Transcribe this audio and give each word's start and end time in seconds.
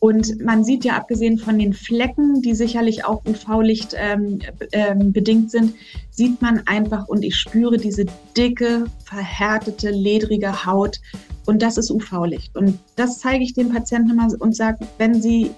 Und 0.00 0.42
man 0.42 0.64
sieht 0.64 0.84
ja, 0.86 0.96
abgesehen 0.96 1.36
von 1.36 1.58
den 1.58 1.74
Flecken, 1.74 2.40
die 2.40 2.54
sicherlich 2.54 3.04
auch 3.04 3.22
UV-Licht 3.26 3.94
ähm, 3.98 4.38
ähm, 4.72 5.12
bedingt 5.12 5.50
sind, 5.50 5.74
sieht 6.10 6.40
man 6.40 6.62
einfach 6.66 7.06
und 7.06 7.22
ich 7.22 7.36
spüre 7.36 7.76
diese 7.76 8.06
dicke, 8.34 8.86
verhärtete, 9.04 9.90
ledrige 9.90 10.64
Haut. 10.64 11.00
Und 11.44 11.60
das 11.60 11.76
ist 11.76 11.90
UV-Licht. 11.90 12.56
Und 12.56 12.78
das 12.96 13.18
zeige 13.18 13.44
ich 13.44 13.52
den 13.52 13.68
Patienten 13.68 14.10
immer 14.10 14.28
und 14.38 14.56
sage, 14.56 14.86
wenn 14.96 15.20
sie 15.20 15.50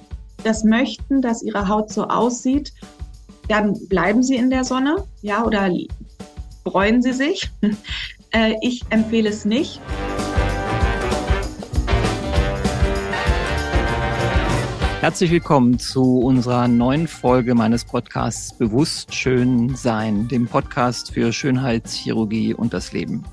das 0.43 0.65
möchten, 0.65 1.23
dass 1.23 1.45
ihre 1.45 1.69
Haut 1.69 1.91
so 1.91 2.09
aussieht, 2.09 2.73
dann 3.49 3.79
bleiben 3.89 4.25
sie 4.25 4.35
in 4.35 4.51
der 4.51 4.65
Sonne, 4.65 5.05
ja, 5.21 5.45
oder 5.45 5.71
freuen 6.65 7.01
sie 7.01 7.13
sich. 7.13 7.51
Äh, 8.35 8.55
ich 8.63 8.81
empfehle 8.89 9.29
es 9.29 9.45
nicht. 9.45 9.79
Herzlich 15.03 15.33
willkommen 15.33 15.81
zu 15.81 16.21
unserer 16.21 16.69
neuen 16.69 17.09
Folge 17.09 17.57
meines 17.57 17.85
Podcasts 17.85 18.57
Bewusst 18.57 19.13
Schön 19.13 19.75
Sein, 19.75 20.29
dem 20.29 20.47
Podcast 20.47 21.13
für 21.13 21.33
Schönheitschirurgie 21.33 22.55
und 22.55 22.73
das 22.73 22.93
Leben. 22.93 23.25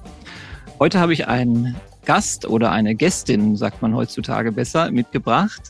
Heute 0.80 1.00
habe 1.00 1.14
ich 1.14 1.28
einen 1.28 1.76
Gast 2.06 2.48
oder 2.48 2.72
eine 2.72 2.96
Gästin, 2.96 3.56
sagt 3.56 3.84
man 3.84 3.94
heutzutage 3.94 4.52
besser, 4.52 4.90
mitgebracht, 4.90 5.70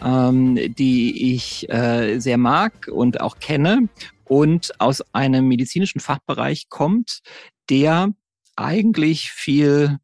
ähm, 0.00 0.54
die 0.78 1.34
ich 1.34 1.68
äh, 1.68 2.20
sehr 2.20 2.38
mag 2.38 2.86
und 2.86 3.20
auch 3.20 3.40
kenne 3.40 3.88
und 4.26 4.80
aus 4.80 5.02
einem 5.12 5.48
medizinischen 5.48 5.98
Fachbereich 5.98 6.68
kommt, 6.68 7.22
der 7.68 8.10
eigentlich 8.54 9.32
viel 9.32 9.98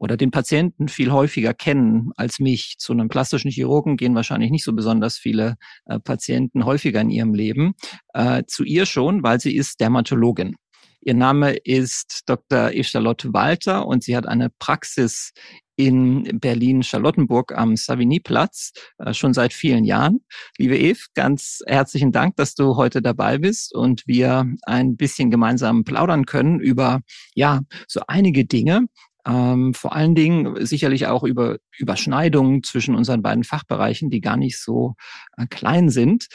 oder 0.00 0.16
den 0.16 0.30
Patienten 0.30 0.88
viel 0.88 1.12
häufiger 1.12 1.52
kennen 1.52 2.10
als 2.16 2.40
mich. 2.40 2.76
Zu 2.78 2.94
einem 2.94 3.08
plastischen 3.08 3.50
Chirurgen 3.50 3.98
gehen 3.98 4.14
wahrscheinlich 4.14 4.50
nicht 4.50 4.64
so 4.64 4.72
besonders 4.72 5.18
viele 5.18 5.56
äh, 5.84 6.00
Patienten 6.00 6.64
häufiger 6.64 7.02
in 7.02 7.10
ihrem 7.10 7.34
Leben. 7.34 7.74
Äh, 8.14 8.44
zu 8.46 8.64
ihr 8.64 8.86
schon, 8.86 9.22
weil 9.22 9.40
sie 9.40 9.54
ist 9.54 9.78
Dermatologin. 9.78 10.56
Ihr 11.02 11.14
Name 11.14 11.52
ist 11.52 12.22
Dr. 12.26 12.72
Eve-Charlotte 12.72 13.32
Walter 13.32 13.86
und 13.86 14.02
sie 14.02 14.16
hat 14.16 14.26
eine 14.26 14.48
Praxis 14.58 15.32
in 15.76 16.38
Berlin-Charlottenburg 16.40 17.52
am 17.56 17.76
Savigny-Platz 17.76 18.72
äh, 18.98 19.14
schon 19.14 19.32
seit 19.32 19.52
vielen 19.54 19.84
Jahren. 19.84 20.20
Liebe 20.58 20.78
Eve, 20.78 21.00
ganz 21.14 21.60
herzlichen 21.66 22.12
Dank, 22.12 22.36
dass 22.36 22.54
du 22.54 22.76
heute 22.76 23.00
dabei 23.00 23.38
bist 23.38 23.74
und 23.74 24.02
wir 24.06 24.46
ein 24.62 24.96
bisschen 24.96 25.30
gemeinsam 25.30 25.84
plaudern 25.84 26.26
können 26.26 26.60
über 26.60 27.00
ja 27.34 27.60
so 27.88 28.02
einige 28.06 28.44
Dinge, 28.44 28.88
ähm, 29.26 29.74
vor 29.74 29.94
allen 29.94 30.14
Dingen 30.14 30.64
sicherlich 30.64 31.06
auch 31.06 31.24
über 31.24 31.58
Überschneidungen 31.78 32.62
zwischen 32.62 32.94
unseren 32.94 33.22
beiden 33.22 33.44
Fachbereichen, 33.44 34.10
die 34.10 34.20
gar 34.20 34.36
nicht 34.36 34.58
so 34.58 34.94
äh, 35.36 35.46
klein 35.46 35.90
sind. 35.90 36.28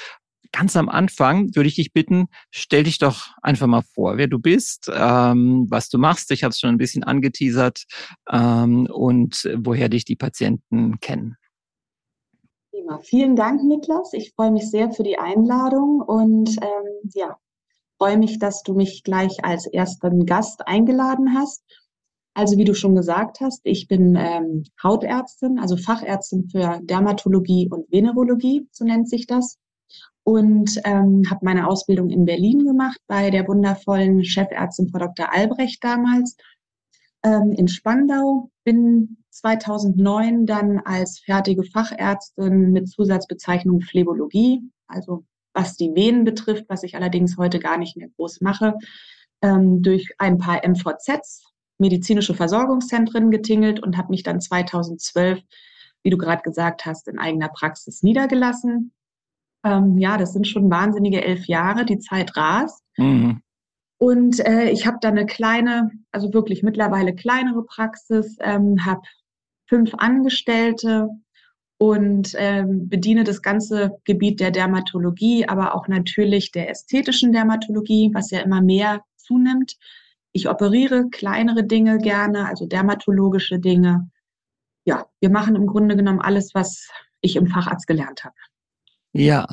Ganz 0.52 0.76
am 0.78 0.88
Anfang 0.88 1.54
würde 1.56 1.68
ich 1.68 1.76
dich 1.76 1.92
bitten, 1.92 2.28
stell 2.50 2.84
dich 2.84 2.98
doch 2.98 3.30
einfach 3.42 3.68
mal 3.68 3.82
vor, 3.82 4.18
wer 4.18 4.28
du 4.28 4.40
bist, 4.40 4.90
ähm, 4.94 5.66
was 5.70 5.90
du 5.90 5.98
machst. 5.98 6.32
Ich 6.32 6.44
habe 6.44 6.52
es 6.52 6.60
schon 6.60 6.70
ein 6.70 6.78
bisschen 6.78 7.04
angeteasert 7.04 7.84
ähm, 8.32 8.88
und 8.90 9.50
woher 9.58 9.90
dich 9.90 10.06
die 10.06 10.16
Patienten 10.16 11.00
kennen. 11.00 11.36
Vielen 13.02 13.36
Dank, 13.36 13.64
Niklas. 13.64 14.14
Ich 14.14 14.34
freue 14.36 14.52
mich 14.52 14.70
sehr 14.70 14.92
für 14.92 15.04
die 15.04 15.18
Einladung 15.18 16.02
und 16.02 16.50
ähm, 16.62 17.10
ja, 17.14 17.38
freue 17.98 18.18
mich, 18.18 18.40
dass 18.40 18.64
du 18.64 18.74
mich 18.74 19.04
gleich 19.04 19.44
als 19.44 19.66
ersten 19.66 20.26
Gast 20.26 20.68
eingeladen 20.68 21.34
hast. 21.38 21.64
Also 22.36 22.58
wie 22.58 22.66
du 22.66 22.76
schon 22.76 22.96
gesagt 22.96 23.40
hast, 23.40 23.62
ich 23.64 23.88
bin 23.88 24.18
ähm, 24.18 24.66
Hautärztin, 24.84 25.58
also 25.58 25.78
Fachärztin 25.78 26.50
für 26.50 26.82
Dermatologie 26.84 27.70
und 27.72 27.90
Venerologie, 27.90 28.68
so 28.72 28.84
nennt 28.84 29.10
sich 29.10 29.26
das. 29.26 29.58
Und 30.24 30.82
ähm, 30.84 31.24
habe 31.30 31.46
meine 31.46 31.66
Ausbildung 31.66 32.10
in 32.10 32.26
Berlin 32.26 32.66
gemacht 32.66 33.00
bei 33.08 33.30
der 33.30 33.48
wundervollen 33.48 34.26
Chefärztin 34.26 34.90
Frau 34.90 35.00
Dr. 35.00 35.32
Albrecht 35.34 35.82
damals 35.82 36.36
ähm, 37.24 37.54
in 37.54 37.70
Spandau. 37.70 38.50
Bin 38.66 39.18
2009 39.30 40.46
dann 40.46 40.80
als 40.80 41.20
fertige 41.20 41.64
Fachärztin 41.64 42.72
mit 42.74 42.90
Zusatzbezeichnung 42.90 43.80
Phlebologie, 43.80 44.62
also 44.88 45.24
was 45.54 45.78
die 45.78 45.96
Venen 45.96 46.26
betrifft, 46.26 46.66
was 46.68 46.84
ich 46.84 46.96
allerdings 46.96 47.38
heute 47.38 47.60
gar 47.60 47.78
nicht 47.78 47.96
mehr 47.96 48.10
groß 48.18 48.42
mache, 48.42 48.74
ähm, 49.42 49.82
durch 49.82 50.10
ein 50.18 50.38
paar 50.38 50.68
MVZs 50.68 51.55
medizinische 51.78 52.34
Versorgungszentren 52.34 53.32
getingelt 53.32 53.82
und 53.82 53.98
habe 53.98 54.10
mich 54.10 54.24
dann 54.24 54.42
2012, 54.42 55.42
wie 56.04 56.10
du 56.10 56.18
gerade 56.18 56.42
gesagt 56.42 56.86
hast, 56.86 57.08
in 57.08 57.20
eigener 57.20 57.50
Praxis 57.50 58.04
niedergelassen. 58.04 58.94
Ähm, 59.64 59.98
ja, 59.98 60.18
das 60.18 60.34
sind 60.34 60.48
schon 60.48 60.70
wahnsinnige 60.70 61.24
elf 61.24 61.46
Jahre, 61.48 61.86
die 61.86 62.00
Zeit 62.00 62.38
rast. 62.38 62.84
Mhm. 62.98 63.42
Und 63.98 64.46
äh, 64.46 64.70
ich 64.70 64.86
habe 64.86 64.98
da 65.02 65.10
eine 65.10 65.26
kleine, 65.26 65.92
also 66.12 66.34
wirklich 66.34 66.64
mittlerweile 66.64 67.16
kleinere 67.16 67.64
Praxis, 67.66 68.38
ähm, 68.42 68.86
habe 68.86 69.02
fünf 69.68 69.94
Angestellte 69.98 71.10
und 71.78 72.34
ähm, 72.38 72.88
bediene 72.88 73.24
das 73.24 73.42
ganze 73.42 73.98
Gebiet 74.06 74.40
der 74.40 74.52
Dermatologie, 74.52 75.48
aber 75.48 75.76
auch 75.76 75.88
natürlich 75.88 76.52
der 76.52 76.70
ästhetischen 76.70 77.32
Dermatologie, 77.32 78.12
was 78.14 78.32
ja 78.32 78.40
immer 78.40 78.62
mehr 78.62 79.02
zunimmt. 79.18 79.76
Ich 80.36 80.50
operiere 80.50 81.10
kleinere 81.12 81.64
Dinge 81.64 81.98
gerne, 81.98 82.46
also 82.46 82.66
dermatologische 82.66 83.58
Dinge. 83.58 84.10
Ja, 84.84 85.06
wir 85.22 85.30
machen 85.30 85.56
im 85.56 85.66
Grunde 85.66 85.96
genommen 85.96 86.20
alles, 86.20 86.54
was 86.54 86.90
ich 87.22 87.38
im 87.38 87.48
Facharzt 87.48 87.88
gelernt 87.88 88.26
habe. 88.26 88.36
Ja, 89.18 89.48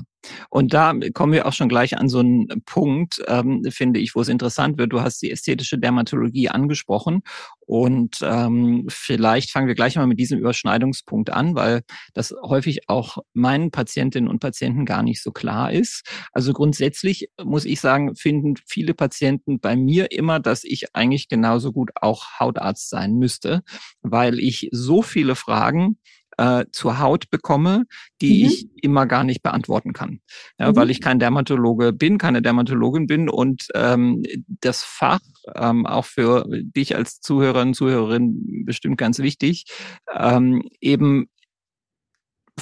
und 0.50 0.74
da 0.74 0.92
kommen 1.14 1.32
wir 1.32 1.46
auch 1.46 1.52
schon 1.52 1.68
gleich 1.68 1.96
an 1.96 2.08
so 2.08 2.18
einen 2.18 2.48
Punkt, 2.66 3.22
ähm, 3.28 3.62
finde 3.70 4.00
ich, 4.00 4.14
wo 4.16 4.20
es 4.20 4.28
interessant 4.28 4.76
wird. 4.76 4.92
Du 4.92 5.02
hast 5.02 5.22
die 5.22 5.30
ästhetische 5.30 5.78
Dermatologie 5.78 6.48
angesprochen 6.48 7.22
und 7.60 8.18
ähm, 8.22 8.86
vielleicht 8.88 9.52
fangen 9.52 9.68
wir 9.68 9.76
gleich 9.76 9.94
mal 9.94 10.06
mit 10.08 10.18
diesem 10.18 10.40
Überschneidungspunkt 10.40 11.30
an, 11.30 11.54
weil 11.54 11.82
das 12.12 12.34
häufig 12.42 12.88
auch 12.88 13.18
meinen 13.34 13.70
Patientinnen 13.70 14.28
und 14.28 14.40
Patienten 14.40 14.84
gar 14.84 15.04
nicht 15.04 15.22
so 15.22 15.30
klar 15.30 15.70
ist. 15.72 16.04
Also 16.32 16.52
grundsätzlich 16.52 17.28
muss 17.42 17.64
ich 17.64 17.80
sagen, 17.80 18.16
finden 18.16 18.54
viele 18.66 18.94
Patienten 18.94 19.60
bei 19.60 19.76
mir 19.76 20.10
immer, 20.10 20.40
dass 20.40 20.64
ich 20.64 20.94
eigentlich 20.96 21.28
genauso 21.28 21.72
gut 21.72 21.90
auch 22.00 22.40
Hautarzt 22.40 22.90
sein 22.90 23.14
müsste, 23.14 23.62
weil 24.02 24.40
ich 24.40 24.68
so 24.72 25.02
viele 25.02 25.36
Fragen 25.36 25.98
äh, 26.42 26.66
zur 26.72 26.98
Haut 26.98 27.30
bekomme, 27.30 27.84
die 28.20 28.42
mhm. 28.42 28.48
ich 28.48 28.68
immer 28.82 29.06
gar 29.06 29.22
nicht 29.22 29.42
beantworten 29.42 29.92
kann. 29.92 30.20
Ja, 30.58 30.70
mhm. 30.70 30.76
Weil 30.76 30.90
ich 30.90 31.00
kein 31.00 31.20
Dermatologe 31.20 31.92
bin, 31.92 32.18
keine 32.18 32.42
Dermatologin 32.42 33.06
bin 33.06 33.28
und 33.28 33.68
ähm, 33.74 34.24
das 34.48 34.82
Fach 34.82 35.20
ähm, 35.54 35.86
auch 35.86 36.04
für 36.04 36.44
dich 36.50 36.96
als 36.96 37.20
Zuhörerin, 37.20 37.74
Zuhörerin 37.74 38.64
bestimmt 38.64 38.98
ganz 38.98 39.20
wichtig, 39.20 39.66
ähm, 40.12 40.68
eben 40.80 41.26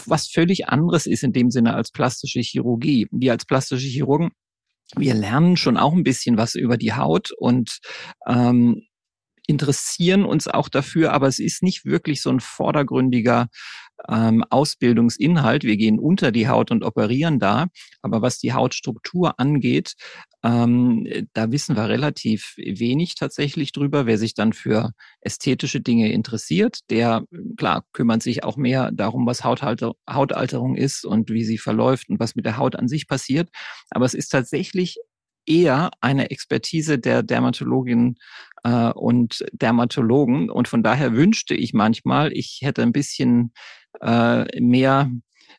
was 0.05 0.29
völlig 0.29 0.69
anderes 0.69 1.07
ist 1.07 1.25
in 1.25 1.33
dem 1.33 1.51
Sinne 1.51 1.75
als 1.75 1.91
plastische 1.91 2.41
Chirurgie. 2.41 3.09
Wir 3.11 3.33
als 3.33 3.45
plastische 3.45 3.89
Chirurgen 3.89 4.31
wir 4.97 5.15
lernen 5.15 5.57
schon 5.57 5.77
auch 5.77 5.93
ein 5.93 6.03
bisschen 6.03 6.37
was 6.37 6.57
über 6.57 6.77
die 6.77 6.93
Haut 6.93 7.31
und 7.39 7.79
ähm, 8.27 8.83
interessieren 9.51 10.25
uns 10.25 10.47
auch 10.47 10.69
dafür, 10.69 11.13
aber 11.13 11.27
es 11.27 11.41
ist 11.41 11.63
nicht 11.63 11.85
wirklich 11.85 12.23
so 12.23 12.31
ein 12.31 12.39
vordergründiger 12.39 13.49
ähm, 14.09 14.45
Ausbildungsinhalt. 14.49 15.65
Wir 15.65 15.77
gehen 15.77 15.99
unter 15.99 16.31
die 16.31 16.49
Haut 16.49 16.71
und 16.71 16.85
operieren 16.85 17.41
da. 17.41 17.67
Aber 18.01 18.23
was 18.23 18.39
die 18.39 18.53
Hautstruktur 18.53 19.39
angeht, 19.39 19.95
ähm, 20.45 21.07
da 21.33 21.51
wissen 21.51 21.77
wir 21.77 21.89
relativ 21.89 22.55
wenig 22.57 23.17
tatsächlich 23.17 23.73
drüber. 23.73 24.07
Wer 24.07 24.19
sich 24.19 24.35
dann 24.35 24.53
für 24.53 24.93
ästhetische 25.21 25.81
Dinge 25.81 26.13
interessiert, 26.13 26.79
der, 26.89 27.25
klar, 27.57 27.85
kümmert 27.93 28.23
sich 28.23 28.45
auch 28.45 28.57
mehr 28.57 28.93
darum, 28.93 29.27
was 29.27 29.43
Hautalter, 29.43 29.95
Hautalterung 30.09 30.77
ist 30.77 31.05
und 31.05 31.29
wie 31.29 31.45
sie 31.45 31.59
verläuft 31.59 32.09
und 32.09 32.21
was 32.21 32.37
mit 32.37 32.47
der 32.47 32.57
Haut 32.57 32.77
an 32.77 32.87
sich 32.87 33.09
passiert. 33.09 33.51
Aber 33.91 34.07
es 34.07 34.15
ist 34.15 34.29
tatsächlich 34.29 34.97
eher 35.47 35.91
eine 36.01 36.31
Expertise 36.31 36.99
der 36.99 37.23
Dermatologinnen 37.23 38.17
äh, 38.65 38.91
und 38.93 39.45
Dermatologen. 39.53 40.51
Und 40.51 40.69
von 40.69 40.83
daher 40.83 41.15
wünschte 41.15 41.55
ich 41.55 41.75
manchmal, 41.75 42.33
ich 42.33 42.61
hätte 42.63 42.83
ein 42.83 42.93
bisschen 42.93 43.53
äh, 44.01 44.61
mehr 44.61 45.11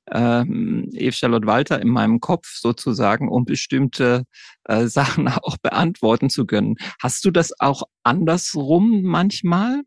äh, 0.06 0.42
Eve 0.42 1.12
Charlotte 1.12 1.48
Walter 1.48 1.82
in 1.82 1.90
meinem 1.90 2.20
Kopf 2.20 2.48
sozusagen, 2.60 3.30
um 3.30 3.46
bestimmte 3.46 4.24
äh, 4.66 4.86
Sachen 4.88 5.28
auch 5.28 5.58
beantworten 5.58 6.30
zu 6.30 6.46
können. 6.46 6.76
Hast 7.02 7.26
du 7.26 7.32
das 7.32 7.54
auch 7.60 7.84
andersrum 8.04 9.02
manchmal? 9.04 9.82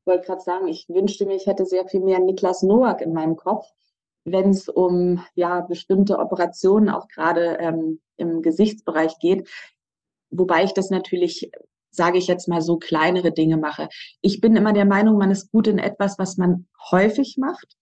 Ich 0.00 0.06
wollte 0.06 0.26
gerade 0.26 0.42
sagen, 0.42 0.68
ich 0.68 0.86
wünschte 0.88 1.24
mir, 1.24 1.36
ich 1.36 1.46
hätte 1.46 1.64
sehr 1.64 1.86
viel 1.86 2.00
mehr 2.00 2.18
Niklas 2.18 2.62
Noack 2.62 3.00
in 3.00 3.14
meinem 3.14 3.36
Kopf, 3.36 3.66
wenn 4.24 4.50
es 4.50 4.68
um 4.68 5.24
ja 5.34 5.62
bestimmte 5.62 6.18
Operationen 6.18 6.90
auch 6.90 7.08
gerade 7.08 7.56
ähm, 7.58 8.00
im 8.16 8.42
Gesichtsbereich 8.42 9.18
geht. 9.18 9.48
Wobei 10.30 10.64
ich 10.64 10.72
das 10.72 10.90
natürlich, 10.90 11.50
sage 11.90 12.18
ich 12.18 12.26
jetzt 12.26 12.48
mal 12.48 12.60
so, 12.60 12.76
kleinere 12.76 13.32
Dinge 13.32 13.56
mache. 13.56 13.88
Ich 14.20 14.40
bin 14.40 14.56
immer 14.56 14.72
der 14.72 14.84
Meinung, 14.84 15.18
man 15.18 15.30
ist 15.30 15.50
gut 15.50 15.66
in 15.66 15.78
etwas, 15.78 16.18
was 16.18 16.36
man 16.36 16.66
häufig 16.90 17.36
macht. 17.38 17.76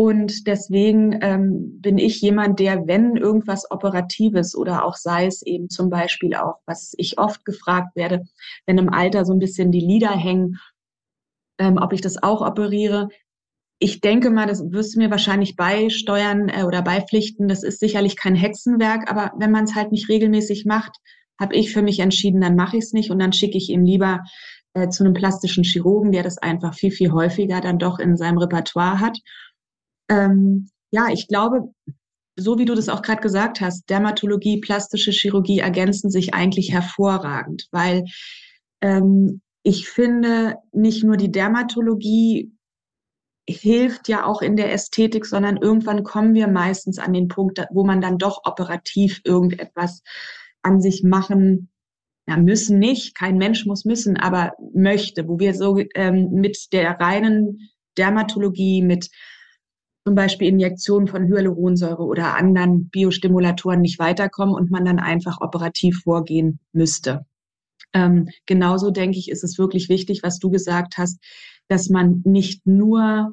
Und 0.00 0.46
deswegen 0.46 1.18
ähm, 1.20 1.78
bin 1.82 1.98
ich 1.98 2.22
jemand, 2.22 2.58
der, 2.58 2.86
wenn 2.86 3.16
irgendwas 3.16 3.70
Operatives 3.70 4.56
oder 4.56 4.86
auch 4.86 4.94
sei 4.94 5.26
es 5.26 5.42
eben 5.42 5.68
zum 5.68 5.90
Beispiel 5.90 6.34
auch, 6.36 6.54
was 6.64 6.94
ich 6.96 7.18
oft 7.18 7.44
gefragt 7.44 7.96
werde, 7.96 8.24
wenn 8.64 8.78
im 8.78 8.88
Alter 8.88 9.26
so 9.26 9.34
ein 9.34 9.38
bisschen 9.40 9.72
die 9.72 9.80
Lieder 9.80 10.12
hängen, 10.12 10.56
ähm, 11.58 11.76
ob 11.76 11.92
ich 11.92 12.00
das 12.00 12.22
auch 12.22 12.40
operiere. 12.40 13.10
Ich 13.82 14.00
denke 14.00 14.30
mal, 14.30 14.46
das 14.46 14.62
wirst 14.70 14.94
du 14.94 15.00
mir 15.00 15.10
wahrscheinlich 15.10 15.56
beisteuern 15.56 16.48
äh, 16.48 16.64
oder 16.64 16.82
beipflichten. 16.82 17.48
Das 17.48 17.62
ist 17.64 17.80
sicherlich 17.80 18.16
kein 18.16 18.36
Hexenwerk, 18.36 19.10
aber 19.10 19.32
wenn 19.38 19.50
man 19.50 19.64
es 19.64 19.74
halt 19.74 19.90
nicht 19.90 20.08
regelmäßig 20.08 20.66
macht, 20.66 20.92
habe 21.40 21.56
ich 21.56 21.72
für 21.72 21.82
mich 21.82 21.98
entschieden, 21.98 22.40
dann 22.40 22.54
mache 22.54 22.76
ich 22.76 22.84
es 22.84 22.92
nicht 22.92 23.10
und 23.10 23.18
dann 23.18 23.32
schicke 23.32 23.56
ich 23.56 23.70
ihm 23.70 23.84
lieber 23.84 24.20
äh, 24.74 24.88
zu 24.88 25.02
einem 25.02 25.14
plastischen 25.14 25.64
Chirurgen, 25.64 26.12
der 26.12 26.22
das 26.22 26.38
einfach 26.38 26.74
viel, 26.74 26.92
viel 26.92 27.10
häufiger 27.10 27.60
dann 27.60 27.78
doch 27.78 27.98
in 27.98 28.16
seinem 28.16 28.38
Repertoire 28.38 29.00
hat 29.00 29.18
ähm, 30.10 30.68
ja, 30.90 31.08
ich 31.10 31.28
glaube, 31.28 31.72
so 32.36 32.58
wie 32.58 32.64
du 32.64 32.74
das 32.74 32.88
auch 32.88 33.02
gerade 33.02 33.22
gesagt 33.22 33.60
hast, 33.60 33.88
Dermatologie, 33.88 34.60
plastische 34.60 35.12
Chirurgie 35.12 35.60
ergänzen 35.60 36.10
sich 36.10 36.34
eigentlich 36.34 36.72
hervorragend, 36.72 37.68
weil 37.70 38.04
ähm, 38.80 39.40
ich 39.62 39.88
finde, 39.88 40.56
nicht 40.72 41.04
nur 41.04 41.16
die 41.16 41.30
Dermatologie 41.30 42.52
hilft 43.50 44.08
ja 44.08 44.24
auch 44.24 44.42
in 44.42 44.56
der 44.56 44.72
Ästhetik, 44.72 45.26
sondern 45.26 45.56
irgendwann 45.56 46.04
kommen 46.04 46.34
wir 46.34 46.48
meistens 46.48 46.98
an 46.98 47.12
den 47.12 47.28
Punkt, 47.28 47.64
wo 47.70 47.84
man 47.84 48.00
dann 48.00 48.18
doch 48.18 48.42
operativ 48.44 49.20
irgendetwas 49.24 50.02
an 50.62 50.80
sich 50.80 51.02
machen 51.02 51.70
ja, 52.30 52.36
müssen 52.36 52.78
nicht, 52.78 53.16
kein 53.16 53.38
Mensch 53.38 53.66
muss 53.66 53.84
müssen, 53.84 54.16
aber 54.16 54.52
möchte, 54.72 55.26
wo 55.26 55.40
wir 55.40 55.52
so 55.52 55.78
ähm, 55.96 56.30
mit 56.30 56.72
der 56.72 57.00
reinen 57.00 57.70
Dermatologie, 57.98 58.82
mit 58.82 59.10
zum 60.06 60.14
Beispiel 60.14 60.46
Injektionen 60.48 61.08
von 61.08 61.26
Hyaluronsäure 61.26 62.04
oder 62.04 62.36
anderen 62.36 62.88
Biostimulatoren 62.88 63.80
nicht 63.80 63.98
weiterkommen 63.98 64.54
und 64.54 64.70
man 64.70 64.84
dann 64.84 65.00
einfach 65.00 65.40
operativ 65.40 66.02
vorgehen 66.04 66.60
müsste. 66.72 67.26
Ähm, 67.92 68.28
genauso 68.46 68.92
denke 68.92 69.18
ich, 69.18 69.28
ist 69.28 69.42
es 69.42 69.58
wirklich 69.58 69.88
wichtig, 69.88 70.22
was 70.22 70.38
du 70.38 70.50
gesagt 70.50 70.98
hast, 70.98 71.20
dass 71.66 71.88
man 71.88 72.22
nicht 72.24 72.64
nur 72.64 73.32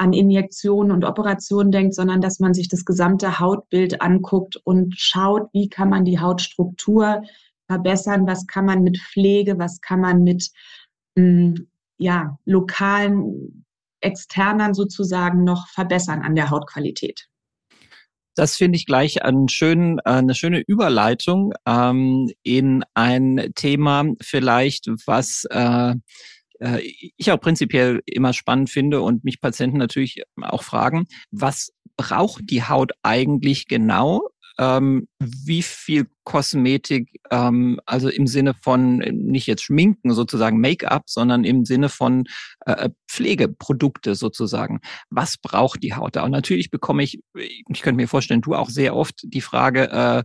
an 0.00 0.14
Injektionen 0.14 0.92
und 0.92 1.04
Operationen 1.04 1.70
denkt, 1.70 1.94
sondern 1.94 2.22
dass 2.22 2.40
man 2.40 2.54
sich 2.54 2.68
das 2.68 2.86
gesamte 2.86 3.38
Hautbild 3.38 4.00
anguckt 4.00 4.56
und 4.64 4.94
schaut, 4.98 5.50
wie 5.52 5.68
kann 5.68 5.90
man 5.90 6.06
die 6.06 6.18
Hautstruktur 6.18 7.22
verbessern, 7.66 8.26
was 8.26 8.46
kann 8.46 8.64
man 8.64 8.82
mit 8.82 8.98
Pflege, 8.98 9.58
was 9.58 9.82
kann 9.82 10.00
man 10.00 10.22
mit 10.22 10.50
mh, 11.16 11.24
hm, 11.24 11.68
ja, 11.98 12.38
lokalen 12.46 13.66
externern 14.00 14.72
sozusagen 14.72 15.44
noch 15.44 15.68
verbessern 15.68 16.22
an 16.22 16.34
der 16.34 16.48
Hautqualität. 16.48 17.28
Das 18.34 18.56
finde 18.56 18.76
ich 18.76 18.86
gleich 18.86 19.22
einen 19.22 19.50
schönen, 19.50 20.00
eine 20.00 20.34
schöne 20.34 20.60
Überleitung 20.60 21.52
ähm, 21.66 22.30
in 22.42 22.84
ein 22.94 23.52
Thema 23.54 24.04
vielleicht, 24.22 24.88
was 25.04 25.44
äh, 25.50 25.94
äh, 26.60 26.80
ich 27.16 27.30
auch 27.32 27.40
prinzipiell 27.40 28.02
immer 28.06 28.32
spannend 28.32 28.70
finde 28.70 29.02
und 29.02 29.24
mich 29.24 29.40
Patienten 29.40 29.78
natürlich 29.78 30.22
auch 30.40 30.62
fragen, 30.62 31.06
was 31.30 31.72
braucht 31.96 32.50
die 32.50 32.62
Haut 32.62 32.92
eigentlich 33.02 33.66
genau? 33.66 34.28
Ähm, 34.58 35.08
wie 35.18 35.62
viel 35.62 36.06
Kosmetik, 36.30 37.20
ähm, 37.32 37.80
also 37.86 38.08
im 38.08 38.28
Sinne 38.28 38.54
von 38.62 38.98
nicht 38.98 39.48
jetzt 39.48 39.64
Schminken 39.64 40.12
sozusagen 40.12 40.60
Make-up, 40.60 41.02
sondern 41.06 41.42
im 41.42 41.64
Sinne 41.64 41.88
von 41.88 42.28
äh, 42.66 42.90
Pflegeprodukte 43.08 44.14
sozusagen. 44.14 44.78
Was 45.10 45.38
braucht 45.38 45.82
die 45.82 45.94
Haut 45.94 46.14
da? 46.14 46.22
Und 46.22 46.30
natürlich 46.30 46.70
bekomme 46.70 47.02
ich, 47.02 47.20
ich 47.34 47.82
könnte 47.82 47.96
mir 47.96 48.06
vorstellen, 48.06 48.42
du 48.42 48.54
auch 48.54 48.70
sehr 48.70 48.94
oft 48.94 49.22
die 49.24 49.40
Frage, 49.40 49.90
äh, 49.90 50.22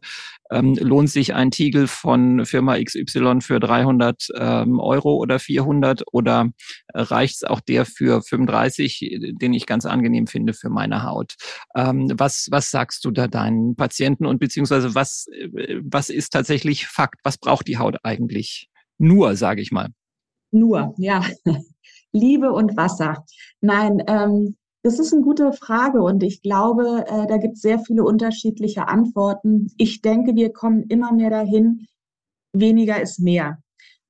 ähm, 0.52 0.76
lohnt 0.76 1.10
sich 1.10 1.34
ein 1.34 1.50
Tiegel 1.50 1.88
von 1.88 2.46
Firma 2.46 2.78
XY 2.78 3.42
für 3.42 3.60
300 3.60 4.28
ähm, 4.38 4.80
Euro 4.80 5.16
oder 5.16 5.40
400 5.40 6.04
oder 6.12 6.52
reicht 6.94 7.38
es 7.38 7.44
auch 7.44 7.62
der 7.62 7.86
für 7.86 8.22
35, 8.22 9.34
den 9.42 9.54
ich 9.54 9.66
ganz 9.66 9.88
angenehm 9.88 10.28
finde 10.28 10.54
für 10.54 10.70
meine 10.70 11.04
Haut? 11.04 11.34
Ähm, 11.76 12.12
was, 12.16 12.48
was 12.52 12.70
sagst 12.70 13.06
du 13.06 13.12
da 13.12 13.28
deinen 13.28 13.76
Patienten 13.76 14.28
und 14.28 14.40
beziehungsweise 14.40 14.94
was, 14.94 15.26
äh, 15.32 15.80
was 15.96 16.10
ist 16.10 16.32
tatsächlich 16.32 16.88
Fakt? 16.88 17.22
Was 17.24 17.38
braucht 17.38 17.70
die 17.70 17.78
Haut 17.78 17.96
eigentlich? 18.04 18.70
Nur, 18.98 19.38
sage 19.38 19.62
ich 19.62 19.72
mal. 19.72 19.88
Nur, 20.52 20.94
ja. 20.98 21.24
Liebe 22.12 22.52
und 22.52 22.76
Wasser. 22.76 23.26
Nein, 23.62 24.04
ähm, 24.08 24.58
das 24.84 25.00
ist 25.00 25.14
eine 25.14 25.24
gute 25.24 25.54
Frage 25.54 26.04
und 26.04 26.22
ich 26.22 26.42
glaube, 26.42 27.06
äh, 27.08 27.28
da 27.28 27.38
gibt 27.38 27.56
es 27.56 27.62
sehr 27.62 27.80
viele 27.80 28.04
unterschiedliche 28.04 28.90
Antworten. 28.90 29.72
Ich 29.78 30.02
denke, 30.02 30.36
wir 30.36 30.52
kommen 30.52 30.84
immer 30.90 31.14
mehr 31.14 31.30
dahin, 31.30 31.88
weniger 32.52 33.02
ist 33.02 33.20
mehr. 33.20 33.58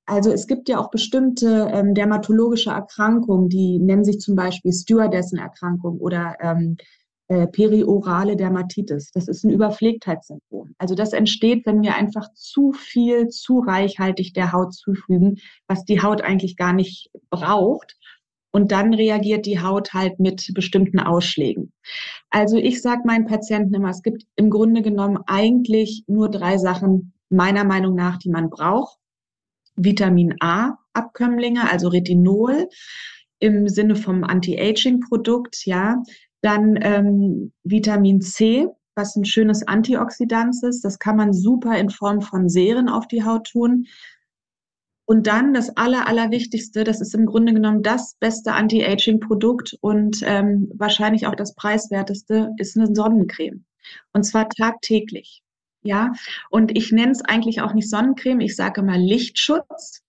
Also 0.06 0.32
es 0.32 0.48
gibt 0.48 0.68
ja 0.68 0.78
auch 0.78 0.90
bestimmte 0.90 1.70
ähm, 1.72 1.94
dermatologische 1.94 2.70
Erkrankungen, 2.70 3.48
die 3.48 3.78
nennen 3.78 4.04
sich 4.04 4.18
zum 4.18 4.34
Beispiel 4.34 4.72
Stewardessen-Erkrankung 4.72 5.98
oder 5.98 6.36
ähm, 6.40 6.78
äh, 7.28 7.46
periorale 7.46 8.36
Dermatitis. 8.36 9.10
Das 9.12 9.28
ist 9.28 9.44
ein 9.44 9.50
Überpflegtheitssyndrom. 9.50 10.74
Also 10.78 10.94
das 10.94 11.12
entsteht, 11.12 11.66
wenn 11.66 11.82
wir 11.82 11.96
einfach 11.96 12.32
zu 12.34 12.72
viel, 12.72 13.28
zu 13.28 13.60
reichhaltig 13.60 14.32
der 14.32 14.52
Haut 14.52 14.74
zufügen, 14.74 15.38
was 15.66 15.84
die 15.84 16.02
Haut 16.02 16.22
eigentlich 16.22 16.56
gar 16.56 16.72
nicht 16.72 17.10
braucht. 17.30 17.96
Und 18.52 18.72
dann 18.72 18.94
reagiert 18.94 19.44
die 19.44 19.60
Haut 19.60 19.92
halt 19.92 20.18
mit 20.18 20.52
bestimmten 20.54 20.98
Ausschlägen. 20.98 21.72
Also 22.30 22.56
ich 22.56 22.80
sage 22.80 23.02
meinen 23.04 23.26
Patienten 23.26 23.74
immer, 23.74 23.90
es 23.90 24.02
gibt 24.02 24.24
im 24.36 24.48
Grunde 24.48 24.80
genommen 24.80 25.18
eigentlich 25.26 26.04
nur 26.06 26.30
drei 26.30 26.56
Sachen 26.56 27.12
meiner 27.28 27.64
Meinung 27.64 27.94
nach, 27.94 28.18
die 28.18 28.30
man 28.30 28.48
braucht. 28.48 28.96
Vitamin 29.74 30.36
A 30.40 30.78
Abkömmlinge, 30.94 31.70
also 31.70 31.88
Retinol 31.88 32.68
im 33.38 33.68
Sinne 33.68 33.96
vom 33.96 34.24
Anti-Aging-Produkt, 34.24 35.66
ja. 35.66 36.02
Dann 36.46 36.78
ähm, 36.80 37.52
Vitamin 37.64 38.20
C, 38.20 38.68
was 38.94 39.16
ein 39.16 39.24
schönes 39.24 39.66
Antioxidant 39.66 40.54
ist. 40.62 40.84
Das 40.84 41.00
kann 41.00 41.16
man 41.16 41.32
super 41.32 41.76
in 41.76 41.90
Form 41.90 42.20
von 42.20 42.48
Serien 42.48 42.88
auf 42.88 43.08
die 43.08 43.24
Haut 43.24 43.48
tun. 43.50 43.88
Und 45.06 45.26
dann 45.26 45.54
das 45.54 45.76
Aller, 45.76 46.06
Allerwichtigste, 46.06 46.84
das 46.84 47.00
ist 47.00 47.16
im 47.16 47.26
Grunde 47.26 47.52
genommen 47.52 47.82
das 47.82 48.14
beste 48.20 48.52
Anti-Aging-Produkt 48.52 49.76
und 49.80 50.22
ähm, 50.24 50.70
wahrscheinlich 50.72 51.26
auch 51.26 51.34
das 51.34 51.56
preiswerteste, 51.56 52.52
ist 52.58 52.76
eine 52.76 52.94
Sonnencreme. 52.94 53.64
Und 54.12 54.22
zwar 54.22 54.48
tagtäglich. 54.48 55.42
Ja, 55.82 56.12
und 56.50 56.76
ich 56.76 56.92
nenne 56.92 57.10
es 57.10 57.22
eigentlich 57.22 57.60
auch 57.60 57.74
nicht 57.74 57.90
Sonnencreme, 57.90 58.38
ich 58.38 58.54
sage 58.54 58.84
mal 58.84 59.00
Lichtschutz. 59.00 60.04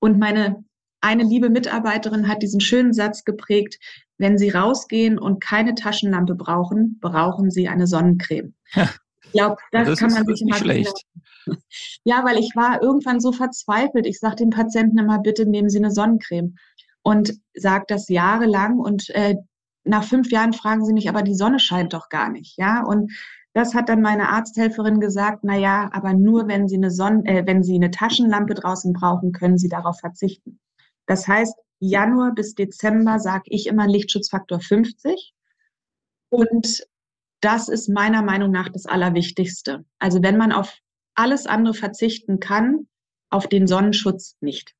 Und 0.00 0.18
meine 0.18 0.64
eine 1.02 1.24
liebe 1.24 1.50
Mitarbeiterin 1.50 2.28
hat 2.28 2.42
diesen 2.42 2.60
schönen 2.60 2.92
Satz 2.92 3.24
geprägt, 3.24 3.78
wenn 4.18 4.38
Sie 4.38 4.50
rausgehen 4.50 5.18
und 5.18 5.40
keine 5.40 5.74
Taschenlampe 5.74 6.34
brauchen, 6.34 6.98
brauchen 7.00 7.50
Sie 7.50 7.68
eine 7.68 7.86
Sonnencreme. 7.86 8.54
Ich 9.24 9.32
glaube, 9.32 9.56
das, 9.70 9.88
das, 9.88 9.98
kann 9.98 10.12
man 10.12 10.26
sich 10.26 10.42
immer 10.42 10.56
schlecht. 10.56 10.94
Ja, 12.04 12.24
weil 12.24 12.38
ich 12.38 12.54
war 12.54 12.80
irgendwann 12.82 13.18
so 13.18 13.32
verzweifelt. 13.32 14.06
Ich 14.06 14.20
sage 14.20 14.36
den 14.36 14.50
Patienten 14.50 14.96
immer, 14.98 15.18
bitte 15.18 15.44
nehmen 15.44 15.70
Sie 15.70 15.78
eine 15.78 15.90
Sonnencreme. 15.90 16.54
Und 17.02 17.32
sage 17.52 17.84
das 17.88 18.08
jahrelang 18.08 18.78
und 18.78 19.10
äh, 19.10 19.34
nach 19.84 20.04
fünf 20.04 20.30
Jahren 20.30 20.52
fragen 20.52 20.84
sie 20.84 20.92
mich, 20.92 21.08
aber 21.08 21.22
die 21.22 21.34
Sonne 21.34 21.58
scheint 21.58 21.94
doch 21.94 22.08
gar 22.08 22.30
nicht, 22.30 22.56
ja. 22.58 22.84
Und 22.84 23.10
das 23.54 23.74
hat 23.74 23.88
dann 23.88 24.00
meine 24.00 24.30
Arzthelferin 24.30 25.00
gesagt, 25.00 25.40
na 25.42 25.56
ja, 25.56 25.90
aber 25.92 26.14
nur 26.14 26.48
wenn 26.48 26.68
Sie 26.68 26.76
eine 26.76 26.90
Sonne, 26.90 27.22
äh, 27.26 27.46
wenn 27.46 27.62
Sie 27.62 27.74
eine 27.74 27.90
Taschenlampe 27.90 28.54
draußen 28.54 28.92
brauchen, 28.92 29.32
können 29.32 29.58
Sie 29.58 29.68
darauf 29.68 29.98
verzichten. 29.98 30.58
Das 31.12 31.28
heißt, 31.28 31.54
Januar 31.78 32.32
bis 32.34 32.54
Dezember 32.54 33.18
sage 33.18 33.44
ich 33.48 33.66
immer 33.66 33.86
Lichtschutzfaktor 33.86 34.60
50. 34.60 35.34
Und 36.30 36.86
das 37.42 37.68
ist 37.68 37.90
meiner 37.90 38.22
Meinung 38.22 38.50
nach 38.50 38.70
das 38.70 38.86
Allerwichtigste. 38.86 39.84
Also 39.98 40.22
wenn 40.22 40.38
man 40.38 40.52
auf 40.52 40.78
alles 41.14 41.44
andere 41.44 41.74
verzichten 41.74 42.40
kann, 42.40 42.86
auf 43.28 43.46
den 43.46 43.66
Sonnenschutz 43.66 44.38
nicht. 44.40 44.72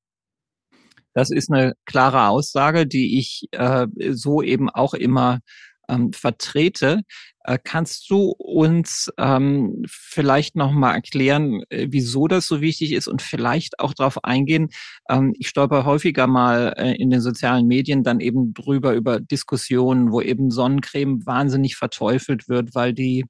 Das 1.12 1.30
ist 1.30 1.52
eine 1.52 1.74
klare 1.84 2.28
Aussage, 2.28 2.86
die 2.86 3.18
ich 3.18 3.46
äh, 3.50 3.86
so 4.12 4.40
eben 4.40 4.70
auch 4.70 4.94
immer 4.94 5.40
ähm, 5.88 6.12
vertrete. 6.12 7.02
Äh, 7.44 7.58
kannst 7.62 8.08
du 8.08 8.34
uns 8.38 9.10
ähm, 9.18 9.82
vielleicht 9.88 10.54
nochmal 10.54 10.94
erklären, 10.94 11.62
äh, 11.70 11.88
wieso 11.90 12.28
das 12.28 12.46
so 12.46 12.60
wichtig 12.60 12.92
ist 12.92 13.08
und 13.08 13.20
vielleicht 13.22 13.80
auch 13.80 13.94
darauf 13.94 14.22
eingehen? 14.24 14.68
Ähm, 15.08 15.34
ich 15.38 15.48
stolper 15.48 15.84
häufiger 15.84 16.26
mal 16.26 16.74
äh, 16.76 16.94
in 16.94 17.10
den 17.10 17.20
sozialen 17.20 17.66
Medien 17.66 18.04
dann 18.04 18.20
eben 18.20 18.54
drüber 18.54 18.94
über 18.94 19.18
Diskussionen, 19.20 20.12
wo 20.12 20.20
eben 20.20 20.50
Sonnencreme 20.50 21.26
wahnsinnig 21.26 21.76
verteufelt 21.76 22.48
wird, 22.48 22.74
weil 22.74 22.92
die 22.92 23.24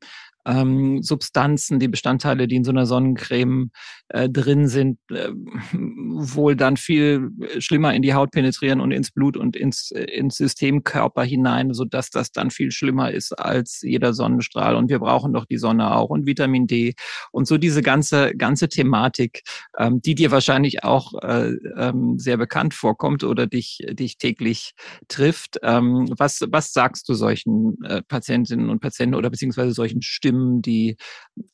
ähm, 0.47 1.03
Substanzen, 1.03 1.79
die 1.79 1.89
Bestandteile, 1.89 2.49
die 2.49 2.57
in 2.57 2.65
so 2.65 2.71
einer 2.71 2.87
Sonnencreme 2.87 3.71
äh, 4.09 4.29
drin 4.29 4.69
sind, 4.69 4.99
äh, 5.11 5.31
wohl 5.73 6.57
dann 6.57 6.77
viel 6.77 7.31
schlimmer 7.59 7.95
in 7.95 8.03
die 8.03 8.15
Haut 8.15 8.31
penetrieren 8.31 8.81
und 8.81 8.91
ins 8.93 9.11
Blut 9.11 9.37
und 9.37 9.57
ins, 9.57 9.91
ins 9.91 10.37
Systemkörper 10.37 11.23
hinein, 11.23 11.75
so 11.75 11.85
dass 11.85 12.11
das 12.11 12.33
dann 12.33 12.51
viel 12.51 12.71
schlimmer 12.71 13.11
ist 13.11 13.33
als 13.33 13.81
jeder 13.83 14.15
Sonnenstrahl. 14.15 14.77
Und 14.77 14.91
wir 14.91 14.99
brauchen 14.99 15.33
doch 15.33 15.47
die 15.47 15.59
Sonne 15.59 15.95
auch 15.95 16.11
und 16.11 16.27
Vitamin 16.27 16.67
D 16.67 16.95
und 17.31 17.47
so 17.47 17.59
diese 17.59 17.83
ganze 17.83 18.35
ganze 18.37 18.69
Thematik, 18.69 19.43
ähm, 19.79 20.01
die 20.01 20.15
dir 20.15 20.31
wahrscheinlich 20.31 20.85
auch 20.85 21.15
äh, 21.23 21.53
ähm, 21.77 22.19
sehr 22.19 22.37
bekannt 22.37 22.75
vorkommt 22.75 23.25
oder 23.25 23.47
dich 23.47 23.79
dich 23.91 24.19
täglich 24.19 24.73
trifft. 25.09 25.59
Ähm, 25.63 26.13
was 26.17 26.45
was 26.51 26.73
sagst 26.73 27.09
du 27.09 27.15
solchen 27.15 27.77
äh, 27.85 28.03
Patientinnen 28.03 28.71
und 28.71 28.81
Patienten 28.81 29.15
oder 29.15 29.31
beziehungsweise 29.31 29.73
solchen 29.73 30.03
Stimmen, 30.03 30.32
die 30.33 30.97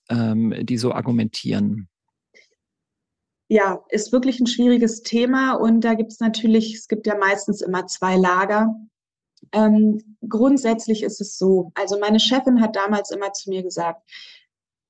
ähm, 0.09 0.55
die 0.63 0.79
so 0.79 0.93
argumentieren? 0.93 1.89
ja, 3.49 3.83
ist 3.89 4.13
wirklich 4.13 4.41
ein 4.41 4.47
schwieriges 4.47 5.03
Thema 5.03 5.55
und 5.55 5.81
da 5.81 5.95
gibt 5.95 6.13
es 6.13 6.21
natürlich, 6.21 6.75
es 6.75 6.87
gibt 6.87 7.07
ja 7.07 7.17
meistens 7.17 7.63
immer 7.63 7.87
zwei 7.87 8.17
Lager. 8.17 8.75
Ähm, 9.53 10.17
grundsätzlich 10.29 11.03
ist 11.03 11.21
es 11.21 11.39
so, 11.39 11.73
also 11.75 11.99
meine 11.99 12.21
Chefin 12.21 12.61
hat 12.61 12.77
damals 12.77 13.11
immer 13.11 13.33
zu 13.33 13.49
mir 13.49 13.63
gesagt, 13.63 14.03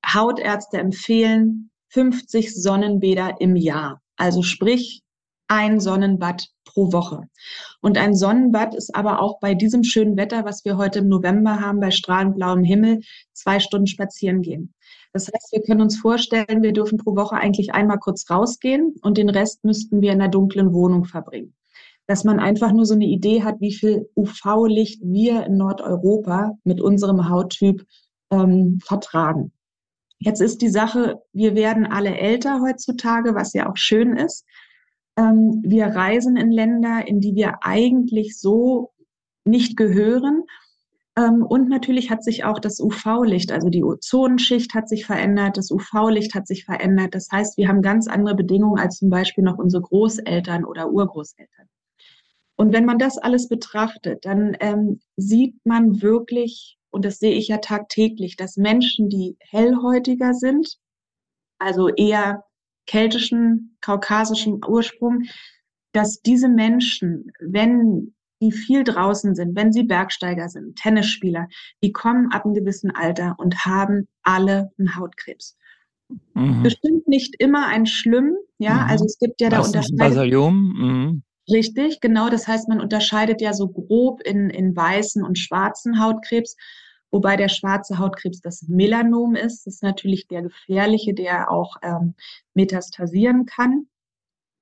Hautärzte 0.04 0.78
empfehlen 0.78 1.70
50 1.90 2.54
Sonnenbäder 2.54 3.40
im 3.40 3.54
Jahr. 3.54 4.02
Also 4.16 4.42
sprich 4.42 5.02
ein 5.48 5.80
Sonnenbad 5.80 6.48
pro 6.64 6.92
Woche. 6.92 7.22
Und 7.80 7.98
ein 7.98 8.14
Sonnenbad 8.14 8.74
ist 8.74 8.94
aber 8.94 9.20
auch 9.20 9.40
bei 9.40 9.54
diesem 9.54 9.82
schönen 9.82 10.16
Wetter, 10.16 10.44
was 10.44 10.64
wir 10.64 10.76
heute 10.76 11.00
im 11.00 11.08
November 11.08 11.60
haben, 11.60 11.80
bei 11.80 11.90
strahlend 11.90 12.36
blauem 12.36 12.62
Himmel, 12.62 13.00
zwei 13.32 13.58
Stunden 13.58 13.86
spazieren 13.86 14.42
gehen. 14.42 14.74
Das 15.12 15.26
heißt, 15.26 15.52
wir 15.52 15.62
können 15.62 15.80
uns 15.80 15.98
vorstellen, 15.98 16.62
wir 16.62 16.72
dürfen 16.72 16.98
pro 16.98 17.16
Woche 17.16 17.36
eigentlich 17.36 17.72
einmal 17.72 17.98
kurz 17.98 18.28
rausgehen 18.30 18.94
und 19.02 19.16
den 19.16 19.30
Rest 19.30 19.64
müssten 19.64 20.02
wir 20.02 20.12
in 20.12 20.20
einer 20.20 20.30
dunklen 20.30 20.72
Wohnung 20.72 21.06
verbringen. 21.06 21.54
Dass 22.06 22.24
man 22.24 22.38
einfach 22.40 22.72
nur 22.72 22.86
so 22.86 22.94
eine 22.94 23.06
Idee 23.06 23.42
hat, 23.42 23.60
wie 23.60 23.74
viel 23.74 24.08
UV-Licht 24.16 25.00
wir 25.02 25.46
in 25.46 25.56
Nordeuropa 25.56 26.58
mit 26.64 26.80
unserem 26.80 27.28
Hauttyp 27.28 27.84
ähm, 28.30 28.78
vertragen. 28.84 29.52
Jetzt 30.18 30.40
ist 30.40 30.62
die 30.62 30.68
Sache, 30.68 31.22
wir 31.32 31.54
werden 31.54 31.86
alle 31.86 32.16
älter 32.16 32.60
heutzutage, 32.60 33.34
was 33.34 33.52
ja 33.52 33.70
auch 33.70 33.76
schön 33.76 34.16
ist. 34.16 34.44
Ähm, 35.18 35.62
wir 35.64 35.86
reisen 35.86 36.36
in 36.36 36.52
Länder, 36.52 37.06
in 37.06 37.20
die 37.20 37.34
wir 37.34 37.64
eigentlich 37.64 38.38
so 38.38 38.92
nicht 39.44 39.76
gehören. 39.76 40.44
Ähm, 41.16 41.44
und 41.44 41.68
natürlich 41.68 42.10
hat 42.10 42.22
sich 42.22 42.44
auch 42.44 42.60
das 42.60 42.78
UV-Licht, 42.78 43.50
also 43.50 43.68
die 43.68 43.82
Ozonschicht 43.82 44.74
hat 44.74 44.88
sich 44.88 45.06
verändert, 45.06 45.56
das 45.56 45.72
UV-Licht 45.72 46.34
hat 46.36 46.46
sich 46.46 46.64
verändert. 46.64 47.16
Das 47.16 47.28
heißt, 47.32 47.56
wir 47.58 47.66
haben 47.66 47.82
ganz 47.82 48.06
andere 48.06 48.36
Bedingungen 48.36 48.78
als 48.78 48.98
zum 48.98 49.10
Beispiel 49.10 49.42
noch 49.42 49.58
unsere 49.58 49.82
Großeltern 49.82 50.64
oder 50.64 50.90
Urgroßeltern. 50.90 51.66
Und 52.56 52.72
wenn 52.72 52.84
man 52.84 52.98
das 52.98 53.18
alles 53.18 53.48
betrachtet, 53.48 54.24
dann 54.24 54.56
ähm, 54.60 55.00
sieht 55.16 55.54
man 55.64 56.00
wirklich, 56.00 56.78
und 56.90 57.04
das 57.04 57.18
sehe 57.18 57.34
ich 57.34 57.48
ja 57.48 57.58
tagtäglich, 57.58 58.36
dass 58.36 58.56
Menschen, 58.56 59.08
die 59.08 59.36
hellhäutiger 59.40 60.34
sind, 60.34 60.78
also 61.58 61.88
eher 61.88 62.44
keltischen, 62.88 63.76
kaukasischen 63.80 64.60
Ursprung, 64.66 65.22
dass 65.92 66.20
diese 66.22 66.48
Menschen, 66.48 67.30
wenn 67.40 68.14
die 68.40 68.52
viel 68.52 68.84
draußen 68.84 69.34
sind, 69.34 69.56
wenn 69.56 69.72
sie 69.72 69.84
Bergsteiger 69.84 70.48
sind, 70.48 70.76
Tennisspieler, 70.76 71.48
die 71.82 71.92
kommen 71.92 72.30
ab 72.32 72.44
einem 72.44 72.54
gewissen 72.54 72.90
Alter 72.90 73.34
und 73.38 73.64
haben 73.64 74.08
alle 74.22 74.70
einen 74.78 74.96
Hautkrebs. 74.96 75.56
Mhm. 76.34 76.62
Bestimmt 76.62 77.06
nicht 77.08 77.34
immer 77.38 77.66
ein 77.66 77.86
schlimm, 77.86 78.34
ja, 78.58 78.74
mhm. 78.74 78.90
also 78.90 79.04
es 79.04 79.18
gibt 79.18 79.40
ja 79.40 79.50
da 79.50 79.60
Unterscheidungen. 79.60 80.72
Mhm. 80.76 81.22
Richtig, 81.50 82.00
genau, 82.00 82.28
das 82.28 82.46
heißt, 82.46 82.68
man 82.68 82.80
unterscheidet 82.80 83.40
ja 83.40 83.54
so 83.54 83.68
grob 83.68 84.20
in, 84.22 84.50
in 84.50 84.76
weißen 84.76 85.24
und 85.24 85.38
schwarzen 85.38 86.00
Hautkrebs, 86.00 86.56
wobei 87.10 87.36
der 87.36 87.48
schwarze 87.48 87.98
Hautkrebs 87.98 88.40
das 88.40 88.62
Melanom 88.68 89.34
ist. 89.34 89.66
Das 89.66 89.76
ist 89.76 89.82
natürlich 89.82 90.28
der 90.28 90.42
gefährliche, 90.42 91.14
der 91.14 91.50
auch 91.50 91.76
ähm, 91.82 92.14
metastasieren 92.54 93.46
kann. 93.46 93.86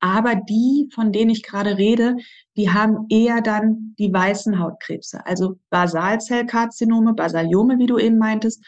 Aber 0.00 0.34
die, 0.34 0.88
von 0.94 1.10
denen 1.10 1.30
ich 1.30 1.42
gerade 1.42 1.78
rede, 1.78 2.16
die 2.56 2.70
haben 2.70 3.06
eher 3.08 3.40
dann 3.40 3.94
die 3.98 4.12
weißen 4.12 4.58
Hautkrebse, 4.58 5.24
also 5.24 5.58
Basalzellkarzinome, 5.70 7.14
Basaliome, 7.14 7.78
wie 7.78 7.86
du 7.86 7.98
eben 7.98 8.18
meintest, 8.18 8.64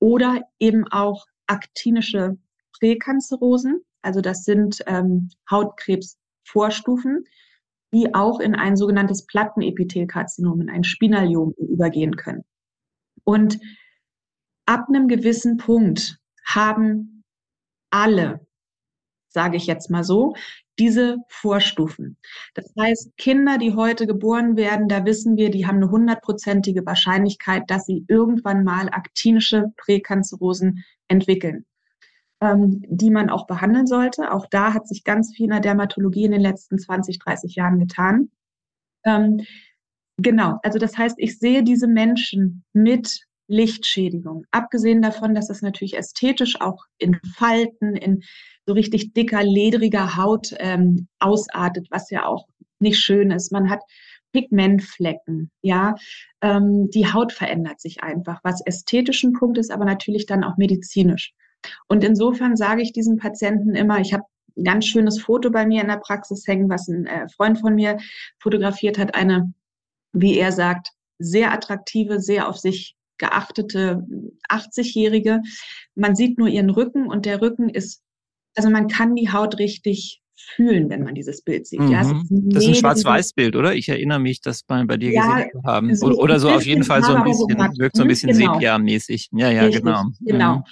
oder 0.00 0.42
eben 0.58 0.86
auch 0.88 1.26
aktinische 1.46 2.36
Präkanzerosen. 2.78 3.82
Also 4.02 4.20
das 4.20 4.44
sind 4.44 4.82
ähm, 4.86 5.30
Hautkrebsvorstufen, 5.50 7.24
die 7.94 8.12
auch 8.14 8.40
in 8.40 8.54
ein 8.54 8.76
sogenanntes 8.76 9.24
Plattenepithelkarzinom, 9.26 10.60
in 10.60 10.70
ein 10.70 10.84
Spinaliom 10.84 11.54
übergehen 11.56 12.16
können. 12.16 12.44
Und 13.24 13.58
ab 14.66 14.86
einem 14.88 15.08
gewissen 15.08 15.56
Punkt 15.56 16.18
haben 16.44 17.24
alle, 17.90 18.46
sage 19.28 19.56
ich 19.56 19.66
jetzt 19.66 19.90
mal 19.90 20.04
so, 20.04 20.34
diese 20.78 21.18
Vorstufen. 21.28 22.16
Das 22.54 22.72
heißt, 22.78 23.16
Kinder, 23.16 23.58
die 23.58 23.74
heute 23.74 24.06
geboren 24.06 24.56
werden, 24.56 24.88
da 24.88 25.04
wissen 25.04 25.36
wir, 25.36 25.50
die 25.50 25.66
haben 25.66 25.76
eine 25.76 25.90
hundertprozentige 25.90 26.84
Wahrscheinlichkeit, 26.84 27.64
dass 27.68 27.86
sie 27.86 28.04
irgendwann 28.08 28.64
mal 28.64 28.88
aktinische 28.88 29.72
Präkanzerosen 29.76 30.84
entwickeln, 31.06 31.64
ähm, 32.40 32.82
die 32.88 33.10
man 33.10 33.30
auch 33.30 33.46
behandeln 33.46 33.86
sollte. 33.86 34.32
Auch 34.32 34.46
da 34.46 34.74
hat 34.74 34.88
sich 34.88 35.04
ganz 35.04 35.34
viel 35.34 35.44
in 35.44 35.50
der 35.50 35.60
Dermatologie 35.60 36.24
in 36.24 36.32
den 36.32 36.40
letzten 36.40 36.78
20, 36.78 37.20
30 37.20 37.54
Jahren 37.54 37.78
getan. 37.78 38.30
Ähm, 39.04 39.42
genau, 40.16 40.58
also 40.62 40.78
das 40.78 40.96
heißt, 40.96 41.16
ich 41.18 41.38
sehe 41.38 41.62
diese 41.62 41.86
Menschen 41.86 42.64
mit 42.72 43.20
Lichtschädigung. 43.46 44.44
Abgesehen 44.50 45.02
davon, 45.02 45.34
dass 45.34 45.48
das 45.48 45.62
natürlich 45.62 45.96
ästhetisch 45.96 46.60
auch 46.60 46.84
in 46.98 47.18
Falten, 47.36 47.94
in 47.94 48.22
so 48.66 48.72
richtig 48.72 49.12
dicker, 49.12 49.42
ledriger 49.42 50.16
Haut 50.16 50.54
ähm, 50.58 51.08
ausartet, 51.18 51.88
was 51.90 52.10
ja 52.10 52.26
auch 52.26 52.46
nicht 52.78 52.98
schön 52.98 53.30
ist. 53.30 53.52
Man 53.52 53.68
hat 53.68 53.80
Pigmentflecken, 54.32 55.50
ja. 55.62 55.94
Ähm, 56.40 56.90
die 56.90 57.12
Haut 57.12 57.32
verändert 57.32 57.80
sich 57.80 58.02
einfach, 58.02 58.40
was 58.42 58.66
ästhetischen 58.66 59.32
Punkt 59.32 59.58
ist, 59.58 59.70
aber 59.70 59.84
natürlich 59.84 60.26
dann 60.26 60.44
auch 60.44 60.56
medizinisch. 60.56 61.32
Und 61.86 62.04
insofern 62.04 62.56
sage 62.56 62.82
ich 62.82 62.92
diesen 62.92 63.16
Patienten 63.16 63.74
immer, 63.74 64.00
ich 64.00 64.12
habe 64.12 64.24
ein 64.56 64.64
ganz 64.64 64.86
schönes 64.86 65.20
Foto 65.20 65.50
bei 65.50 65.66
mir 65.66 65.82
in 65.82 65.88
der 65.88 65.98
Praxis 65.98 66.46
hängen, 66.46 66.68
was 66.68 66.88
ein 66.88 67.06
äh, 67.06 67.28
Freund 67.28 67.60
von 67.60 67.74
mir 67.74 67.98
fotografiert 68.38 68.98
hat, 68.98 69.14
eine, 69.14 69.52
wie 70.14 70.38
er 70.38 70.52
sagt, 70.52 70.88
sehr 71.18 71.52
attraktive, 71.52 72.20
sehr 72.20 72.48
auf 72.48 72.58
sich 72.58 72.96
geachtete 73.18 74.02
80-Jährige. 74.50 75.40
Man 75.94 76.16
sieht 76.16 76.38
nur 76.38 76.48
ihren 76.48 76.70
Rücken 76.70 77.06
und 77.06 77.26
der 77.26 77.40
Rücken 77.40 77.68
ist 77.68 78.04
also 78.54 78.70
man 78.70 78.88
kann 78.88 79.14
die 79.14 79.30
Haut 79.30 79.58
richtig 79.58 80.20
fühlen, 80.36 80.90
wenn 80.90 81.02
man 81.02 81.14
dieses 81.14 81.42
Bild 81.42 81.66
sieht. 81.66 81.80
Mhm. 81.80 81.90
Ja, 81.90 82.02
das 82.28 82.62
ist 82.64 82.68
ein 82.68 82.74
Schwarz-Weiß-Bild, 82.74 83.56
oder? 83.56 83.74
Ich 83.74 83.88
erinnere 83.88 84.18
mich, 84.18 84.40
das 84.40 84.62
bei, 84.62 84.84
bei 84.84 84.96
dir 84.96 85.12
ja, 85.12 85.36
gesehen 85.36 85.50
zu 85.52 85.62
haben. 85.64 85.94
So 85.94 86.06
oder 86.18 86.38
so 86.38 86.50
auf 86.50 86.66
jeden 86.66 86.84
Fall 86.84 87.02
so 87.02 87.14
ein 87.14 87.24
bisschen, 87.24 87.48
so 87.48 87.78
wirkt 87.78 87.96
so 87.96 88.02
ein 88.02 88.08
bisschen 88.08 88.36
genau. 88.36 88.54
Sepia-mäßig. 88.54 89.28
Ja, 89.32 89.50
ja, 89.50 89.62
Richtig, 89.62 89.84
genau. 89.84 90.04
Genau. 90.20 90.56
Mhm. 90.56 90.62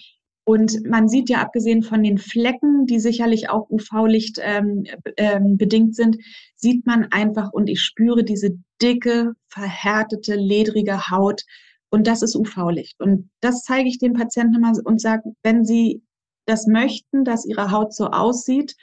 Und 0.45 0.85
man 0.87 1.09
sieht 1.09 1.31
ja, 1.31 1.41
abgesehen 1.41 1.85
von 1.85 2.03
den 2.03 2.19
Flecken, 2.19 2.87
die 2.87 2.99
sicherlich 2.99 3.49
auch 3.49 3.71
UV-Licht 3.71 4.41
ähm, 4.43 4.85
ähm, 5.17 5.57
bedingt 5.57 5.95
sind, 5.95 6.17
sieht 6.57 6.85
man 6.85 7.07
einfach 7.13 7.53
und 7.53 7.69
ich 7.69 7.81
spüre 7.81 8.25
diese 8.25 8.59
dicke, 8.83 9.35
verhärtete, 9.49 10.35
ledrige 10.35 11.09
Haut. 11.11 11.43
Und 11.91 12.07
das 12.07 12.23
ist 12.23 12.35
UV-Licht. 12.35 12.99
Und 13.01 13.31
das 13.41 13.63
zeige 13.65 13.89
ich 13.89 13.99
den 13.99 14.15
Patienten 14.15 14.57
immer 14.57 14.73
und 14.85 15.01
sage, 15.01 15.23
wenn 15.43 15.65
sie 15.65 16.03
das 16.47 16.67
möchten, 16.67 17.25
dass 17.25 17.47
ihre 17.47 17.71
Haut 17.71 17.95
so 17.95 18.07
aussieht, 18.09 18.75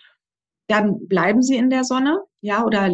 dann 0.68 1.08
bleiben 1.08 1.42
sie 1.42 1.56
in 1.56 1.70
der 1.70 1.84
Sonne, 1.84 2.22
ja, 2.42 2.64
oder 2.64 2.92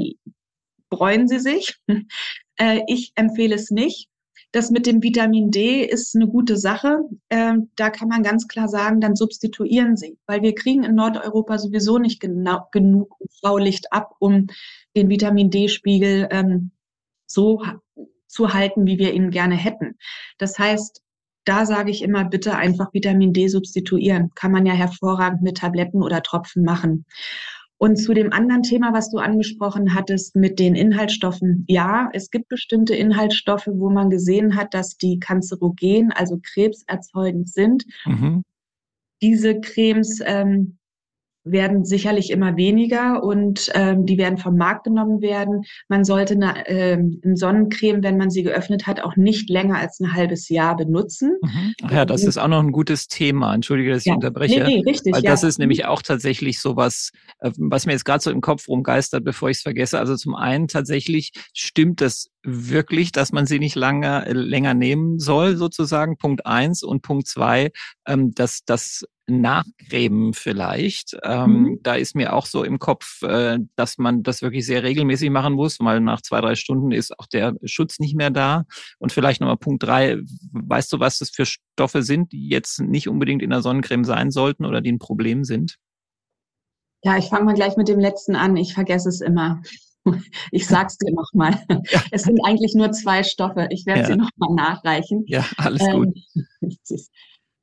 bräuen 0.89 1.27
sie 1.27 1.39
sich. 1.39 1.75
Äh, 2.57 2.83
ich 2.88 3.12
empfehle 3.15 3.53
es 3.53 3.69
nicht. 3.69 4.07
Das 4.53 4.71
mit 4.71 4.85
dem 4.85 5.03
Vitamin 5.03 5.51
D 5.51 5.83
ist 5.83 6.15
eine 6.15 6.25
gute 6.25 6.55
Sache. 6.55 7.00
Ähm, 7.29 7.69
da 7.75 7.89
kann 7.89 8.07
man 8.07 8.24
ganz 8.24 8.47
klar 8.47 8.69
sagen, 8.69 9.01
dann 9.01 9.17
substituieren 9.17 9.97
Sie, 9.97 10.17
weil 10.25 10.41
wir 10.41 10.55
kriegen 10.55 10.85
in 10.85 10.95
Nordeuropa 10.95 11.57
sowieso 11.57 11.97
nicht 11.97 12.21
genau, 12.21 12.65
genug 12.71 13.13
UV-Licht 13.19 13.91
ab, 13.91 14.15
um 14.19 14.47
den 14.95 15.09
Vitamin 15.09 15.50
D-Spiegel 15.50 16.29
ähm, 16.31 16.71
so 17.25 17.62
zu 18.27 18.53
halten, 18.53 18.86
wie 18.86 18.98
wir 18.98 19.13
ihn 19.13 19.32
gerne 19.32 19.55
hätten. 19.55 19.98
Das 20.38 20.60
heißt, 20.60 21.01
da 21.46 21.65
sage 21.65 21.91
ich 21.91 22.01
immer, 22.01 22.25
bitte 22.25 22.55
einfach 22.55 22.94
Vitamin 22.94 23.32
D 23.32 23.48
substituieren. 23.48 24.32
Kann 24.36 24.51
man 24.51 24.65
ja 24.65 24.74
hervorragend 24.74 25.41
mit 25.44 25.58
Tabletten 25.58 26.01
oder 26.01 26.24
Tropfen 26.24 26.63
machen. 26.63 27.05
Und 27.77 27.98
zu 27.98 28.13
dem 28.13 28.32
anderen 28.32 28.63
Thema, 28.63 28.94
was 28.94 29.12
du 29.12 29.17
angesprochen 29.17 29.94
hattest 29.94 30.36
mit 30.36 30.60
den 30.60 30.75
Inhaltsstoffen. 30.75 31.65
Ja, 31.67 32.10
es 32.13 32.32
gibt 32.32 32.48
bestimmte 32.48 32.96
Inhaltsstoffe, 32.96 33.67
wo 33.67 33.89
man 33.89 34.10
gesehen 34.10 34.55
hat, 34.55 34.74
dass 34.74 34.98
die 34.98 35.20
kanzerogen, 35.20 36.12
also 36.12 36.39
krebserzeugend 36.41 37.50
sind. 37.50 37.86
Mhm. 38.05 38.44
Diese 39.22 39.60
Cremes 39.60 40.20
ähm, 40.25 40.77
werden 41.46 41.86
sicherlich 41.86 42.32
immer 42.32 42.58
weniger 42.58 43.24
und 43.24 43.72
ähm, 43.75 44.06
die 44.06 44.18
werden 44.18 44.38
vom 44.38 44.58
Markt 44.58 44.86
genommen 44.86 45.22
werden. 45.22 45.64
Man 45.88 46.04
sollte 46.04 46.34
eine, 46.34 46.68
ähm, 46.68 47.22
Sonnencreme, 47.36 48.04
wenn 48.04 48.18
man 48.18 48.32
sie 48.32 48.44
geöffnet 48.44 48.88
hat, 48.88 49.02
auch 49.02 49.16
nicht 49.16 49.50
länger 49.50 49.78
als 49.78 50.00
ein 50.00 50.14
halbes 50.14 50.50
Jahr 50.50 50.75
benutzen. 50.75 51.38
Mhm. 51.42 51.74
Ach 51.84 51.92
ja, 51.92 52.06
das 52.06 52.24
ist 52.24 52.38
auch 52.38 52.48
noch 52.48 52.62
ein 52.62 52.72
gutes 52.72 53.08
Thema. 53.08 53.54
Entschuldige, 53.54 53.92
dass 53.92 54.02
ich 54.02 54.08
ja. 54.08 54.16
unterbreche. 54.16 54.64
Nee, 54.64 54.78
nee, 54.78 54.90
richtig, 54.90 55.14
weil 55.14 55.22
das 55.22 55.44
ja. 55.44 55.48
ist 55.48 55.60
nämlich 55.60 55.86
auch 55.86 56.02
tatsächlich 56.02 56.60
sowas, 56.60 57.12
äh, 57.40 57.52
was 57.58 57.86
mir 57.86 57.94
jetzt 57.94 58.06
gerade 58.06 58.24
so 58.24 58.32
im 58.32 58.42
Kopf 58.42 58.68
rumgeistert, 58.68 59.24
bevor 59.24 59.50
ich 59.50 59.58
es 59.58 59.64
vergesse. 59.64 60.00
Also 60.00 60.16
zum 60.16 60.36
einen 60.36 60.68
tatsächlich 60.68 61.32
stimmt 61.54 62.02
das 62.02 62.32
wirklich, 62.46 63.12
dass 63.12 63.32
man 63.32 63.46
sie 63.46 63.60
nicht 63.60 63.75
lange, 63.75 64.24
länger 64.32 64.74
nehmen 64.74 65.20
soll, 65.20 65.58
sozusagen. 65.58 66.18
Punkt 66.18 66.46
eins 66.46 66.84
und 66.84 67.02
Punkt 67.02 67.28
zwei, 67.28 67.72
ähm, 68.08 68.32
dass 68.34 68.64
das 68.66 69.06
Nachgräben 69.28 70.34
vielleicht. 70.34 71.18
Ähm, 71.24 71.52
mhm. 71.52 71.80
Da 71.82 71.96
ist 71.96 72.16
mir 72.16 72.34
auch 72.34 72.46
so 72.46 72.64
im 72.64 72.78
Kopf, 72.78 73.24
äh, 73.24 73.58
dass 73.75 73.98
man 73.98 74.22
das 74.22 74.42
wirklich 74.42 74.66
sehr 74.66 74.84
regelmäßig 74.84 75.30
machen 75.32 75.54
muss, 75.54 75.80
weil 75.80 76.00
nach 76.00 76.22
zwei, 76.22 76.42
drei 76.42 76.56
Stunden 76.56 76.92
ist 76.92 77.18
auch 77.20 77.25
der 77.25 77.56
Schutz 77.64 78.00
nicht 78.00 78.16
mehr 78.16 78.30
da. 78.30 78.66
Und 79.00 79.12
vielleicht 79.12 79.42
nochmal 79.42 79.58
Punkt 79.58 79.84
drei, 79.84 80.18
weißt 80.52 80.94
du, 80.94 81.00
was 81.00 81.18
das 81.18 81.32
für 81.32 81.46
Stoffe 81.46 82.04
sind, 82.04 82.32
die 82.32 82.50
jetzt 82.50 82.80
nicht 82.80 83.10
unbedingt 83.10 83.42
in 83.42 83.50
der 83.50 83.62
Sonnencreme 83.62 84.06
sein 84.06 84.32
sollten 84.32 84.66
oder 84.66 84.82
die 84.82 84.92
ein 84.92 85.00
Problem 85.00 85.44
sind? 85.44 85.78
Ja, 87.04 87.18
ich 87.18 87.25
fange 87.25 87.46
mal 87.46 87.54
gleich 87.54 87.78
mit 87.78 87.88
dem 87.88 88.00
letzten 88.00 88.36
an. 88.36 88.58
Ich 88.58 88.74
vergesse 88.74 89.10
es 89.10 89.22
immer. 89.22 89.62
Ich 90.51 90.67
sag's 90.67 90.97
dir 90.97 91.13
nochmal. 91.13 91.59
Ja. 91.69 92.01
Es 92.12 92.24
sind 92.24 92.39
eigentlich 92.45 92.74
nur 92.75 92.91
zwei 92.91 93.24
Stoffe. 93.24 93.67
Ich 93.71 93.85
werde 93.85 94.01
ja. 94.01 94.07
sie 94.07 94.15
nochmal 94.15 94.53
nachreichen. 94.55 95.24
Ja, 95.27 95.45
alles 95.57 95.81
ähm, 95.81 96.13
gut. 96.62 96.69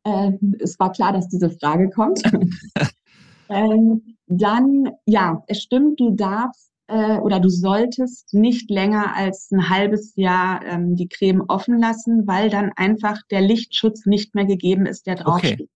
Äh, 0.05 0.33
es 0.59 0.81
war 0.81 0.91
klar, 0.91 1.13
dass 1.13 1.29
diese 1.29 1.49
Frage 1.49 1.89
kommt. 1.89 2.21
ähm, 3.49 4.17
dann, 4.27 4.91
ja, 5.07 5.45
es 5.47 5.63
stimmt, 5.63 6.01
du 6.01 6.11
darfst 6.11 6.73
äh, 6.89 7.19
oder 7.19 7.39
du 7.39 7.49
solltest 7.49 8.35
nicht 8.35 8.69
länger 8.69 9.15
als 9.15 9.51
ein 9.53 9.69
halbes 9.69 10.17
Jahr 10.17 10.65
ähm, 10.65 10.97
die 10.97 11.09
Creme 11.09 11.45
offen 11.47 11.79
lassen, 11.79 12.27
weil 12.27 12.51
dann 12.51 12.73
einfach 12.75 13.21
der 13.31 13.43
Lichtschutz 13.43 14.05
nicht 14.05 14.35
mehr 14.35 14.45
gegeben 14.45 14.87
ist, 14.87 15.07
der 15.07 15.15
draufsteht. 15.15 15.61
Okay. 15.61 15.69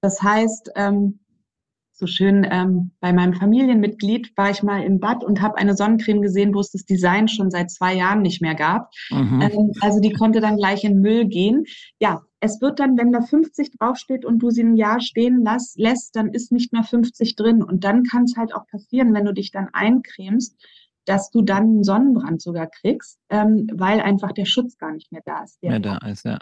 Das 0.00 0.22
heißt, 0.22 0.70
ähm, 0.76 1.18
so 1.96 2.06
schön 2.08 2.46
ähm, 2.50 2.90
bei 3.00 3.12
meinem 3.12 3.34
Familienmitglied 3.34 4.36
war 4.36 4.50
ich 4.50 4.64
mal 4.64 4.82
im 4.82 4.98
Bad 4.98 5.22
und 5.22 5.40
habe 5.40 5.56
eine 5.58 5.76
Sonnencreme 5.76 6.22
gesehen, 6.22 6.52
wo 6.52 6.60
es 6.60 6.72
das 6.72 6.84
Design 6.84 7.28
schon 7.28 7.50
seit 7.50 7.70
zwei 7.70 7.94
Jahren 7.94 8.22
nicht 8.22 8.42
mehr 8.42 8.56
gab. 8.56 8.90
Mhm. 9.10 9.40
Ähm, 9.40 9.72
also 9.80 10.00
die 10.00 10.12
konnte 10.12 10.40
dann 10.40 10.56
gleich 10.56 10.82
in 10.82 11.00
Müll 11.00 11.26
gehen. 11.26 11.64
Ja, 12.00 12.22
es 12.40 12.60
wird 12.60 12.80
dann, 12.80 12.98
wenn 12.98 13.12
da 13.12 13.20
50 13.20 13.78
draufsteht 13.78 14.24
und 14.24 14.40
du 14.40 14.50
sie 14.50 14.64
ein 14.64 14.76
Jahr 14.76 15.00
stehen 15.00 15.42
lass, 15.44 15.74
lässt, 15.76 16.16
dann 16.16 16.30
ist 16.30 16.50
nicht 16.50 16.72
mehr 16.72 16.82
50 16.82 17.36
drin. 17.36 17.62
Und 17.62 17.84
dann 17.84 18.02
kann 18.02 18.24
es 18.24 18.36
halt 18.36 18.54
auch 18.54 18.66
passieren, 18.66 19.14
wenn 19.14 19.24
du 19.24 19.32
dich 19.32 19.52
dann 19.52 19.68
eincremst, 19.72 20.60
dass 21.06 21.30
du 21.30 21.42
dann 21.42 21.62
einen 21.62 21.84
Sonnenbrand 21.84 22.42
sogar 22.42 22.66
kriegst, 22.66 23.20
ähm, 23.30 23.68
weil 23.72 24.00
einfach 24.00 24.32
der 24.32 24.46
Schutz 24.46 24.76
gar 24.78 24.92
nicht 24.92 25.12
mehr 25.12 25.22
da 25.24 25.44
ist. 25.44 25.62
Mehr 25.62 25.78
da 25.78 25.98
ist, 25.98 26.24
ja. 26.24 26.38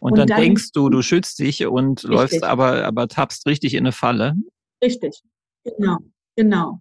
Und, 0.00 0.12
und 0.12 0.18
dann, 0.18 0.28
dann, 0.28 0.40
denkst 0.40 0.72
du, 0.72 0.88
du 0.88 1.02
schützt 1.02 1.38
dich 1.38 1.66
und 1.66 2.04
richtig. 2.04 2.10
läufst 2.10 2.44
aber, 2.44 2.84
aber 2.84 3.06
tappst 3.06 3.46
richtig 3.46 3.74
in 3.74 3.80
eine 3.80 3.92
Falle. 3.92 4.34
Richtig, 4.82 5.22
genau, 5.62 5.98
genau. 6.36 6.80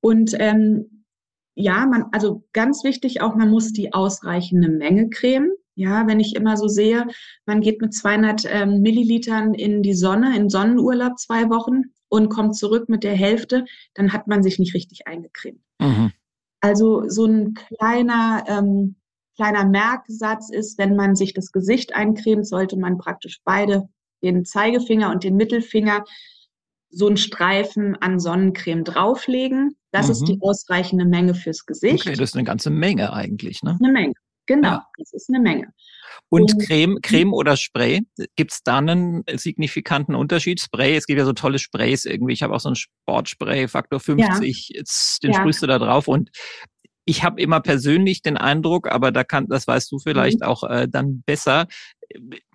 Und 0.00 0.34
ähm, 0.38 1.04
ja, 1.54 1.86
man, 1.86 2.06
also 2.12 2.44
ganz 2.52 2.84
wichtig 2.84 3.22
auch, 3.22 3.34
man 3.34 3.50
muss 3.50 3.72
die 3.72 3.92
ausreichende 3.92 4.68
Menge 4.68 5.08
cremen. 5.08 5.52
Ja, 5.74 6.06
wenn 6.06 6.20
ich 6.20 6.36
immer 6.36 6.58
so 6.58 6.68
sehe, 6.68 7.06
man 7.46 7.62
geht 7.62 7.80
mit 7.80 7.94
200 7.94 8.44
ähm, 8.46 8.82
Millilitern 8.82 9.54
in 9.54 9.82
die 9.82 9.94
Sonne, 9.94 10.36
in 10.36 10.50
Sonnenurlaub 10.50 11.18
zwei 11.18 11.48
Wochen 11.48 11.84
und 12.08 12.28
kommt 12.28 12.56
zurück 12.56 12.90
mit 12.90 13.02
der 13.02 13.14
Hälfte, 13.14 13.64
dann 13.94 14.12
hat 14.12 14.26
man 14.26 14.42
sich 14.42 14.58
nicht 14.58 14.74
richtig 14.74 15.06
eingecremt. 15.06 15.60
Mhm. 15.80 16.12
Also 16.60 17.08
so 17.08 17.24
ein 17.24 17.54
kleiner 17.54 18.44
ähm, 18.46 18.96
kleiner 19.36 19.64
Merksatz 19.64 20.50
ist, 20.50 20.78
wenn 20.78 20.96
man 20.96 21.16
sich 21.16 21.34
das 21.34 21.52
Gesicht 21.52 21.94
eincremt, 21.94 22.46
sollte 22.46 22.76
man 22.76 22.98
praktisch 22.98 23.40
beide, 23.44 23.88
den 24.22 24.44
Zeigefinger 24.44 25.10
und 25.10 25.24
den 25.24 25.36
Mittelfinger, 25.36 26.04
so 26.90 27.06
einen 27.06 27.16
Streifen 27.16 27.96
an 27.96 28.18
Sonnencreme 28.18 28.84
drauflegen. 28.84 29.76
Das 29.92 30.06
mhm. 30.06 30.12
ist 30.12 30.24
die 30.24 30.34
mhm. 30.34 30.42
ausreichende 30.42 31.04
Menge 31.04 31.34
fürs 31.34 31.64
Gesicht. 31.64 32.06
Okay, 32.06 32.16
das 32.16 32.30
ist 32.30 32.36
eine 32.36 32.44
ganze 32.44 32.70
Menge 32.70 33.12
eigentlich, 33.12 33.62
ne? 33.62 33.78
Eine 33.82 33.92
Menge, 33.92 34.14
genau. 34.46 34.68
Ja. 34.68 34.86
Das 34.98 35.12
ist 35.12 35.28
eine 35.28 35.40
Menge. 35.40 35.72
Und, 36.28 36.52
und 36.52 36.66
Creme, 36.66 36.98
Creme 37.02 37.32
oder 37.32 37.56
Spray, 37.56 38.02
gibt 38.36 38.52
es 38.52 38.62
da 38.62 38.78
einen 38.78 39.24
signifikanten 39.34 40.14
Unterschied? 40.14 40.60
Spray, 40.60 40.96
es 40.96 41.06
gibt 41.06 41.18
ja 41.18 41.24
so 41.24 41.32
tolle 41.32 41.58
Sprays 41.58 42.04
irgendwie. 42.04 42.32
Ich 42.32 42.42
habe 42.42 42.54
auch 42.54 42.60
so 42.60 42.68
ein 42.68 42.76
Sportspray, 42.76 43.68
Faktor 43.68 44.00
50, 44.00 44.68
ja. 44.68 44.78
jetzt, 44.78 45.22
den 45.22 45.32
ja. 45.32 45.38
sprühst 45.38 45.62
du 45.62 45.66
da 45.66 45.78
drauf 45.78 46.08
und 46.08 46.30
ich 47.10 47.24
habe 47.24 47.40
immer 47.42 47.60
persönlich 47.60 48.22
den 48.22 48.36
Eindruck, 48.36 48.88
aber 48.88 49.10
da 49.10 49.24
kann, 49.24 49.48
das 49.48 49.66
weißt 49.66 49.90
du 49.90 49.98
vielleicht 49.98 50.40
mhm. 50.40 50.46
auch 50.46 50.62
äh, 50.62 50.86
dann 50.88 51.22
besser, 51.26 51.66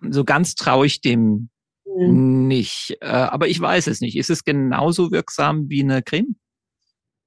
so 0.02 0.24
ganz 0.24 0.56
traue 0.56 0.86
ich 0.86 1.02
dem 1.02 1.50
mhm. 1.86 2.48
nicht. 2.48 2.98
Äh, 3.02 3.08
aber 3.08 3.50
ich 3.50 3.60
weiß 3.60 3.88
es 3.88 4.00
nicht. 4.00 4.16
Ist 4.16 4.30
es 4.30 4.46
genauso 4.46 5.12
wirksam 5.12 5.70
wie 5.70 5.84
eine 5.84 6.02
Creme? 6.02 6.38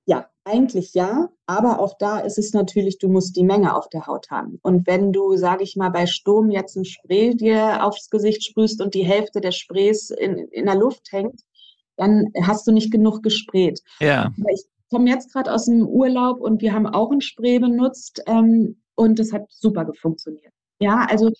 Ja, 0.07 0.31
eigentlich 0.45 0.95
ja, 0.95 1.29
aber 1.45 1.81
auch 1.81 1.99
da 1.99 2.21
ist 2.21 2.39
es 2.39 2.55
natürlich, 2.55 2.99
du 2.99 3.11
musst 3.11 3.37
die 3.37 3.45
Menge 3.45 3.77
auf 3.77 3.91
der 3.91 4.07
Haut 4.07 4.31
haben. 4.31 4.59
Und 4.63 4.87
wenn 4.87 5.13
du, 5.13 5.37
sage 5.37 5.65
ich 5.65 5.77
mal, 5.77 5.91
bei 5.91 6.07
Sturm 6.07 6.51
jetzt 6.51 6.77
ein 6.77 6.87
Spray 6.87 7.37
dir 7.37 7.85
aufs 7.85 8.09
Gesicht 8.09 8.43
sprühst 8.43 8.81
und 8.81 8.95
die 8.95 9.05
Hälfte 9.05 9.43
der 9.43 9.53
Sprays 9.53 10.09
in, 10.09 10.39
in 10.49 10.65
der 10.65 10.77
Luft 10.77 11.13
hängt, 11.13 11.43
dann 11.97 12.33
hast 12.43 12.67
du 12.67 12.73
nicht 12.73 12.91
genug 12.91 13.23
gesprayt. 13.23 13.83
Ja. 14.01 14.33
Aber 14.41 14.51
ich 14.51 14.65
komme 14.91 15.09
jetzt 15.11 15.33
gerade 15.33 15.53
aus 15.53 15.67
dem 15.67 15.87
Urlaub 15.87 16.41
und 16.41 16.61
wir 16.63 16.73
haben 16.73 16.87
auch 16.87 17.11
ein 17.11 17.21
Spray 17.21 17.59
benutzt 17.59 18.23
ähm, 18.27 18.81
und 18.95 19.19
das 19.19 19.33
hat 19.33 19.47
super 19.51 19.87
funktioniert. 20.01 20.53
Ja, 20.81 21.07
also 21.09 21.31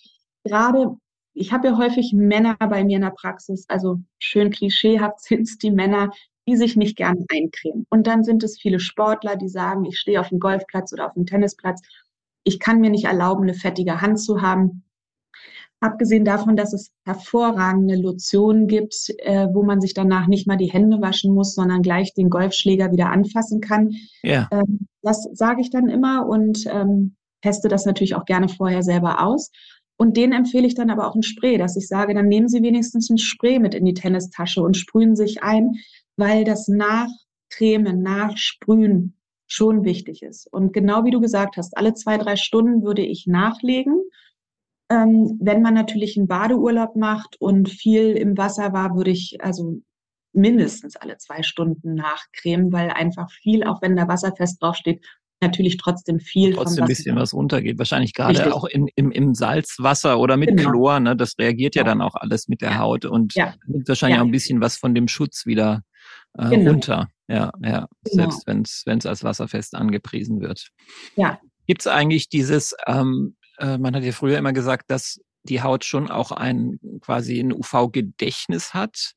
gerade, 0.43 0.95
ich 1.33 1.51
habe 1.51 1.69
ja 1.69 1.77
häufig 1.77 2.13
Männer 2.13 2.55
bei 2.57 2.83
mir 2.83 2.97
in 2.97 3.03
der 3.03 3.11
Praxis, 3.11 3.65
also 3.67 3.97
schön 4.19 4.49
klischeehaft 4.49 5.21
sind 5.21 5.41
es 5.41 5.57
die 5.57 5.71
Männer, 5.71 6.11
die 6.47 6.57
sich 6.57 6.75
nicht 6.75 6.97
gerne 6.97 7.25
eincremen. 7.29 7.85
Und 7.89 8.07
dann 8.07 8.23
sind 8.23 8.43
es 8.43 8.59
viele 8.59 8.79
Sportler, 8.79 9.35
die 9.35 9.49
sagen, 9.49 9.85
ich 9.85 9.99
stehe 9.99 10.19
auf 10.19 10.29
dem 10.29 10.39
Golfplatz 10.39 10.91
oder 10.93 11.05
auf 11.05 11.13
dem 11.13 11.25
Tennisplatz, 11.25 11.81
ich 12.43 12.59
kann 12.59 12.79
mir 12.79 12.89
nicht 12.89 13.05
erlauben, 13.05 13.43
eine 13.43 13.53
fettige 13.53 14.01
Hand 14.01 14.19
zu 14.19 14.41
haben. 14.41 14.83
Abgesehen 15.81 16.25
davon, 16.25 16.57
dass 16.57 16.73
es 16.73 16.91
hervorragende 17.05 17.95
Lotionen 17.95 18.67
gibt, 18.67 18.95
äh, 19.19 19.47
wo 19.53 19.63
man 19.63 19.79
sich 19.79 19.93
danach 19.93 20.27
nicht 20.27 20.45
mal 20.45 20.57
die 20.57 20.71
Hände 20.71 21.01
waschen 21.01 21.33
muss, 21.33 21.55
sondern 21.55 21.81
gleich 21.81 22.13
den 22.13 22.29
Golfschläger 22.29 22.91
wieder 22.91 23.11
anfassen 23.11 23.61
kann. 23.61 23.91
Ja. 24.21 24.49
Ähm, 24.51 24.87
das 25.01 25.23
sage 25.33 25.61
ich 25.61 25.69
dann 25.69 25.87
immer 25.87 26.27
und 26.27 26.65
ähm, 26.67 27.15
teste 27.41 27.69
das 27.69 27.85
natürlich 27.85 28.15
auch 28.15 28.25
gerne 28.25 28.49
vorher 28.49 28.83
selber 28.83 29.25
aus. 29.25 29.51
Und 29.95 30.17
denen 30.17 30.33
empfehle 30.33 30.67
ich 30.67 30.75
dann 30.75 30.89
aber 30.89 31.07
auch 31.07 31.15
ein 31.15 31.23
Spray, 31.23 31.57
dass 31.57 31.77
ich 31.77 31.87
sage, 31.87 32.13
dann 32.13 32.27
nehmen 32.27 32.47
Sie 32.49 32.61
wenigstens 32.61 33.09
ein 33.09 33.17
Spray 33.17 33.59
mit 33.59 33.73
in 33.73 33.85
die 33.85 33.93
Tennistasche 33.93 34.61
und 34.61 34.77
sprühen 34.77 35.15
sich 35.15 35.43
ein, 35.43 35.73
weil 36.17 36.43
das 36.43 36.67
Nachcremen, 36.67 38.01
Nachsprühen 38.01 39.15
schon 39.47 39.83
wichtig 39.83 40.23
ist. 40.23 40.47
Und 40.51 40.73
genau 40.73 41.03
wie 41.05 41.11
du 41.11 41.19
gesagt 41.19 41.57
hast, 41.57 41.75
alle 41.77 41.93
zwei, 41.95 42.17
drei 42.17 42.35
Stunden 42.35 42.83
würde 42.83 43.01
ich 43.01 43.27
nachlegen 43.27 44.01
ähm, 44.89 45.37
wenn 45.39 45.61
man 45.61 45.73
natürlich 45.73 46.17
einen 46.17 46.27
Badeurlaub 46.27 46.95
macht 46.95 47.35
und 47.39 47.69
viel 47.69 48.11
im 48.11 48.37
Wasser 48.37 48.73
war, 48.73 48.95
würde 48.95 49.11
ich 49.11 49.37
also 49.41 49.81
mindestens 50.33 50.95
alle 50.95 51.17
zwei 51.17 51.43
Stunden 51.43 51.95
nachcremen, 51.95 52.71
weil 52.71 52.89
einfach 52.89 53.31
viel, 53.31 53.63
auch 53.63 53.81
wenn 53.81 53.95
da 53.95 54.07
wasserfest 54.07 54.61
draufsteht, 54.61 55.05
natürlich 55.41 55.77
trotzdem 55.77 56.19
viel 56.19 56.53
trotzdem 56.53 56.83
ein 56.83 56.87
bisschen 56.87 57.15
was 57.15 57.33
runtergeht. 57.33 57.77
Wahrscheinlich 57.77 58.13
gerade 58.13 58.39
Richtig. 58.39 58.53
auch 58.53 58.65
in, 58.65 58.87
im, 58.95 59.11
im 59.11 59.33
Salzwasser 59.33 60.19
oder 60.19 60.37
mit 60.37 60.49
genau. 60.49 60.69
Chlor, 60.69 60.99
ne? 60.99 61.15
Das 61.15 61.35
reagiert 61.39 61.75
ja, 61.75 61.81
ja, 61.81 61.85
dann 61.85 62.01
auch 62.01 62.15
alles 62.15 62.47
mit 62.47 62.61
der 62.61 62.77
Haut 62.79 63.05
und 63.05 63.35
ja. 63.35 63.53
nimmt 63.67 63.87
wahrscheinlich 63.87 64.17
ja. 64.17 64.21
auch 64.21 64.27
ein 64.27 64.31
bisschen 64.31 64.59
was 64.59 64.77
von 64.77 64.93
dem 64.93 65.07
Schutz 65.07 65.45
wieder 65.45 65.83
äh, 66.37 66.49
genau. 66.49 66.71
runter. 66.71 67.07
Ja, 67.27 67.51
ja. 67.63 67.87
Genau. 68.03 68.29
Selbst 68.29 68.85
wenn 68.85 68.97
es 68.97 69.05
als 69.05 69.23
wasserfest 69.23 69.75
angepriesen 69.75 70.41
wird. 70.41 70.69
Ja. 71.15 71.39
Gibt 71.67 71.81
es 71.81 71.87
eigentlich 71.87 72.29
dieses, 72.29 72.75
ähm, 72.87 73.35
äh, 73.59 73.77
man 73.77 73.95
hat 73.95 74.03
ja 74.03 74.11
früher 74.11 74.37
immer 74.37 74.53
gesagt, 74.53 74.89
dass 74.89 75.19
die 75.43 75.61
Haut 75.61 75.85
schon 75.85 76.09
auch 76.09 76.31
ein 76.31 76.79
quasi 77.01 77.39
ein 77.39 77.53
UV-Gedächtnis 77.53 78.73
hat. 78.73 79.13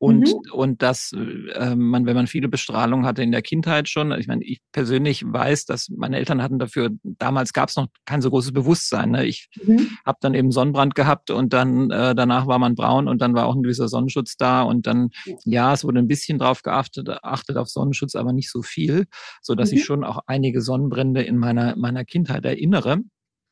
und, 0.00 0.28
mhm. 0.28 0.52
und 0.52 0.82
dass 0.82 1.12
äh, 1.12 1.74
man, 1.74 2.06
wenn 2.06 2.14
man 2.14 2.28
viele 2.28 2.48
Bestrahlung 2.48 3.04
hatte 3.04 3.24
in 3.24 3.32
der 3.32 3.42
Kindheit 3.42 3.88
schon, 3.88 4.12
ich 4.12 4.28
meine, 4.28 4.44
ich 4.44 4.60
persönlich 4.70 5.24
weiß, 5.26 5.64
dass 5.64 5.88
meine 5.88 6.18
Eltern 6.18 6.40
hatten 6.40 6.60
dafür, 6.60 6.90
damals 7.02 7.52
gab 7.52 7.68
es 7.68 7.74
noch 7.74 7.88
kein 8.04 8.22
so 8.22 8.30
großes 8.30 8.52
Bewusstsein. 8.52 9.10
Ne? 9.10 9.26
Ich 9.26 9.48
mhm. 9.60 9.98
habe 10.06 10.18
dann 10.20 10.34
eben 10.34 10.52
Sonnenbrand 10.52 10.94
gehabt 10.94 11.32
und 11.32 11.52
dann 11.52 11.90
äh, 11.90 12.14
danach 12.14 12.46
war 12.46 12.60
man 12.60 12.76
braun 12.76 13.08
und 13.08 13.20
dann 13.20 13.34
war 13.34 13.46
auch 13.46 13.56
ein 13.56 13.64
gewisser 13.64 13.88
Sonnenschutz 13.88 14.36
da 14.36 14.62
und 14.62 14.86
dann, 14.86 15.10
ja, 15.44 15.72
es 15.72 15.82
wurde 15.82 15.98
ein 15.98 16.06
bisschen 16.06 16.38
drauf 16.38 16.62
geachtet, 16.62 17.08
achtet 17.24 17.56
auf 17.56 17.68
Sonnenschutz, 17.68 18.14
aber 18.14 18.32
nicht 18.32 18.52
so 18.52 18.62
viel, 18.62 19.06
so 19.42 19.56
dass 19.56 19.72
mhm. 19.72 19.78
ich 19.78 19.84
schon 19.84 20.04
auch 20.04 20.20
einige 20.26 20.60
Sonnenbrände 20.60 21.22
in 21.22 21.38
meiner, 21.38 21.74
meiner 21.74 22.04
Kindheit 22.04 22.44
erinnere. 22.44 22.98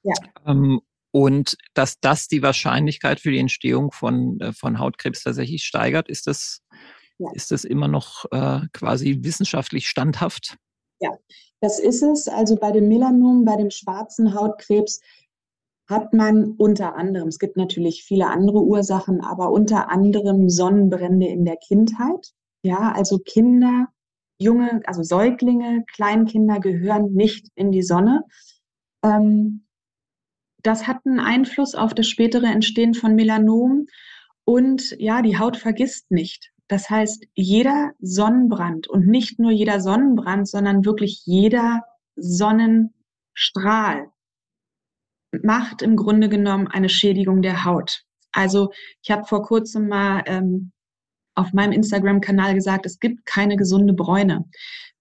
Ja. 0.06 0.14
Ähm, 0.46 0.80
und 1.12 1.56
dass 1.74 1.98
das 2.00 2.28
die 2.28 2.42
Wahrscheinlichkeit 2.42 3.20
für 3.20 3.30
die 3.30 3.38
Entstehung 3.38 3.90
von, 3.90 4.38
äh, 4.40 4.52
von 4.52 4.78
Hautkrebs 4.78 5.22
tatsächlich 5.22 5.64
steigert, 5.64 6.08
ist 6.08 6.26
das, 6.26 6.60
ja. 7.18 7.28
ist 7.32 7.50
das 7.50 7.64
immer 7.64 7.88
noch 7.88 8.26
äh, 8.32 8.60
quasi 8.72 9.18
wissenschaftlich 9.22 9.88
standhaft? 9.88 10.58
Ja, 11.00 11.10
das 11.60 11.78
ist 11.78 12.02
es. 12.02 12.28
Also 12.28 12.56
bei 12.56 12.70
dem 12.70 12.88
Melanom, 12.88 13.44
bei 13.44 13.56
dem 13.56 13.70
schwarzen 13.70 14.34
Hautkrebs 14.34 15.00
hat 15.88 16.12
man 16.12 16.52
unter 16.58 16.96
anderem, 16.96 17.28
es 17.28 17.38
gibt 17.38 17.56
natürlich 17.56 18.02
viele 18.04 18.26
andere 18.26 18.60
Ursachen, 18.60 19.20
aber 19.20 19.50
unter 19.50 19.88
anderem 19.88 20.48
Sonnenbrände 20.48 21.26
in 21.28 21.44
der 21.44 21.56
Kindheit. 21.56 22.32
Ja, 22.62 22.92
also 22.92 23.18
Kinder, 23.20 23.86
junge, 24.38 24.82
also 24.86 25.02
Säuglinge, 25.02 25.84
Kleinkinder 25.92 26.60
gehören 26.60 27.12
nicht 27.12 27.48
in 27.54 27.70
die 27.70 27.82
Sonne. 27.82 28.24
Ähm, 29.04 29.65
das 30.62 30.86
hat 30.86 30.98
einen 31.04 31.20
Einfluss 31.20 31.74
auf 31.74 31.94
das 31.94 32.06
spätere 32.06 32.46
Entstehen 32.46 32.94
von 32.94 33.14
Melanom. 33.14 33.86
Und 34.44 34.94
ja, 34.98 35.22
die 35.22 35.38
Haut 35.38 35.56
vergisst 35.56 36.10
nicht. 36.10 36.50
Das 36.68 36.90
heißt, 36.90 37.26
jeder 37.34 37.92
Sonnenbrand 38.00 38.88
und 38.88 39.06
nicht 39.06 39.38
nur 39.38 39.52
jeder 39.52 39.80
Sonnenbrand, 39.80 40.48
sondern 40.48 40.84
wirklich 40.84 41.22
jeder 41.24 41.82
Sonnenstrahl 42.16 44.08
macht 45.42 45.82
im 45.82 45.96
Grunde 45.96 46.28
genommen 46.28 46.66
eine 46.66 46.88
Schädigung 46.88 47.42
der 47.42 47.64
Haut. 47.64 48.02
Also 48.32 48.70
ich 49.02 49.10
habe 49.10 49.24
vor 49.26 49.42
kurzem 49.42 49.88
mal 49.88 50.22
ähm, 50.26 50.72
auf 51.34 51.52
meinem 51.52 51.72
Instagram-Kanal 51.72 52.54
gesagt, 52.54 52.86
es 52.86 52.98
gibt 52.98 53.26
keine 53.26 53.56
gesunde 53.56 53.92
Bräune. 53.92 54.48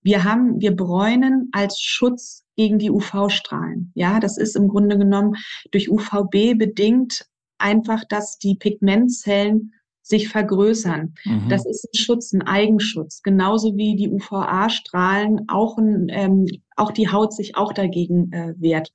Wir 0.02 0.24
haben, 0.24 0.60
wir 0.60 0.76
bräunen 0.76 1.50
als 1.52 1.80
Schutz 1.80 2.45
gegen 2.56 2.80
die 2.80 2.92
UV-Strahlen. 2.92 3.92
Ja, 3.96 4.20
das 4.20 4.38
ist 4.38 4.56
im 4.56 4.68
Grunde 4.68 4.98
genommen 4.98 5.36
durch 5.72 5.90
UVB 5.90 6.58
bedingt 6.58 7.28
einfach, 7.58 8.04
dass 8.06 8.38
die 8.38 8.56
Pigmentzellen 8.56 9.74
sich 10.02 10.30
vergrößern. 10.30 11.16
Mhm. 11.26 11.50
Das 11.50 11.66
ist 11.66 11.84
ein 11.86 11.98
Schutz, 11.98 12.32
ein 12.32 12.44
Eigenschutz, 12.44 13.24
genauso 13.24 13.76
wie 13.76 13.96
die 13.96 14.10
UVA-Strahlen 14.10 15.50
auch, 15.50 15.78
ein, 15.78 16.08
ähm, 16.10 16.46
auch 16.76 16.92
die 16.92 17.12
Haut 17.12 17.34
sich 17.34 17.56
auch 17.56 17.74
dagegen 17.74 18.32
äh, 18.32 18.54
wehrt. 18.58 18.92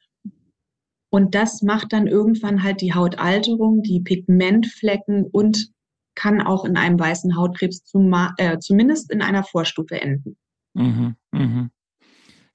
Und 1.10 1.34
das 1.34 1.62
macht 1.62 1.92
dann 1.92 2.06
irgendwann 2.06 2.62
halt 2.62 2.80
die 2.80 2.94
Hautalterung, 2.94 3.82
die 3.82 4.00
Pigmentflecken 4.00 5.24
und 5.24 5.72
kann 6.14 6.40
auch 6.40 6.64
in 6.64 6.76
einem 6.76 6.98
weißen 6.98 7.36
Hautkrebs 7.36 7.82
zum, 7.84 8.14
äh, 8.36 8.58
zumindest 8.60 9.10
in 9.10 9.20
einer 9.20 9.42
Vorstufe 9.42 10.00
enden. 10.00 10.36
Mhm, 10.74 11.16
mhm. 11.32 11.70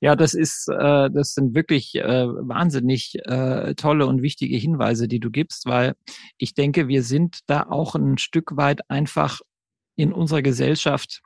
Ja, 0.06 0.16
das 0.16 0.36
ist, 0.36 0.68
äh, 0.68 1.10
das 1.10 1.34
sind 1.34 1.56
wirklich 1.56 1.96
äh, 1.96 2.28
wahnsinnig 2.28 3.16
äh, 3.24 3.74
tolle 3.74 4.06
und 4.06 4.22
wichtige 4.22 4.56
Hinweise, 4.56 5.08
die 5.08 5.20
du 5.20 5.32
gibst, 5.32 5.66
weil 5.66 5.96
ich 6.38 6.54
denke, 6.54 6.88
wir 6.88 7.02
sind 7.02 7.40
da 7.48 7.64
auch 7.64 7.96
ein 7.96 8.20
Stück 8.20 8.56
weit 8.56 8.88
einfach 8.88 9.42
in 9.96 10.14
unserer 10.14 10.44
Gesellschaft 10.44 11.24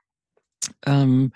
ähm, 0.86 1.32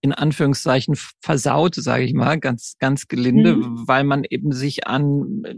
in 0.00 0.12
Anführungszeichen 0.12 0.96
versaut, 1.20 1.74
sage 1.74 2.04
ich 2.04 2.14
mal, 2.14 2.38
ganz, 2.38 2.76
ganz 2.78 3.08
gelinde, 3.08 3.56
mhm. 3.56 3.88
weil 3.88 4.04
man 4.04 4.24
eben 4.24 4.52
sich 4.52 4.86
an 4.86 5.42
äh, 5.44 5.54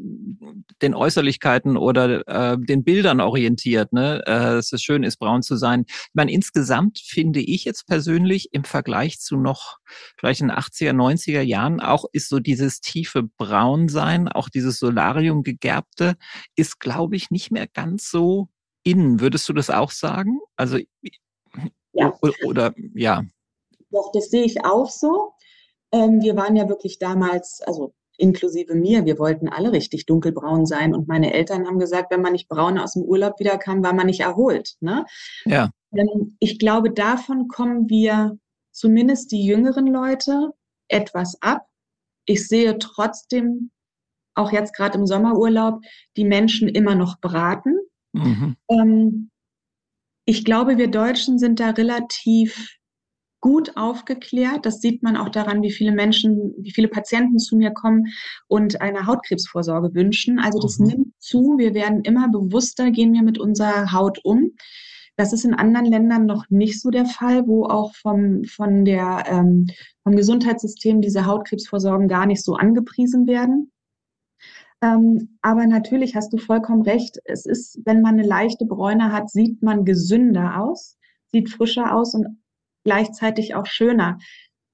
den 0.80 0.94
Äußerlichkeiten 0.94 1.76
oder 1.76 2.26
äh, 2.26 2.56
den 2.58 2.82
Bildern 2.82 3.20
orientiert, 3.20 3.92
ne? 3.92 4.22
äh, 4.26 4.54
dass 4.56 4.72
es 4.72 4.82
schön 4.82 5.02
ist, 5.02 5.18
braun 5.18 5.42
zu 5.42 5.56
sein. 5.56 5.84
Ich 5.86 6.10
meine, 6.14 6.32
insgesamt 6.32 6.98
finde 6.98 7.40
ich 7.40 7.64
jetzt 7.64 7.86
persönlich 7.86 8.48
im 8.52 8.64
Vergleich 8.64 9.20
zu 9.20 9.36
noch 9.36 9.78
vielleicht 10.18 10.40
in 10.40 10.48
den 10.48 10.56
80er, 10.56 10.92
90er 10.92 11.42
Jahren 11.42 11.80
auch 11.80 12.04
ist 12.12 12.28
so 12.28 12.40
dieses 12.40 12.80
tiefe 12.80 13.24
Braunsein, 13.36 14.28
auch 14.28 14.48
dieses 14.48 14.78
Solarium 14.78 15.42
gegerbte, 15.42 16.14
ist, 16.56 16.80
glaube 16.80 17.16
ich, 17.16 17.30
nicht 17.30 17.50
mehr 17.50 17.66
ganz 17.66 18.10
so 18.10 18.48
innen. 18.84 19.20
Würdest 19.20 19.48
du 19.48 19.52
das 19.52 19.68
auch 19.70 19.90
sagen? 19.90 20.38
Also 20.56 20.78
ja. 21.92 22.12
Oder, 22.22 22.34
oder 22.44 22.74
ja. 22.94 23.24
Doch, 23.90 24.12
das 24.12 24.30
sehe 24.30 24.44
ich 24.44 24.64
auch 24.64 24.88
so. 24.88 25.32
Ähm, 25.92 26.22
wir 26.22 26.36
waren 26.36 26.56
ja 26.56 26.68
wirklich 26.68 26.98
damals, 26.98 27.60
also 27.62 27.94
inklusive 28.20 28.74
mir, 28.74 29.04
wir 29.06 29.18
wollten 29.18 29.48
alle 29.48 29.72
richtig 29.72 30.06
dunkelbraun 30.06 30.66
sein. 30.66 30.94
Und 30.94 31.08
meine 31.08 31.32
Eltern 31.32 31.66
haben 31.66 31.78
gesagt, 31.78 32.10
wenn 32.10 32.20
man 32.20 32.32
nicht 32.32 32.48
braun 32.48 32.78
aus 32.78 32.92
dem 32.92 33.02
Urlaub 33.02 33.40
wiederkam, 33.40 33.82
war 33.82 33.94
man 33.94 34.06
nicht 34.06 34.20
erholt. 34.20 34.76
Ne? 34.80 35.04
Ja. 35.44 35.70
Ähm, 35.92 36.36
ich 36.38 36.58
glaube, 36.58 36.92
davon 36.92 37.48
kommen 37.48 37.88
wir, 37.88 38.38
zumindest 38.72 39.32
die 39.32 39.44
jüngeren 39.44 39.86
Leute, 39.86 40.52
etwas 40.88 41.40
ab. 41.40 41.66
Ich 42.26 42.46
sehe 42.46 42.78
trotzdem, 42.78 43.70
auch 44.34 44.52
jetzt 44.52 44.74
gerade 44.74 44.96
im 44.96 45.06
Sommerurlaub, 45.06 45.80
die 46.16 46.24
Menschen 46.24 46.68
immer 46.68 46.94
noch 46.94 47.20
braten. 47.20 47.78
Mhm. 48.12 48.56
Ähm, 48.68 49.29
ich 50.24 50.44
glaube, 50.44 50.78
wir 50.78 50.88
Deutschen 50.88 51.38
sind 51.38 51.60
da 51.60 51.70
relativ 51.70 52.78
gut 53.40 53.76
aufgeklärt. 53.76 54.66
Das 54.66 54.80
sieht 54.80 55.02
man 55.02 55.16
auch 55.16 55.30
daran, 55.30 55.62
wie 55.62 55.70
viele 55.70 55.92
Menschen, 55.92 56.54
wie 56.58 56.72
viele 56.72 56.88
Patienten 56.88 57.38
zu 57.38 57.56
mir 57.56 57.70
kommen 57.70 58.06
und 58.48 58.80
eine 58.80 59.06
Hautkrebsvorsorge 59.06 59.94
wünschen. 59.94 60.38
Also 60.38 60.58
das 60.58 60.78
mhm. 60.78 60.86
nimmt 60.86 61.14
zu. 61.18 61.56
Wir 61.58 61.74
werden 61.74 62.02
immer 62.02 62.28
bewusster, 62.28 62.90
gehen 62.90 63.12
wir 63.12 63.22
mit 63.22 63.38
unserer 63.38 63.92
Haut 63.92 64.20
um. 64.24 64.52
Das 65.16 65.32
ist 65.32 65.44
in 65.44 65.54
anderen 65.54 65.86
Ländern 65.86 66.26
noch 66.26 66.44
nicht 66.48 66.80
so 66.80 66.90
der 66.90 67.04
Fall, 67.04 67.46
wo 67.46 67.64
auch 67.64 67.94
vom, 67.94 68.44
von 68.44 68.84
der, 68.84 69.24
ähm, 69.26 69.66
vom 70.02 70.16
Gesundheitssystem 70.16 71.02
diese 71.02 71.26
Hautkrebsvorsorgen 71.26 72.08
gar 72.08 72.26
nicht 72.26 72.42
so 72.42 72.54
angepriesen 72.54 73.26
werden. 73.26 73.70
Ähm, 74.82 75.38
aber 75.42 75.66
natürlich 75.66 76.16
hast 76.16 76.32
du 76.32 76.38
vollkommen 76.38 76.82
recht. 76.82 77.18
Es 77.24 77.44
ist, 77.44 77.80
wenn 77.84 78.00
man 78.00 78.14
eine 78.14 78.26
leichte 78.26 78.64
Bräune 78.64 79.12
hat, 79.12 79.30
sieht 79.30 79.62
man 79.62 79.84
gesünder 79.84 80.62
aus, 80.62 80.96
sieht 81.32 81.50
frischer 81.50 81.94
aus 81.94 82.14
und 82.14 82.26
gleichzeitig 82.84 83.54
auch 83.54 83.66
schöner. 83.66 84.18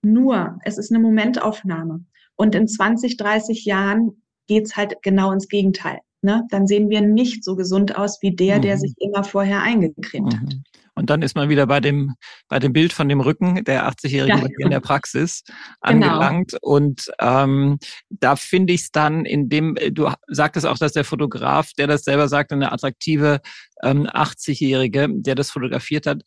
Nur, 0.03 0.59
es 0.65 0.79
ist 0.79 0.93
eine 0.93 1.03
Momentaufnahme. 1.03 2.05
Und 2.37 2.55
in 2.55 2.69
20, 2.69 3.17
30 3.17 3.65
Jahren 3.65 4.23
geht's 4.47 4.77
halt 4.77 5.03
genau 5.03 5.33
ins 5.33 5.49
Gegenteil. 5.49 5.99
Ne? 6.23 6.47
Dann 6.51 6.67
sehen 6.67 6.89
wir 6.89 7.01
nicht 7.01 7.43
so 7.45 7.57
gesund 7.57 7.97
aus 7.97 8.23
wie 8.23 8.35
der, 8.35 8.59
mhm. 8.59 8.63
der 8.63 8.79
sich 8.79 8.95
immer 8.99 9.25
vorher 9.25 9.63
eingecremt 9.63 10.33
mhm. 10.33 10.41
hat. 10.41 10.55
Und 10.97 11.11
dann 11.11 11.23
ist 11.23 11.37
man 11.37 11.51
wieder 11.51 11.67
bei 11.67 11.81
dem, 11.81 12.15
bei 12.49 12.59
dem 12.59 12.73
Bild 12.73 12.93
von 12.93 13.09
dem 13.09 13.21
Rücken 13.21 13.63
der 13.65 13.89
80-Jährigen 13.89 14.43
ja. 14.43 14.49
in 14.59 14.71
der 14.71 14.81
Praxis 14.81 15.45
genau. 15.87 16.07
angelangt. 16.07 16.51
Genau. 16.53 16.61
Und 16.63 17.13
ähm, 17.21 17.79
da 18.09 18.35
finde 18.35 18.73
ich 18.73 18.83
es 18.83 18.91
dann 18.91 19.27
in 19.27 19.49
dem, 19.51 19.77
du 19.93 20.11
sagtest 20.27 20.67
auch, 20.67 20.79
dass 20.79 20.93
der 20.93 21.05
Fotograf, 21.05 21.73
der 21.75 21.87
das 21.87 22.05
selber 22.05 22.29
sagt, 22.29 22.51
eine 22.51 22.73
attraktive 22.73 23.41
ähm, 23.83 24.07
80-Jährige, 24.07 25.09
der 25.11 25.35
das 25.35 25.51
fotografiert 25.51 26.07
hat. 26.07 26.23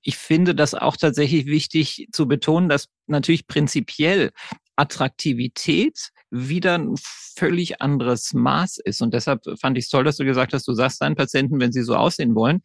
Ich 0.00 0.16
finde 0.16 0.54
das 0.54 0.74
auch 0.74 0.96
tatsächlich 0.96 1.46
wichtig 1.46 2.08
zu 2.10 2.26
betonen, 2.26 2.70
dass 2.70 2.88
natürlich 3.06 3.46
prinzipiell 3.46 4.30
Attraktivität 4.76 6.10
wieder 6.30 6.78
ein 6.78 6.94
völlig 6.96 7.80
anderes 7.80 8.32
Maß 8.32 8.78
ist. 8.78 9.02
Und 9.02 9.14
deshalb 9.14 9.42
fand 9.60 9.78
ich 9.78 9.84
es 9.84 9.90
toll, 9.90 10.04
dass 10.04 10.16
du 10.16 10.24
gesagt 10.24 10.52
hast, 10.52 10.66
du 10.66 10.72
sagst 10.72 11.00
deinen 11.00 11.14
Patienten, 11.14 11.60
wenn 11.60 11.72
sie 11.72 11.82
so 11.82 11.94
aussehen 11.94 12.34
wollen, 12.34 12.62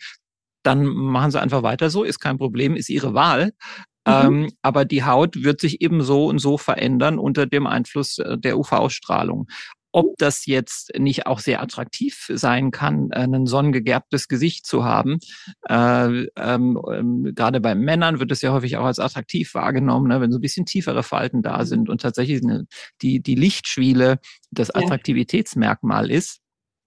dann 0.63 0.85
machen 0.85 1.31
sie 1.31 1.41
einfach 1.41 1.63
weiter 1.63 1.89
so, 1.89 2.03
ist 2.03 2.19
kein 2.19 2.37
Problem, 2.37 2.75
ist 2.75 2.89
ihre 2.89 3.13
Wahl. 3.13 3.53
Mhm. 4.07 4.13
Ähm, 4.13 4.51
aber 4.61 4.85
die 4.85 5.03
Haut 5.03 5.43
wird 5.43 5.61
sich 5.61 5.81
eben 5.81 6.01
so 6.01 6.25
und 6.27 6.39
so 6.39 6.57
verändern 6.57 7.19
unter 7.19 7.45
dem 7.45 7.67
Einfluss 7.67 8.17
äh, 8.17 8.37
der 8.37 8.57
UV-Strahlung. 8.57 9.47
Ob 9.91 10.17
das 10.19 10.45
jetzt 10.45 10.91
nicht 10.99 11.25
auch 11.25 11.39
sehr 11.39 11.63
attraktiv 11.63 12.27
sein 12.31 12.69
kann, 12.69 13.11
ein 13.11 13.47
sonnengegerbtes 13.47 14.27
Gesicht 14.27 14.67
zu 14.67 14.83
haben. 14.83 15.17
Äh, 15.67 16.27
ähm, 16.37 16.79
ähm, 16.93 17.31
gerade 17.33 17.59
bei 17.59 17.73
Männern 17.73 18.19
wird 18.19 18.31
es 18.31 18.43
ja 18.43 18.51
häufig 18.51 18.77
auch 18.77 18.85
als 18.85 18.99
attraktiv 18.99 19.55
wahrgenommen, 19.55 20.07
ne, 20.07 20.21
wenn 20.21 20.31
so 20.31 20.37
ein 20.37 20.41
bisschen 20.41 20.67
tiefere 20.67 21.01
Falten 21.01 21.41
da 21.41 21.57
mhm. 21.57 21.65
sind 21.65 21.89
und 21.89 22.01
tatsächlich 22.01 22.41
die, 23.01 23.19
die 23.19 23.35
Lichtschwiele 23.35 24.19
das 24.51 24.69
Attraktivitätsmerkmal 24.69 26.11
ist 26.11 26.39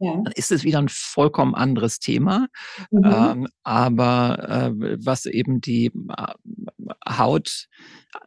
ja. 0.03 0.21
dann 0.25 0.33
ist 0.35 0.53
es 0.53 0.65
wieder 0.65 0.79
ein 0.79 0.88
vollkommen 0.88 1.55
anderes 1.55 1.99
Thema. 1.99 2.49
Mhm. 2.91 3.05
Ähm, 3.05 3.49
aber 3.62 4.49
äh, 4.49 4.97
was 5.05 5.27
eben 5.27 5.61
die 5.61 5.87
äh, 5.87 6.27
Haut 7.09 7.69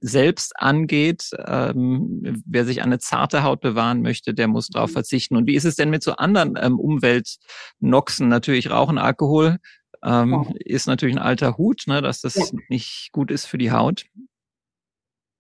selbst 0.01 0.53
angeht, 0.59 1.29
ähm, 1.45 2.43
wer 2.45 2.65
sich 2.65 2.81
eine 2.81 2.99
zarte 2.99 3.43
Haut 3.43 3.61
bewahren 3.61 4.01
möchte, 4.01 4.33
der 4.33 4.47
muss 4.47 4.67
darauf 4.69 4.89
mhm. 4.89 4.93
verzichten. 4.93 5.35
Und 5.35 5.47
wie 5.47 5.55
ist 5.55 5.65
es 5.65 5.75
denn 5.75 5.89
mit 5.89 6.03
so 6.03 6.13
anderen 6.13 6.57
ähm, 6.59 6.79
Umweltnoxen? 6.79 8.27
Natürlich 8.27 8.69
Rauchen, 8.69 8.97
Alkohol 8.97 9.57
Ähm, 10.03 10.31
ja. 10.31 10.45
Ist 10.59 10.87
natürlich 10.87 11.15
ein 11.15 11.21
alter 11.21 11.57
Hut, 11.57 11.83
ne, 11.87 12.01
dass 12.01 12.21
das 12.21 12.35
ja. 12.35 12.45
nicht 12.69 13.09
gut 13.11 13.31
ist 13.31 13.45
für 13.45 13.57
die 13.57 13.71
Haut. 13.71 14.05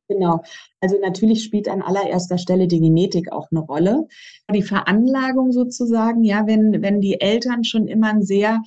Genau. 0.07 0.43
Also 0.81 0.97
natürlich 1.01 1.43
spielt 1.43 1.67
an 1.67 1.81
allererster 1.81 2.37
Stelle 2.37 2.67
die 2.67 2.79
Genetik 2.79 3.31
auch 3.31 3.47
eine 3.51 3.61
Rolle. 3.61 4.07
Die 4.53 4.61
Veranlagung 4.61 5.51
sozusagen, 5.51 6.23
ja, 6.23 6.45
wenn, 6.45 6.81
wenn 6.81 7.01
die 7.01 7.19
Eltern 7.19 7.63
schon 7.63 7.87
immer 7.87 8.09
ein 8.09 8.21
sehr, 8.21 8.61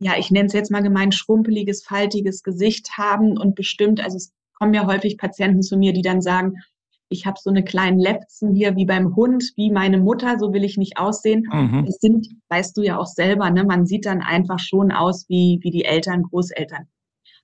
ja, 0.00 0.14
ich 0.18 0.30
nenne 0.30 0.46
es 0.46 0.54
jetzt 0.54 0.70
mal 0.70 0.82
gemein, 0.82 1.12
schrumpeliges, 1.12 1.84
faltiges 1.84 2.42
Gesicht 2.42 2.96
haben 2.96 3.36
und 3.36 3.54
bestimmt, 3.54 4.02
also 4.02 4.16
es 4.16 4.32
kommen 4.54 4.72
ja 4.72 4.86
häufig 4.86 5.18
Patienten 5.18 5.62
zu 5.62 5.76
mir, 5.76 5.92
die 5.92 6.02
dann 6.02 6.22
sagen, 6.22 6.54
ich 7.10 7.26
habe 7.26 7.38
so 7.40 7.50
eine 7.50 7.64
kleinen 7.64 7.98
Lepzen 7.98 8.54
hier 8.54 8.76
wie 8.76 8.86
beim 8.86 9.16
Hund, 9.16 9.52
wie 9.56 9.70
meine 9.70 9.98
Mutter, 9.98 10.38
so 10.38 10.52
will 10.52 10.64
ich 10.64 10.78
nicht 10.78 10.96
aussehen. 10.96 11.48
Mhm. 11.52 11.84
Das 11.86 11.96
sind, 11.96 12.28
weißt 12.48 12.76
du 12.76 12.82
ja 12.82 12.98
auch 12.98 13.06
selber, 13.06 13.50
ne? 13.50 13.64
man 13.64 13.84
sieht 13.84 14.06
dann 14.06 14.22
einfach 14.22 14.60
schon 14.60 14.92
aus 14.92 15.28
wie, 15.28 15.58
wie 15.62 15.70
die 15.70 15.84
Eltern, 15.84 16.22
Großeltern. 16.22 16.86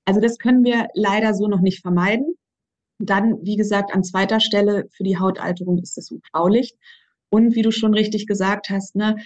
Also 0.05 0.21
das 0.21 0.39
können 0.39 0.65
wir 0.65 0.87
leider 0.95 1.35
so 1.35 1.49
noch 1.49 1.61
nicht 1.61 1.83
vermeiden. 1.83 2.37
Dann, 2.99 3.39
wie 3.43 3.57
gesagt, 3.57 3.95
an 3.95 4.05
zweiter 4.05 4.41
Stelle 4.41 4.87
für 4.91 5.05
die 5.05 5.19
Hautalterung 5.19 5.79
ist 5.79 5.97
das 5.97 6.11
UV-Licht. 6.11 6.77
Und 7.29 7.55
wie 7.55 7.63
du 7.63 7.73
schon 7.73 7.93
richtig 7.93 8.27
gesagt 8.27 8.71
hast, 8.71 8.97
ne, 8.97 9.17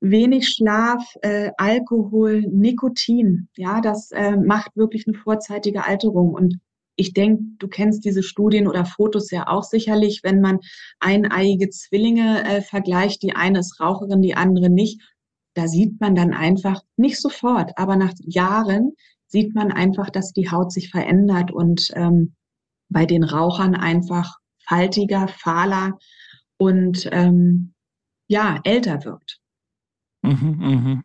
wenig 0.00 0.48
Schlaf, 0.48 1.02
äh, 1.22 1.50
Alkohol, 1.56 2.42
Nikotin, 2.42 3.48
ja, 3.56 3.80
das 3.80 4.10
äh, 4.12 4.36
macht 4.36 4.76
wirklich 4.76 5.06
eine 5.06 5.16
vorzeitige 5.16 5.84
Alterung. 5.84 6.34
Und 6.34 6.58
ich 6.96 7.12
denke, 7.12 7.44
du 7.58 7.68
kennst 7.68 8.04
diese 8.04 8.22
Studien 8.22 8.66
oder 8.66 8.84
Fotos 8.84 9.30
ja 9.30 9.46
auch 9.46 9.62
sicherlich, 9.62 10.20
wenn 10.24 10.40
man 10.40 10.58
eineiige 11.00 11.70
Zwillinge 11.70 12.44
äh, 12.44 12.60
vergleicht, 12.60 13.22
die 13.22 13.34
eine 13.34 13.60
ist 13.60 13.80
Raucherin, 13.80 14.22
die 14.22 14.34
andere 14.34 14.68
nicht. 14.68 15.00
Da 15.54 15.66
sieht 15.68 16.00
man 16.00 16.14
dann 16.14 16.34
einfach 16.34 16.82
nicht 16.96 17.20
sofort, 17.20 17.72
aber 17.76 17.96
nach 17.96 18.12
Jahren 18.20 18.92
sieht 19.26 19.54
man 19.54 19.72
einfach, 19.72 20.10
dass 20.10 20.32
die 20.32 20.50
Haut 20.50 20.72
sich 20.72 20.90
verändert 20.90 21.52
und 21.52 21.90
ähm, 21.94 22.34
bei 22.88 23.06
den 23.06 23.24
Rauchern 23.24 23.74
einfach 23.74 24.36
faltiger, 24.66 25.28
fahler 25.28 25.98
und 26.58 27.08
ähm, 27.12 27.74
ja, 28.28 28.60
älter 28.64 29.04
wirkt. 29.04 29.38
Mhm, 30.22 30.56
mhm. 30.58 31.04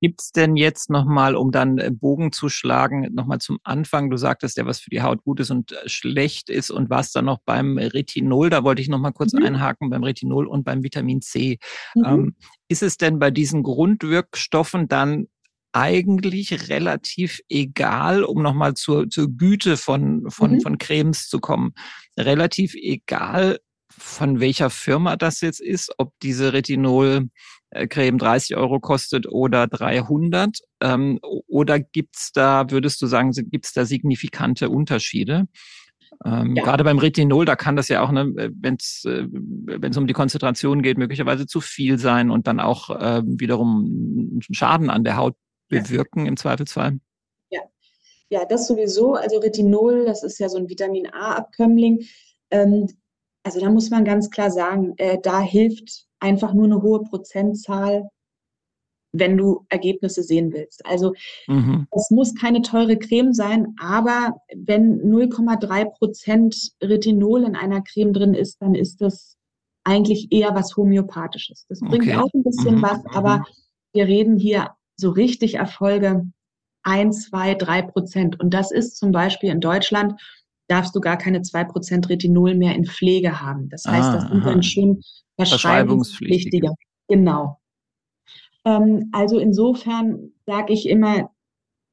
Gibt 0.00 0.20
es 0.20 0.32
denn 0.32 0.56
jetzt 0.56 0.90
nochmal, 0.90 1.36
um 1.36 1.52
dann 1.52 1.80
Bogen 2.00 2.32
zu 2.32 2.48
schlagen, 2.48 3.08
nochmal 3.12 3.38
zum 3.38 3.58
Anfang, 3.62 4.10
du 4.10 4.16
sagtest 4.16 4.56
ja, 4.56 4.66
was 4.66 4.80
für 4.80 4.90
die 4.90 5.00
Haut 5.00 5.22
gut 5.22 5.38
ist 5.38 5.52
und 5.52 5.70
äh, 5.70 5.88
schlecht 5.88 6.50
ist 6.50 6.72
und 6.72 6.90
was 6.90 7.12
dann 7.12 7.26
noch 7.26 7.38
beim 7.44 7.78
Retinol, 7.78 8.50
da 8.50 8.64
wollte 8.64 8.82
ich 8.82 8.88
nochmal 8.88 9.12
kurz 9.12 9.32
mhm. 9.32 9.44
einhaken, 9.44 9.90
beim 9.90 10.02
Retinol 10.02 10.48
und 10.48 10.64
beim 10.64 10.82
Vitamin 10.82 11.22
C. 11.22 11.58
Mhm. 11.94 12.04
Ähm, 12.04 12.36
ist 12.66 12.82
es 12.82 12.96
denn 12.96 13.20
bei 13.20 13.30
diesen 13.30 13.62
Grundwirkstoffen 13.62 14.88
dann 14.88 15.28
eigentlich 15.72 16.68
relativ 16.68 17.40
egal, 17.48 18.24
um 18.24 18.42
nochmal 18.42 18.74
zur, 18.74 19.08
zur 19.08 19.28
Güte 19.28 19.76
von, 19.76 20.30
von, 20.30 20.54
mhm. 20.54 20.60
von 20.60 20.78
Cremes 20.78 21.28
zu 21.28 21.40
kommen, 21.40 21.72
relativ 22.18 22.74
egal, 22.74 23.58
von 23.98 24.40
welcher 24.40 24.70
Firma 24.70 25.16
das 25.16 25.40
jetzt 25.40 25.60
ist, 25.60 25.92
ob 25.98 26.12
diese 26.22 26.52
Retinol-Creme 26.52 28.18
30 28.18 28.56
Euro 28.56 28.80
kostet 28.80 29.26
oder 29.26 29.66
300? 29.66 30.58
Ähm, 30.80 31.18
oder 31.22 31.78
gibt's 31.78 32.32
da, 32.32 32.70
würdest 32.70 33.02
du 33.02 33.06
sagen, 33.06 33.32
gibt's 33.32 33.72
da 33.72 33.84
signifikante 33.84 34.70
Unterschiede? 34.70 35.46
Ähm, 36.24 36.56
ja. 36.56 36.62
Gerade 36.62 36.84
beim 36.84 36.98
Retinol, 36.98 37.44
da 37.44 37.56
kann 37.56 37.76
das 37.76 37.88
ja 37.88 38.02
auch, 38.02 38.12
ne, 38.12 38.32
wenn 38.34 38.76
es 38.76 39.04
äh, 39.04 39.26
wenn's 39.28 39.96
um 39.96 40.06
die 40.06 40.12
Konzentration 40.12 40.82
geht, 40.82 40.98
möglicherweise 40.98 41.46
zu 41.46 41.60
viel 41.60 41.98
sein 41.98 42.30
und 42.30 42.46
dann 42.46 42.60
auch 42.60 42.90
äh, 42.90 43.22
wiederum 43.24 44.38
Schaden 44.50 44.90
an 44.90 45.04
der 45.04 45.16
Haut 45.16 45.34
bewirken 45.80 46.26
im 46.26 46.36
Zweifelsfall? 46.36 46.98
Ja. 47.50 47.60
ja, 48.28 48.44
das 48.44 48.66
sowieso. 48.66 49.14
Also 49.14 49.38
Retinol, 49.38 50.04
das 50.04 50.22
ist 50.22 50.38
ja 50.38 50.48
so 50.48 50.58
ein 50.58 50.68
Vitamin 50.68 51.08
A-Abkömmling. 51.12 52.06
Ähm, 52.50 52.88
also 53.44 53.60
da 53.60 53.70
muss 53.70 53.90
man 53.90 54.04
ganz 54.04 54.30
klar 54.30 54.50
sagen, 54.50 54.94
äh, 54.98 55.18
da 55.20 55.40
hilft 55.40 56.06
einfach 56.20 56.54
nur 56.54 56.66
eine 56.66 56.82
hohe 56.82 57.02
Prozentzahl, 57.02 58.08
wenn 59.12 59.36
du 59.36 59.66
Ergebnisse 59.68 60.22
sehen 60.22 60.52
willst. 60.52 60.86
Also 60.86 61.12
mhm. 61.46 61.86
es 61.90 62.10
muss 62.10 62.34
keine 62.34 62.62
teure 62.62 62.96
Creme 62.96 63.34
sein, 63.34 63.74
aber 63.78 64.36
wenn 64.54 65.00
0,3 65.02 65.90
Prozent 65.98 66.72
Retinol 66.82 67.44
in 67.44 67.56
einer 67.56 67.82
Creme 67.82 68.12
drin 68.12 68.34
ist, 68.34 68.62
dann 68.62 68.74
ist 68.74 69.00
das 69.00 69.36
eigentlich 69.84 70.30
eher 70.30 70.54
was 70.54 70.76
Homöopathisches. 70.76 71.66
Das 71.68 71.80
bringt 71.80 72.04
okay. 72.04 72.16
auch 72.16 72.32
ein 72.32 72.44
bisschen 72.44 72.76
mhm. 72.76 72.82
was, 72.82 73.04
aber 73.06 73.38
mhm. 73.38 73.44
wir 73.92 74.06
reden 74.06 74.38
hier 74.38 74.70
so 75.02 75.10
richtig 75.10 75.56
Erfolge 75.56 76.26
ein, 76.82 77.12
zwei, 77.12 77.54
drei 77.54 77.82
Prozent. 77.82 78.40
Und 78.40 78.54
das 78.54 78.72
ist 78.72 78.96
zum 78.96 79.12
Beispiel 79.12 79.50
in 79.50 79.60
Deutschland, 79.60 80.20
darfst 80.68 80.94
du 80.96 81.00
gar 81.00 81.18
keine 81.18 81.42
zwei 81.42 81.64
Prozent 81.64 82.08
Retinol 82.08 82.54
mehr 82.54 82.74
in 82.74 82.86
Pflege 82.86 83.40
haben. 83.40 83.68
Das 83.68 83.84
heißt, 83.84 84.08
ah, 84.08 84.14
das 84.14 84.28
sind 84.28 84.46
dann 84.46 84.62
schon 84.62 85.00
verschreibungspflichtige. 85.36 86.72
Genau. 87.08 87.60
Ähm, 88.64 89.10
also 89.12 89.38
insofern 89.38 90.32
sage 90.46 90.72
ich 90.72 90.88
immer, 90.88 91.30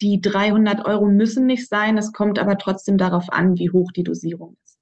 die 0.01 0.21
300 0.21 0.85
Euro 0.85 1.05
müssen 1.07 1.45
nicht 1.45 1.67
sein. 1.67 1.97
Es 1.97 2.13
kommt 2.13 2.39
aber 2.39 2.57
trotzdem 2.57 2.97
darauf 2.97 3.29
an, 3.29 3.57
wie 3.57 3.69
hoch 3.69 3.91
die 3.91 4.03
Dosierung 4.03 4.55
ist. 4.63 4.79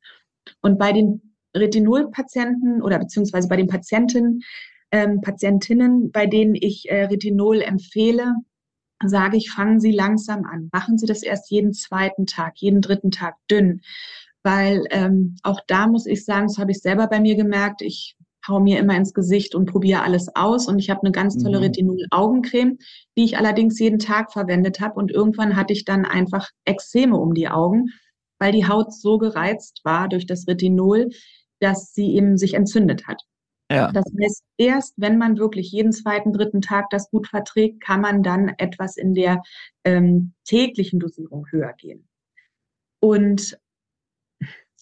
Und 0.61 0.77
bei 0.77 0.93
den 0.93 1.33
Retinol-Patienten 1.55 2.81
oder 2.81 2.99
beziehungsweise 2.99 3.47
bei 3.47 3.55
den 3.55 3.67
Patientinnen 3.67 4.43
ähm, 4.91 5.21
Patientinnen, 5.21 6.11
bei 6.11 6.27
denen 6.27 6.55
ich 6.55 6.89
äh, 6.89 7.05
Retinol 7.05 7.61
empfehle, 7.61 8.33
sage 9.05 9.37
ich, 9.37 9.51
fangen 9.51 9.79
Sie 9.79 9.91
langsam 9.91 10.45
an. 10.45 10.69
Machen 10.71 10.97
Sie 10.97 11.05
das 11.05 11.23
erst 11.23 11.51
jeden 11.51 11.73
zweiten 11.73 12.25
Tag, 12.25 12.53
jeden 12.57 12.81
dritten 12.81 13.11
Tag 13.11 13.35
dünn. 13.49 13.81
Weil 14.43 14.85
ähm, 14.91 15.35
auch 15.43 15.59
da 15.67 15.87
muss 15.87 16.05
ich 16.05 16.25
sagen, 16.25 16.47
das 16.47 16.57
habe 16.57 16.71
ich 16.71 16.79
selber 16.79 17.07
bei 17.07 17.19
mir 17.19 17.35
gemerkt, 17.35 17.81
ich 17.81 18.15
hau 18.47 18.59
mir 18.59 18.79
immer 18.79 18.95
ins 18.95 19.13
Gesicht 19.13 19.55
und 19.55 19.65
probiere 19.65 20.03
alles 20.03 20.33
aus. 20.35 20.67
Und 20.67 20.79
ich 20.79 20.89
habe 20.89 21.01
eine 21.01 21.11
ganz 21.11 21.37
tolle 21.37 21.57
mhm. 21.57 21.65
Retinol-Augencreme, 21.65 22.77
die 23.17 23.25
ich 23.25 23.37
allerdings 23.37 23.77
jeden 23.79 23.99
Tag 23.99 24.31
verwendet 24.31 24.79
habe. 24.79 24.95
Und 24.95 25.11
irgendwann 25.11 25.55
hatte 25.55 25.73
ich 25.73 25.85
dann 25.85 26.05
einfach 26.05 26.49
Ekzeme 26.65 27.17
um 27.17 27.33
die 27.33 27.49
Augen, 27.49 27.87
weil 28.39 28.51
die 28.51 28.67
Haut 28.67 28.93
so 28.93 29.17
gereizt 29.17 29.81
war 29.83 30.07
durch 30.07 30.25
das 30.25 30.47
Retinol, 30.47 31.09
dass 31.59 31.93
sie 31.93 32.15
eben 32.15 32.37
sich 32.37 32.53
entzündet 32.53 33.07
hat. 33.07 33.21
Ja. 33.69 33.91
Das 33.91 34.05
heißt, 34.05 34.43
erst 34.57 34.93
wenn 34.97 35.17
man 35.17 35.37
wirklich 35.37 35.71
jeden 35.71 35.91
zweiten, 35.91 36.31
dritten 36.31 36.61
Tag 36.61 36.89
das 36.89 37.09
gut 37.09 37.27
verträgt, 37.27 37.81
kann 37.81 38.01
man 38.01 38.23
dann 38.23 38.49
etwas 38.57 38.95
in 38.95 39.13
der 39.13 39.43
ähm, 39.83 40.33
täglichen 40.45 40.99
Dosierung 40.99 41.45
höher 41.51 41.73
gehen. 41.73 42.07
Und 42.99 43.59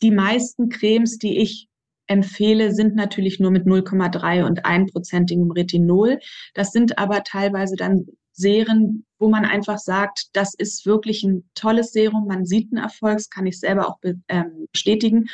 die 0.01 0.11
meisten 0.11 0.69
Cremes, 0.69 1.17
die 1.17 1.39
ich 1.39 1.67
empfehle, 2.07 2.71
sind 2.71 2.95
natürlich 2.95 3.39
nur 3.39 3.49
mit 3.49 3.65
0,3 3.65 4.45
und 4.45 4.65
1%igem 4.65 5.51
Retinol. 5.51 6.19
Das 6.53 6.71
sind 6.71 6.99
aber 6.99 7.23
teilweise 7.23 7.75
dann 7.75 8.05
Serien, 8.31 9.05
wo 9.17 9.29
man 9.29 9.45
einfach 9.45 9.79
sagt, 9.79 10.29
das 10.33 10.53
ist 10.53 10.85
wirklich 10.85 11.23
ein 11.23 11.49
tolles 11.55 11.93
Serum, 11.93 12.27
man 12.27 12.45
sieht 12.45 12.71
einen 12.71 12.83
Erfolg, 12.83 13.17
das 13.17 13.29
kann 13.29 13.47
ich 13.47 13.59
selber 13.59 13.87
auch 13.87 13.97
ähm, 14.27 14.67
bestätigen. 14.71 15.29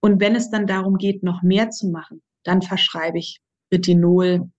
Und 0.00 0.20
wenn 0.20 0.34
es 0.34 0.50
dann 0.50 0.66
darum 0.66 0.96
geht, 0.96 1.22
noch 1.22 1.42
mehr 1.42 1.70
zu 1.70 1.88
machen, 1.88 2.22
dann 2.48 2.62
verschreibe 2.62 3.18
ich 3.18 3.40
Retinol, 3.72 4.50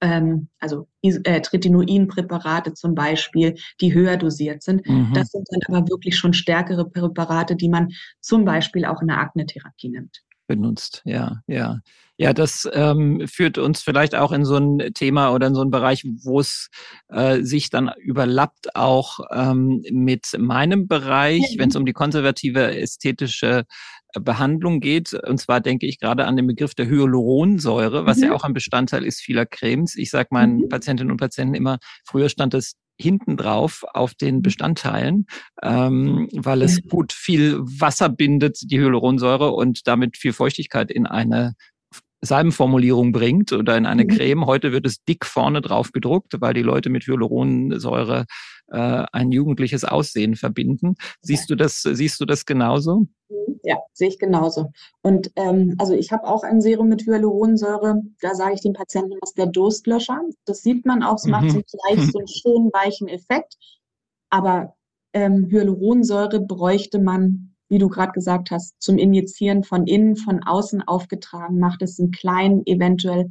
ähm, 0.00 0.48
also 0.60 0.88
äh, 1.02 1.40
Tretinoin-Präparate 1.40 2.74
zum 2.74 2.94
Beispiel, 2.94 3.56
die 3.80 3.94
höher 3.94 4.16
dosiert 4.16 4.62
sind. 4.62 4.86
Mhm. 4.86 5.12
Das 5.14 5.28
sind 5.30 5.46
dann 5.50 5.76
aber 5.76 5.88
wirklich 5.88 6.16
schon 6.16 6.34
stärkere 6.34 6.88
Präparate, 6.88 7.56
die 7.56 7.68
man 7.68 7.88
zum 8.20 8.44
Beispiel 8.44 8.84
auch 8.84 9.00
in 9.00 9.08
der 9.08 9.18
Akne-Therapie 9.18 9.88
nimmt 9.88 10.22
benutzt. 10.46 11.02
Ja, 11.04 11.40
ja. 11.46 11.80
Ja, 12.22 12.32
das 12.32 12.68
ähm, 12.72 13.26
führt 13.26 13.58
uns 13.58 13.82
vielleicht 13.82 14.14
auch 14.14 14.30
in 14.30 14.44
so 14.44 14.56
ein 14.56 14.94
Thema 14.94 15.32
oder 15.32 15.48
in 15.48 15.56
so 15.56 15.60
einen 15.60 15.72
Bereich, 15.72 16.04
wo 16.22 16.38
es 16.38 16.68
äh, 17.08 17.42
sich 17.42 17.68
dann 17.68 17.90
überlappt 17.98 18.76
auch 18.76 19.18
ähm, 19.32 19.82
mit 19.90 20.28
meinem 20.38 20.86
Bereich, 20.86 21.56
wenn 21.58 21.70
es 21.70 21.74
um 21.74 21.84
die 21.84 21.92
konservative 21.92 22.76
ästhetische 22.78 23.64
Behandlung 24.14 24.78
geht. 24.78 25.14
Und 25.14 25.38
zwar 25.38 25.60
denke 25.60 25.86
ich 25.86 25.98
gerade 25.98 26.26
an 26.26 26.36
den 26.36 26.46
Begriff 26.46 26.76
der 26.76 26.86
Hyaluronsäure, 26.86 28.06
was 28.06 28.18
mhm. 28.18 28.24
ja 28.24 28.34
auch 28.34 28.44
ein 28.44 28.54
Bestandteil 28.54 29.04
ist 29.04 29.20
vieler 29.20 29.44
Cremes. 29.44 29.96
Ich 29.96 30.10
sage 30.10 30.28
meinen 30.30 30.58
mhm. 30.58 30.68
Patientinnen 30.68 31.10
und 31.10 31.16
Patienten 31.18 31.54
immer, 31.54 31.78
früher 32.04 32.28
stand 32.28 32.54
es 32.54 32.76
hinten 33.00 33.36
drauf 33.36 33.84
auf 33.94 34.14
den 34.14 34.36
mhm. 34.36 34.42
Bestandteilen, 34.42 35.26
ähm, 35.62 36.28
weil 36.32 36.62
es 36.62 36.82
gut 36.88 37.12
viel 37.12 37.58
Wasser 37.58 38.08
bindet, 38.08 38.58
die 38.62 38.78
Hyaluronsäure, 38.78 39.50
und 39.50 39.88
damit 39.88 40.16
viel 40.16 40.32
Feuchtigkeit 40.32 40.90
in 40.90 41.06
eine 41.06 41.54
Salbenformulierung 42.22 43.12
bringt 43.12 43.52
oder 43.52 43.76
in 43.76 43.84
eine 43.84 44.04
mhm. 44.04 44.08
Creme. 44.08 44.46
Heute 44.46 44.72
wird 44.72 44.86
es 44.86 45.02
dick 45.04 45.26
vorne 45.26 45.60
drauf 45.60 45.92
gedruckt, 45.92 46.40
weil 46.40 46.54
die 46.54 46.62
Leute 46.62 46.88
mit 46.88 47.06
Hyaluronsäure 47.06 48.26
äh, 48.68 49.04
ein 49.12 49.32
jugendliches 49.32 49.84
Aussehen 49.84 50.36
verbinden. 50.36 50.94
Siehst 51.20 51.50
du 51.50 51.56
das, 51.56 51.82
siehst 51.82 52.20
du 52.20 52.24
das 52.24 52.46
genauso? 52.46 53.06
Ja, 53.64 53.76
sehe 53.92 54.08
ich 54.08 54.18
genauso. 54.18 54.70
Und 55.02 55.30
ähm, 55.36 55.74
also 55.78 55.94
ich 55.94 56.12
habe 56.12 56.26
auch 56.26 56.44
ein 56.44 56.60
Serum 56.60 56.88
mit 56.88 57.06
Hyaluronsäure. 57.06 58.02
Da 58.20 58.34
sage 58.34 58.54
ich 58.54 58.60
den 58.60 58.72
Patienten, 58.72 59.16
was 59.20 59.34
der 59.34 59.46
Durstlöscher. 59.46 60.20
Das 60.44 60.62
sieht 60.62 60.86
man 60.86 61.02
auch, 61.02 61.16
es 61.16 61.26
macht 61.26 61.50
so 61.50 61.60
gleich 61.60 62.10
so 62.10 62.18
einen 62.18 62.28
schönen 62.28 62.70
weichen 62.72 63.08
Effekt. 63.08 63.56
Aber 64.30 64.74
ähm, 65.12 65.48
Hyaluronsäure 65.50 66.40
bräuchte 66.40 66.98
man, 66.98 67.51
wie 67.72 67.78
du 67.78 67.88
gerade 67.88 68.12
gesagt 68.12 68.50
hast, 68.50 68.74
zum 68.82 68.98
Injizieren 68.98 69.64
von 69.64 69.86
innen, 69.86 70.14
von 70.14 70.42
außen 70.42 70.82
aufgetragen, 70.82 71.58
macht 71.58 71.80
es 71.80 71.98
einen 71.98 72.10
kleinen, 72.10 72.66
eventuell 72.66 73.30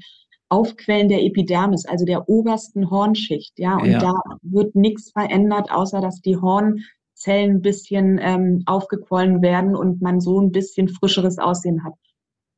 Aufquellen 0.49 1.09
der 1.09 1.23
Epidermis, 1.23 1.85
also 1.85 2.05
der 2.05 2.27
obersten 2.27 2.89
Hornschicht. 2.89 3.59
Ja, 3.59 3.77
und 3.77 3.91
ja. 3.91 3.99
da 3.99 4.13
wird 4.41 4.73
nichts 4.73 5.11
verändert, 5.11 5.71
außer 5.71 6.01
dass 6.01 6.21
die 6.21 6.37
Horn 6.37 6.79
Zellen 7.13 7.57
ein 7.57 7.61
bisschen 7.61 8.19
ähm, 8.19 8.63
aufgequollen 8.65 9.43
werden 9.43 9.75
und 9.75 10.01
man 10.01 10.19
so 10.19 10.41
ein 10.41 10.51
bisschen 10.51 10.89
frischeres 10.89 11.37
Aussehen 11.37 11.83
hat. 11.83 11.93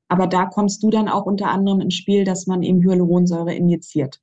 Aber 0.07 0.27
da 0.27 0.45
kommst 0.45 0.83
du 0.83 0.89
dann 0.89 1.09
auch 1.09 1.25
unter 1.25 1.49
anderem 1.49 1.81
ins 1.81 1.95
Spiel, 1.95 2.23
dass 2.23 2.47
man 2.47 2.63
eben 2.63 2.81
Hyaluronsäure 2.81 3.53
injiziert. 3.53 4.21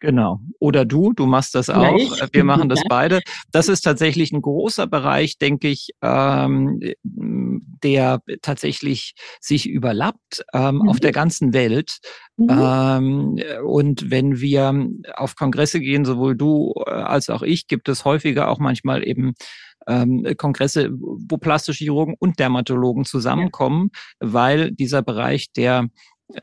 Genau. 0.00 0.40
Oder 0.60 0.84
du, 0.84 1.12
du 1.12 1.26
machst 1.26 1.54
das 1.54 1.70
auch. 1.70 1.98
Ja, 1.98 2.28
Wir 2.32 2.44
machen 2.44 2.68
das 2.68 2.82
beide. 2.88 3.20
Das 3.50 3.68
ist 3.68 3.80
tatsächlich 3.80 4.32
ein 4.32 4.42
großer 4.42 4.86
Bereich, 4.86 5.38
denke 5.38 5.68
ich, 5.68 5.90
ähm, 6.02 6.80
der 7.02 8.20
tatsächlich 8.42 9.14
sich 9.40 9.68
überlappt 9.68 10.44
ähm, 10.54 10.76
mhm. 10.76 10.88
auf 10.88 11.00
der 11.00 11.12
ganzen 11.12 11.52
Welt. 11.52 11.98
Mhm. 12.36 12.48
Ähm, 12.50 13.40
und 13.64 14.10
wenn 14.10 14.40
wir 14.40 14.88
auf 15.14 15.34
Kongresse 15.34 15.80
gehen, 15.80 16.04
sowohl 16.04 16.36
du 16.36 16.74
äh, 16.86 16.90
als 16.90 17.28
auch 17.28 17.42
ich, 17.42 17.66
gibt 17.66 17.88
es 17.88 18.04
häufiger 18.04 18.48
auch 18.48 18.58
manchmal 18.58 19.06
eben 19.06 19.34
ähm, 19.88 20.26
Kongresse, 20.36 20.90
wo 20.92 21.38
plastische 21.38 21.84
Chirurgen 21.84 22.14
und 22.18 22.38
Dermatologen 22.38 23.04
zusammenkommen, 23.04 23.90
ja. 24.22 24.32
weil 24.32 24.70
dieser 24.70 25.02
Bereich 25.02 25.50
der 25.52 25.88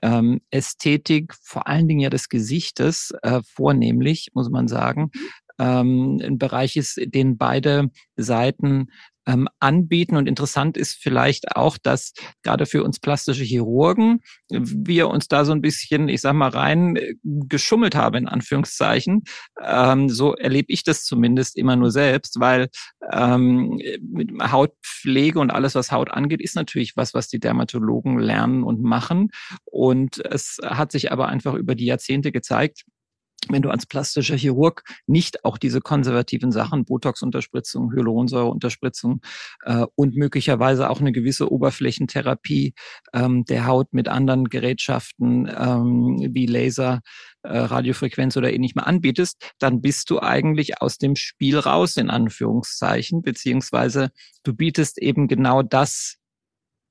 ähm, 0.01 0.41
Ästhetik, 0.51 1.33
vor 1.41 1.67
allen 1.67 1.87
Dingen 1.87 1.99
ja 2.01 2.09
des 2.09 2.29
Gesichtes, 2.29 3.13
äh, 3.21 3.41
vornehmlich, 3.45 4.29
muss 4.33 4.49
man 4.49 4.67
sagen, 4.67 5.11
mhm. 5.13 5.29
ähm, 5.59 6.21
ein 6.23 6.37
Bereich 6.37 6.75
ist, 6.75 6.99
den 7.05 7.37
beide 7.37 7.89
Seiten 8.15 8.87
ähm, 9.25 9.47
anbieten. 9.59 10.15
Und 10.15 10.27
interessant 10.27 10.77
ist 10.77 10.95
vielleicht 10.95 11.55
auch, 11.55 11.77
dass 11.77 12.13
gerade 12.43 12.65
für 12.65 12.83
uns 12.83 12.99
plastische 12.99 13.43
Chirurgen 13.43 14.21
wir 14.49 15.09
uns 15.09 15.27
da 15.27 15.45
so 15.45 15.51
ein 15.51 15.61
bisschen, 15.61 16.09
ich 16.09 16.21
sag 16.21 16.33
mal, 16.33 16.49
rein 16.49 16.95
äh, 16.95 17.15
geschummelt 17.23 17.95
haben, 17.95 18.15
in 18.15 18.27
Anführungszeichen. 18.27 19.23
Ähm, 19.61 20.09
so 20.09 20.35
erlebe 20.35 20.71
ich 20.71 20.83
das 20.83 21.03
zumindest 21.03 21.57
immer 21.57 21.75
nur 21.75 21.91
selbst, 21.91 22.39
weil 22.39 22.69
ähm, 23.11 23.79
Hautpflege 24.41 25.39
und 25.39 25.51
alles, 25.51 25.75
was 25.75 25.91
Haut 25.91 26.11
angeht, 26.11 26.41
ist 26.41 26.55
natürlich 26.55 26.95
was, 26.95 27.13
was 27.13 27.27
die 27.27 27.39
Dermatologen 27.39 28.19
lernen 28.19 28.63
und 28.63 28.81
machen. 28.81 29.29
Und 29.65 30.23
es 30.25 30.57
hat 30.63 30.91
sich 30.91 31.11
aber 31.11 31.27
einfach 31.27 31.53
über 31.53 31.75
die 31.75 31.85
Jahrzehnte 31.85 32.31
gezeigt, 32.31 32.85
wenn 33.51 33.61
du 33.61 33.69
als 33.69 33.85
plastischer 33.85 34.37
Chirurg 34.37 34.83
nicht 35.07 35.45
auch 35.45 35.57
diese 35.57 35.81
konservativen 35.81 36.51
Sachen, 36.51 36.85
Botox-Unterspritzung, 36.85 37.91
Hyaluronsäure-Unterspritzung 37.91 39.21
äh, 39.63 39.85
und 39.95 40.15
möglicherweise 40.15 40.89
auch 40.89 40.99
eine 40.99 41.11
gewisse 41.11 41.51
Oberflächentherapie 41.51 42.73
ähm, 43.13 43.45
der 43.45 43.67
Haut 43.67 43.93
mit 43.93 44.07
anderen 44.07 44.45
Gerätschaften 44.45 45.47
ähm, 45.47 46.29
wie 46.33 46.45
Laser, 46.45 47.01
äh, 47.43 47.57
Radiofrequenz 47.57 48.35
oder 48.37 48.51
ähnlich 48.51 48.75
mal 48.75 48.83
anbietest, 48.83 49.53
dann 49.59 49.81
bist 49.81 50.09
du 50.09 50.19
eigentlich 50.19 50.81
aus 50.81 50.97
dem 50.97 51.15
Spiel 51.15 51.59
raus, 51.59 51.97
in 51.97 52.09
Anführungszeichen, 52.09 53.21
beziehungsweise 53.21 54.09
du 54.43 54.53
bietest 54.53 54.97
eben 54.97 55.27
genau 55.27 55.61
das 55.61 56.17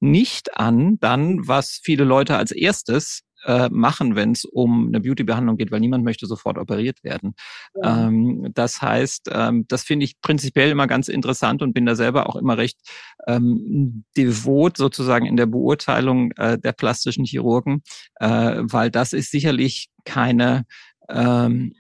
nicht 0.01 0.57
an, 0.57 0.99
dann, 1.01 1.49
was 1.49 1.81
viele 1.83 2.05
Leute 2.05 2.37
als 2.37 2.53
erstes 2.53 3.23
äh, 3.45 3.69
machen, 3.71 4.17
wenn 4.17 4.33
es 4.33 4.45
um 4.45 4.89
eine 4.89 5.01
Beauty-Behandlung 5.01 5.57
geht, 5.57 5.71
weil 5.71 5.81
niemand 5.81 6.05
möchte 6.05 6.27
sofort 6.27 6.59
operiert 6.59 7.03
werden. 7.05 7.35
Ja. 7.75 8.07
Ähm, 8.07 8.51
das 8.55 8.83
heißt, 8.83 9.31
ähm, 9.33 9.65
das 9.69 9.85
finde 9.85 10.05
ich 10.05 10.21
prinzipiell 10.21 10.71
immer 10.71 10.87
ganz 10.87 11.09
interessant 11.09 11.63
und 11.63 11.73
bin 11.73 11.87
da 11.87 11.95
selber 11.95 12.29
auch 12.29 12.37
immer 12.37 12.59
recht 12.59 12.79
ähm, 13.27 14.05
devot 14.17 14.77
sozusagen 14.77 15.27
in 15.27 15.37
der 15.37 15.47
Beurteilung 15.47 16.33
äh, 16.33 16.59
der 16.59 16.73
plastischen 16.73 17.25
Chirurgen, 17.25 17.83
äh, 18.17 18.63
weil 18.63 18.91
das 18.91 19.13
ist 19.13 19.31
sicherlich 19.31 19.89
keine 20.05 20.65
ähm, 21.09 21.75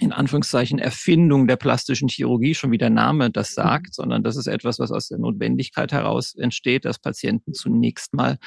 in 0.00 0.12
Anführungszeichen 0.12 0.78
Erfindung 0.78 1.46
der 1.46 1.56
plastischen 1.56 2.08
Chirurgie, 2.08 2.54
schon 2.54 2.70
wie 2.70 2.78
der 2.78 2.90
Name 2.90 3.30
das 3.30 3.50
mhm. 3.50 3.62
sagt, 3.62 3.94
sondern 3.94 4.22
das 4.22 4.36
ist 4.36 4.46
etwas, 4.46 4.78
was 4.78 4.90
aus 4.90 5.08
der 5.08 5.18
Notwendigkeit 5.18 5.92
heraus 5.92 6.34
entsteht, 6.34 6.84
dass 6.84 6.98
Patienten 6.98 7.52
zunächst 7.52 8.14
mal 8.14 8.38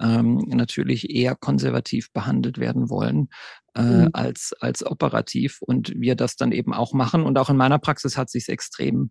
ähm, 0.00 0.38
natürlich 0.48 1.10
eher 1.10 1.34
konservativ 1.34 2.12
behandelt 2.12 2.58
werden 2.58 2.88
wollen 2.88 3.28
äh, 3.74 3.82
mhm. 3.82 4.10
als, 4.12 4.52
als 4.60 4.84
operativ 4.84 5.60
und 5.60 5.92
wir 5.96 6.14
das 6.14 6.36
dann 6.36 6.52
eben 6.52 6.72
auch 6.72 6.92
machen. 6.92 7.24
Und 7.24 7.36
auch 7.38 7.50
in 7.50 7.56
meiner 7.56 7.78
Praxis 7.78 8.16
hat 8.16 8.30
sich 8.30 8.48
extrem 8.48 9.10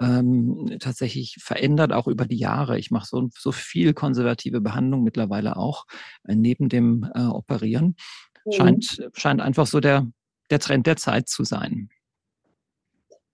ähm, 0.00 0.76
tatsächlich 0.80 1.36
verändert, 1.40 1.92
auch 1.92 2.06
über 2.06 2.26
die 2.26 2.38
Jahre. 2.38 2.78
Ich 2.78 2.90
mache 2.90 3.06
so, 3.06 3.28
so 3.36 3.52
viel 3.52 3.94
konservative 3.94 4.60
Behandlung 4.60 5.04
mittlerweile 5.04 5.56
auch 5.56 5.86
äh, 6.26 6.34
neben 6.34 6.68
dem 6.68 7.08
äh, 7.14 7.22
Operieren. 7.22 7.96
Mhm. 8.44 8.52
Scheint, 8.52 9.10
scheint 9.14 9.40
einfach 9.40 9.66
so 9.66 9.80
der, 9.80 10.06
der 10.50 10.58
Trend 10.58 10.86
der 10.86 10.96
Zeit 10.96 11.28
zu 11.28 11.44
sein. 11.44 11.90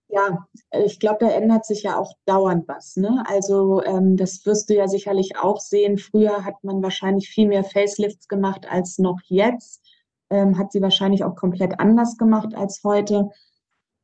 Ja, 0.09 0.47
ich 0.85 0.99
glaube, 0.99 1.17
da 1.19 1.29
ändert 1.29 1.65
sich 1.65 1.83
ja 1.83 1.97
auch 1.97 2.13
dauernd 2.25 2.67
was. 2.67 2.95
Ne? 2.95 3.23
Also 3.27 3.83
ähm, 3.83 4.15
das 4.15 4.45
wirst 4.45 4.69
du 4.69 4.75
ja 4.75 4.87
sicherlich 4.87 5.37
auch 5.37 5.59
sehen. 5.59 5.97
Früher 5.97 6.45
hat 6.45 6.63
man 6.63 6.81
wahrscheinlich 6.81 7.27
viel 7.29 7.47
mehr 7.47 7.65
Facelifts 7.65 8.27
gemacht 8.29 8.65
als 8.69 8.99
noch 8.99 9.19
jetzt. 9.25 9.81
Ähm, 10.29 10.57
hat 10.57 10.71
sie 10.71 10.81
wahrscheinlich 10.81 11.23
auch 11.23 11.35
komplett 11.35 11.79
anders 11.79 12.17
gemacht 12.17 12.55
als 12.55 12.81
heute. 12.83 13.29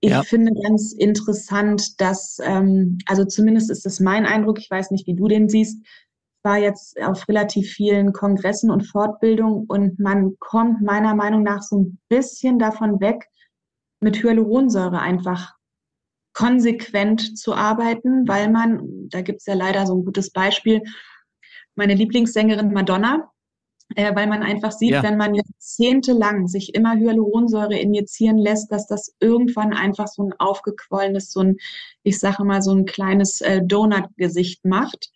Ich 0.02 0.10
ja. 0.10 0.23
finde 0.23 0.52
ganz 0.62 0.91
interessant, 0.91 2.02
dass, 2.02 2.38
ähm, 2.43 2.97
also 3.06 3.23
zumindest 3.23 3.71
ist 3.71 3.86
es 3.86 4.02
mein 4.02 4.26
Eindruck, 4.26 4.60
ich 4.60 4.69
weiß 4.69 4.91
nicht, 4.91 5.08
wie 5.08 5.15
du 5.15 5.30
den 5.30 5.47
siehst, 5.47 5.82
war 6.43 6.58
jetzt 6.58 7.01
auf 7.01 7.27
relativ 7.27 7.71
vielen 7.71 8.13
Kongressen 8.13 8.69
und 8.69 8.84
Fortbildungen 8.84 9.65
und 9.67 9.99
man 9.99 10.36
kommt 10.39 10.82
meiner 10.82 11.15
Meinung 11.15 11.43
nach 11.43 11.62
so 11.62 11.79
ein 11.79 11.99
bisschen 12.10 12.60
davon 12.60 12.99
weg, 12.99 13.27
mit 14.01 14.21
Hyaluronsäure 14.21 14.99
einfach 14.99 15.56
konsequent 16.34 17.38
zu 17.38 17.53
arbeiten, 17.53 18.27
weil 18.27 18.49
man, 18.49 19.08
da 19.10 19.21
gibt 19.21 19.39
es 19.39 19.45
ja 19.45 19.53
leider 19.53 19.86
so 19.88 19.95
ein 19.95 20.06
gutes 20.06 20.32
Beispiel, 20.32 20.82
meine 21.75 21.93
Lieblingssängerin 21.93 22.73
Madonna, 22.73 23.32
äh, 23.95 24.15
weil 24.15 24.27
man 24.27 24.43
einfach 24.43 24.71
sieht, 24.71 24.91
ja. 24.91 25.03
wenn 25.03 25.17
man 25.17 25.36
jahrzehntelang 25.36 26.47
sich 26.47 26.73
immer 26.73 26.95
Hyaluronsäure 26.95 27.77
injizieren 27.77 28.38
lässt, 28.38 28.71
dass 28.71 28.88
das 28.88 29.15
irgendwann 29.19 29.73
einfach 29.73 30.08
so 30.08 30.23
ein 30.23 30.34
aufgequollenes, 30.39 31.32
so 31.32 31.41
ein, 31.41 31.58
ich 32.03 32.19
sage 32.19 32.43
mal, 32.43 32.62
so 32.62 32.71
ein 32.71 32.86
kleines 32.86 33.41
äh, 33.41 33.62
Donut-Gesicht 33.63 34.65
macht. 34.65 35.12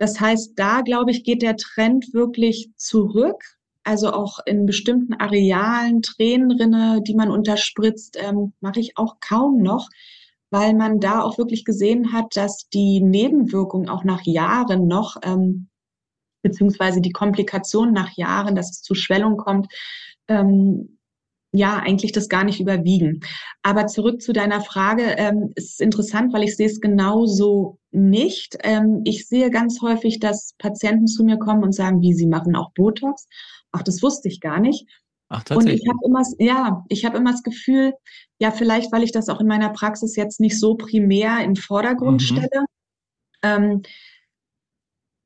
Das 0.00 0.18
heißt, 0.18 0.52
da 0.56 0.80
glaube 0.80 1.10
ich, 1.10 1.24
geht 1.24 1.42
der 1.42 1.58
Trend 1.58 2.14
wirklich 2.14 2.70
zurück. 2.76 3.44
Also 3.84 4.12
auch 4.12 4.38
in 4.46 4.64
bestimmten 4.64 5.12
Arealen, 5.12 6.00
Tränenrinne, 6.00 7.02
die 7.02 7.14
man 7.14 7.30
unterspritzt, 7.30 8.16
ähm, 8.18 8.54
mache 8.60 8.80
ich 8.80 8.96
auch 8.96 9.20
kaum 9.20 9.62
noch, 9.62 9.90
weil 10.48 10.72
man 10.72 11.00
da 11.00 11.20
auch 11.20 11.36
wirklich 11.36 11.66
gesehen 11.66 12.14
hat, 12.14 12.34
dass 12.34 12.70
die 12.70 13.02
Nebenwirkungen 13.02 13.90
auch 13.90 14.02
nach 14.02 14.22
Jahren 14.24 14.86
noch, 14.86 15.18
ähm, 15.22 15.68
beziehungsweise 16.42 17.02
die 17.02 17.12
Komplikationen 17.12 17.92
nach 17.92 18.16
Jahren, 18.16 18.54
dass 18.54 18.70
es 18.70 18.82
zu 18.82 18.94
Schwellung 18.94 19.36
kommt, 19.36 19.68
ähm, 20.28 20.98
ja, 21.52 21.78
eigentlich 21.78 22.12
das 22.12 22.28
gar 22.28 22.44
nicht 22.44 22.60
überwiegen. 22.60 23.20
Aber 23.62 23.86
zurück 23.86 24.22
zu 24.22 24.32
deiner 24.32 24.60
Frage, 24.60 25.02
ähm, 25.16 25.52
ist 25.56 25.80
interessant, 25.80 26.32
weil 26.32 26.44
ich 26.44 26.56
sehe 26.56 26.66
es 26.66 26.80
genauso 26.80 27.78
nicht. 27.90 28.56
Ähm, 28.62 29.02
ich 29.04 29.26
sehe 29.26 29.50
ganz 29.50 29.82
häufig, 29.82 30.20
dass 30.20 30.54
Patienten 30.58 31.06
zu 31.08 31.24
mir 31.24 31.38
kommen 31.38 31.64
und 31.64 31.74
sagen, 31.74 32.02
wie 32.02 32.14
sie 32.14 32.26
machen 32.26 32.54
auch 32.54 32.72
Botox. 32.72 33.26
Ach, 33.72 33.82
das 33.82 34.02
wusste 34.02 34.28
ich 34.28 34.40
gar 34.40 34.60
nicht. 34.60 34.86
Ach, 35.28 35.42
tatsächlich. 35.42 35.80
Und 35.80 35.82
ich 35.82 35.88
habe 35.88 35.98
immer, 36.06 36.22
ja, 36.38 36.84
ich 36.88 37.04
habe 37.04 37.18
immer 37.18 37.32
das 37.32 37.42
Gefühl, 37.42 37.94
ja, 38.38 38.50
vielleicht, 38.50 38.92
weil 38.92 39.02
ich 39.02 39.12
das 39.12 39.28
auch 39.28 39.40
in 39.40 39.46
meiner 39.46 39.70
Praxis 39.70 40.16
jetzt 40.16 40.40
nicht 40.40 40.58
so 40.58 40.74
primär 40.74 41.42
im 41.44 41.56
Vordergrund 41.56 42.20
mhm. 42.22 42.24
stelle. 42.24 42.64
Ähm, 43.42 43.82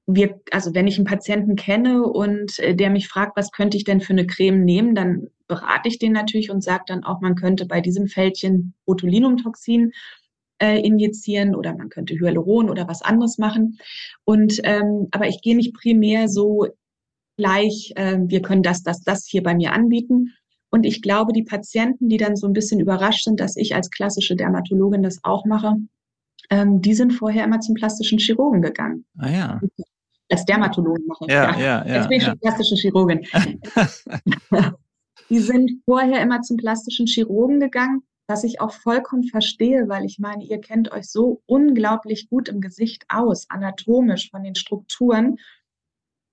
wir, 0.06 0.40
also 0.50 0.74
wenn 0.74 0.86
ich 0.86 0.96
einen 0.96 1.06
Patienten 1.06 1.56
kenne 1.56 2.04
und 2.04 2.58
äh, 2.58 2.74
der 2.74 2.90
mich 2.90 3.08
fragt, 3.08 3.36
was 3.36 3.50
könnte 3.52 3.76
ich 3.76 3.84
denn 3.84 4.00
für 4.00 4.12
eine 4.12 4.26
Creme 4.26 4.64
nehmen, 4.64 4.94
dann 4.94 5.28
berate 5.46 5.88
ich 5.88 5.98
den 5.98 6.12
natürlich 6.12 6.50
und 6.50 6.62
sage 6.62 6.84
dann 6.86 7.04
auch, 7.04 7.20
man 7.20 7.34
könnte 7.34 7.66
bei 7.66 7.80
diesem 7.80 8.06
Fältchen 8.06 8.74
Botulinumtoxin 8.86 9.92
äh, 10.58 10.80
injizieren 10.80 11.54
oder 11.54 11.74
man 11.74 11.88
könnte 11.88 12.14
Hyaluron 12.14 12.70
oder 12.70 12.86
was 12.86 13.02
anderes 13.02 13.38
machen. 13.38 13.78
Und 14.24 14.60
ähm, 14.64 15.08
aber 15.10 15.28
ich 15.28 15.40
gehe 15.40 15.56
nicht 15.56 15.74
primär 15.74 16.28
so 16.28 16.66
gleich, 17.36 17.92
äh, 17.96 18.18
wir 18.20 18.42
können 18.42 18.62
das, 18.62 18.82
das, 18.82 19.00
das 19.00 19.26
hier 19.26 19.42
bei 19.42 19.54
mir 19.54 19.72
anbieten. 19.72 20.34
Und 20.70 20.84
ich 20.84 21.02
glaube, 21.02 21.32
die 21.32 21.44
Patienten, 21.44 22.08
die 22.08 22.16
dann 22.16 22.36
so 22.36 22.46
ein 22.46 22.52
bisschen 22.52 22.80
überrascht 22.80 23.24
sind, 23.24 23.40
dass 23.40 23.56
ich 23.56 23.74
als 23.74 23.90
klassische 23.90 24.36
Dermatologin 24.36 25.02
das 25.02 25.20
auch 25.22 25.44
mache, 25.44 25.74
ähm, 26.50 26.82
die 26.82 26.94
sind 26.94 27.12
vorher 27.12 27.44
immer 27.44 27.60
zum 27.60 27.74
plastischen 27.74 28.18
Chirurgen 28.18 28.60
gegangen. 28.60 29.04
Ah 29.18 29.30
ja. 29.30 29.60
Als 30.34 30.44
Dermatologin 30.44 31.06
mache. 31.06 31.26
Ja, 31.28 31.56
ja, 31.58 31.86
ja. 31.86 31.94
Jetzt 31.96 32.08
bin 32.08 32.18
ich 32.18 32.24
schon 32.24 32.38
plastische 32.38 32.74
Chirurgin. 32.74 33.26
die 35.30 35.38
sind 35.38 35.82
vorher 35.84 36.20
immer 36.22 36.42
zum 36.42 36.56
plastischen 36.56 37.06
Chirurgen 37.06 37.60
gegangen, 37.60 38.02
was 38.26 38.42
ich 38.42 38.60
auch 38.60 38.72
vollkommen 38.72 39.24
verstehe, 39.24 39.88
weil 39.88 40.04
ich 40.04 40.18
meine, 40.18 40.44
ihr 40.44 40.60
kennt 40.60 40.90
euch 40.90 41.10
so 41.10 41.42
unglaublich 41.46 42.28
gut 42.28 42.48
im 42.48 42.60
Gesicht 42.60 43.04
aus, 43.08 43.46
anatomisch 43.48 44.30
von 44.30 44.42
den 44.42 44.54
Strukturen, 44.54 45.36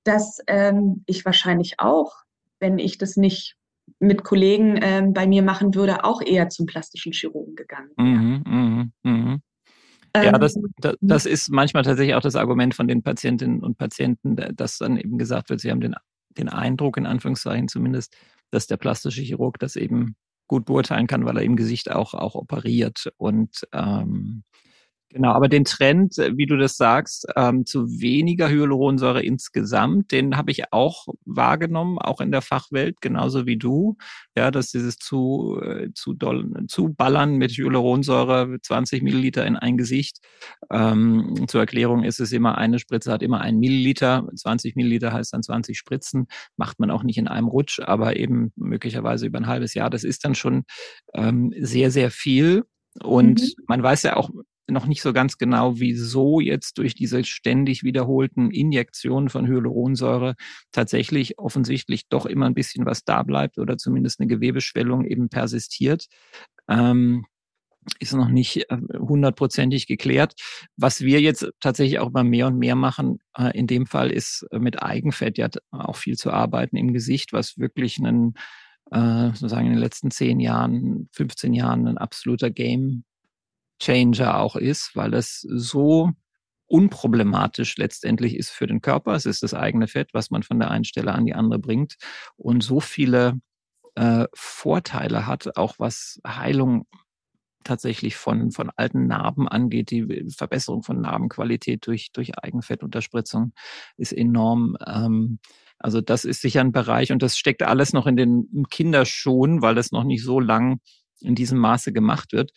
dass 0.03 0.39
ähm, 0.47 1.03
ich 1.05 1.25
wahrscheinlich 1.25 1.79
auch, 1.79 2.13
wenn 2.59 2.79
ich 2.79 2.97
das 2.97 3.17
nicht 3.17 3.55
mit 3.99 4.23
Kollegen 4.23 4.79
ähm, 4.81 5.13
bei 5.13 5.27
mir 5.27 5.43
machen 5.43 5.75
würde, 5.75 6.03
auch 6.03 6.21
eher 6.21 6.49
zum 6.49 6.65
plastischen 6.65 7.11
Chirurgen 7.11 7.55
gegangen. 7.55 7.91
Mhm, 7.97 8.91
mh, 9.03 9.11
mh. 9.11 9.39
Ja, 10.15 10.37
das, 10.37 10.55
ähm, 10.55 10.73
das, 10.77 10.95
das 11.01 11.25
ist 11.25 11.49
manchmal 11.49 11.83
tatsächlich 11.83 12.15
auch 12.15 12.21
das 12.21 12.35
Argument 12.35 12.75
von 12.75 12.87
den 12.87 13.01
Patientinnen 13.01 13.61
und 13.61 13.77
Patienten, 13.77 14.35
dass 14.55 14.77
dann 14.77 14.97
eben 14.97 15.17
gesagt 15.17 15.49
wird, 15.49 15.61
sie 15.61 15.71
haben 15.71 15.81
den, 15.81 15.95
den 16.37 16.49
Eindruck, 16.49 16.97
in 16.97 17.05
Anführungszeichen 17.05 17.67
zumindest, 17.67 18.15
dass 18.49 18.67
der 18.67 18.77
plastische 18.77 19.21
Chirurg 19.21 19.59
das 19.59 19.75
eben 19.75 20.15
gut 20.47 20.65
beurteilen 20.65 21.07
kann, 21.07 21.25
weil 21.25 21.37
er 21.37 21.43
im 21.43 21.55
Gesicht 21.55 21.91
auch, 21.91 22.13
auch 22.13 22.35
operiert. 22.35 23.09
Und 23.17 23.67
ähm, 23.71 24.43
Genau, 25.13 25.31
aber 25.31 25.49
den 25.49 25.65
Trend, 25.65 26.17
äh, 26.17 26.37
wie 26.37 26.45
du 26.45 26.55
das 26.57 26.77
sagst, 26.77 27.27
ähm, 27.35 27.65
zu 27.65 27.99
weniger 27.99 28.49
Hyaluronsäure 28.49 29.21
insgesamt, 29.21 30.11
den 30.13 30.37
habe 30.37 30.51
ich 30.51 30.71
auch 30.71 31.07
wahrgenommen, 31.25 31.97
auch 31.99 32.21
in 32.21 32.31
der 32.31 32.41
Fachwelt, 32.41 33.01
genauso 33.01 33.45
wie 33.45 33.57
du. 33.57 33.97
Ja, 34.37 34.51
dass 34.51 34.71
dieses 34.71 34.97
zu, 34.97 35.59
äh, 35.61 35.89
zu 35.93 36.13
doll, 36.13 36.49
zu 36.67 36.93
ballern 36.93 37.35
mit 37.35 37.51
Hyaluronsäure, 37.51 38.59
20 38.61 39.03
Milliliter 39.03 39.45
in 39.45 39.57
ein 39.57 39.77
Gesicht. 39.77 40.19
Ähm, 40.71 41.45
zur 41.47 41.59
Erklärung 41.59 42.03
ist 42.03 42.21
es 42.21 42.31
immer, 42.31 42.57
eine 42.57 42.79
Spritze 42.79 43.11
hat 43.11 43.21
immer 43.21 43.41
ein 43.41 43.59
Milliliter, 43.59 44.25
20 44.33 44.77
Milliliter 44.77 45.11
heißt 45.11 45.33
dann 45.33 45.43
20 45.43 45.77
Spritzen, 45.77 46.27
macht 46.55 46.79
man 46.79 46.89
auch 46.89 47.03
nicht 47.03 47.17
in 47.17 47.27
einem 47.27 47.47
Rutsch, 47.47 47.81
aber 47.81 48.15
eben 48.15 48.53
möglicherweise 48.55 49.25
über 49.25 49.39
ein 49.39 49.47
halbes 49.47 49.73
Jahr. 49.73 49.89
Das 49.89 50.05
ist 50.05 50.23
dann 50.23 50.35
schon 50.35 50.63
ähm, 51.13 51.53
sehr, 51.59 51.91
sehr 51.91 52.11
viel. 52.11 52.63
Und 53.01 53.41
mhm. 53.41 53.63
man 53.67 53.83
weiß 53.83 54.03
ja 54.03 54.15
auch 54.15 54.29
noch 54.67 54.85
nicht 54.85 55.01
so 55.01 55.13
ganz 55.13 55.37
genau, 55.37 55.79
wieso 55.79 56.39
jetzt 56.39 56.77
durch 56.77 56.95
diese 56.95 57.23
ständig 57.23 57.83
wiederholten 57.83 58.51
Injektionen 58.51 59.29
von 59.29 59.47
Hyaluronsäure 59.47 60.35
tatsächlich 60.71 61.39
offensichtlich 61.39 62.07
doch 62.07 62.25
immer 62.25 62.45
ein 62.45 62.53
bisschen 62.53 62.85
was 62.85 63.03
da 63.03 63.23
bleibt 63.23 63.57
oder 63.57 63.77
zumindest 63.77 64.19
eine 64.19 64.27
Gewebeschwellung 64.27 65.05
eben 65.05 65.29
persistiert. 65.29 66.07
Ähm, 66.69 67.25
ist 67.99 68.13
noch 68.13 68.29
nicht 68.29 68.69
äh, 68.69 68.77
hundertprozentig 68.93 69.87
geklärt. 69.87 70.35
Was 70.77 71.01
wir 71.01 71.19
jetzt 71.19 71.49
tatsächlich 71.59 71.99
auch 71.99 72.09
immer 72.09 72.23
mehr 72.23 72.47
und 72.47 72.57
mehr 72.57 72.75
machen, 72.75 73.19
äh, 73.35 73.57
in 73.57 73.67
dem 73.67 73.87
Fall 73.87 74.11
ist 74.11 74.45
äh, 74.51 74.59
mit 74.59 74.83
Eigenfett 74.83 75.37
ja 75.37 75.49
auch 75.71 75.95
viel 75.95 76.15
zu 76.15 76.31
arbeiten 76.31 76.77
im 76.77 76.93
Gesicht, 76.93 77.33
was 77.33 77.57
wirklich 77.57 77.97
einen, 77.99 78.35
sozusagen 78.93 79.67
in 79.67 79.73
den 79.73 79.79
letzten 79.79 80.11
zehn 80.11 80.41
Jahren, 80.41 81.07
15 81.13 81.53
Jahren 81.53 81.87
ein 81.87 81.97
absoluter 81.97 82.49
Game 82.49 83.05
Changer 83.81 84.39
auch 84.39 84.55
ist, 84.55 84.91
weil 84.95 85.13
es 85.13 85.41
so 85.41 86.11
unproblematisch 86.67 87.77
letztendlich 87.77 88.37
ist 88.37 88.51
für 88.51 88.67
den 88.67 88.81
Körper. 88.81 89.13
Es 89.13 89.25
ist 89.25 89.43
das 89.43 89.53
eigene 89.53 89.87
Fett, 89.87 90.13
was 90.13 90.31
man 90.31 90.43
von 90.43 90.59
der 90.59 90.71
einen 90.71 90.85
Stelle 90.85 91.13
an 91.13 91.25
die 91.25 91.33
andere 91.33 91.59
bringt 91.59 91.95
und 92.37 92.63
so 92.63 92.79
viele 92.79 93.41
äh, 93.95 94.27
Vorteile 94.33 95.27
hat, 95.27 95.57
auch 95.57 95.75
was 95.79 96.21
Heilung 96.25 96.85
tatsächlich 97.63 98.15
von, 98.15 98.51
von 98.51 98.71
alten 98.75 99.07
Narben 99.07 99.47
angeht. 99.47 99.91
Die 99.91 100.25
Verbesserung 100.35 100.83
von 100.83 101.01
Narbenqualität 101.01 101.85
durch, 101.85 102.11
durch 102.13 102.37
Eigenfettunterspritzung 102.37 103.53
ist 103.97 104.13
enorm. 104.13 104.77
Ähm, 104.85 105.39
also 105.77 105.99
das 105.99 106.25
ist 106.25 106.41
sicher 106.41 106.61
ein 106.61 106.71
Bereich 106.71 107.11
und 107.11 107.21
das 107.21 107.37
steckt 107.37 107.63
alles 107.63 107.91
noch 107.91 108.07
in 108.07 108.15
den 108.15 108.65
Kinderschuhen, 108.69 109.61
weil 109.61 109.75
das 109.75 109.91
noch 109.91 110.03
nicht 110.03 110.23
so 110.23 110.39
lang 110.39 110.79
in 111.19 111.35
diesem 111.35 111.59
Maße 111.59 111.91
gemacht 111.91 112.33
wird. 112.33 112.51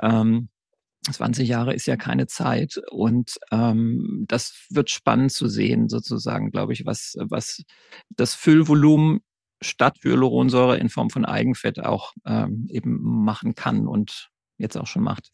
Ähm, 0.00 0.50
20 1.12 1.48
Jahre 1.48 1.74
ist 1.74 1.86
ja 1.86 1.96
keine 1.96 2.26
Zeit 2.26 2.80
und 2.90 3.38
ähm, 3.50 4.24
das 4.28 4.66
wird 4.70 4.90
spannend 4.90 5.32
zu 5.32 5.48
sehen, 5.48 5.88
sozusagen, 5.88 6.50
glaube 6.50 6.72
ich, 6.72 6.86
was, 6.86 7.16
was 7.20 7.62
das 8.10 8.34
Füllvolumen 8.34 9.20
statt 9.62 9.98
Hyaluronsäure 10.02 10.78
in 10.78 10.88
Form 10.88 11.10
von 11.10 11.24
Eigenfett 11.24 11.80
auch 11.80 12.12
ähm, 12.26 12.66
eben 12.70 13.00
machen 13.00 13.54
kann 13.54 13.86
und 13.86 14.30
jetzt 14.58 14.76
auch 14.76 14.86
schon 14.86 15.02
macht. 15.02 15.32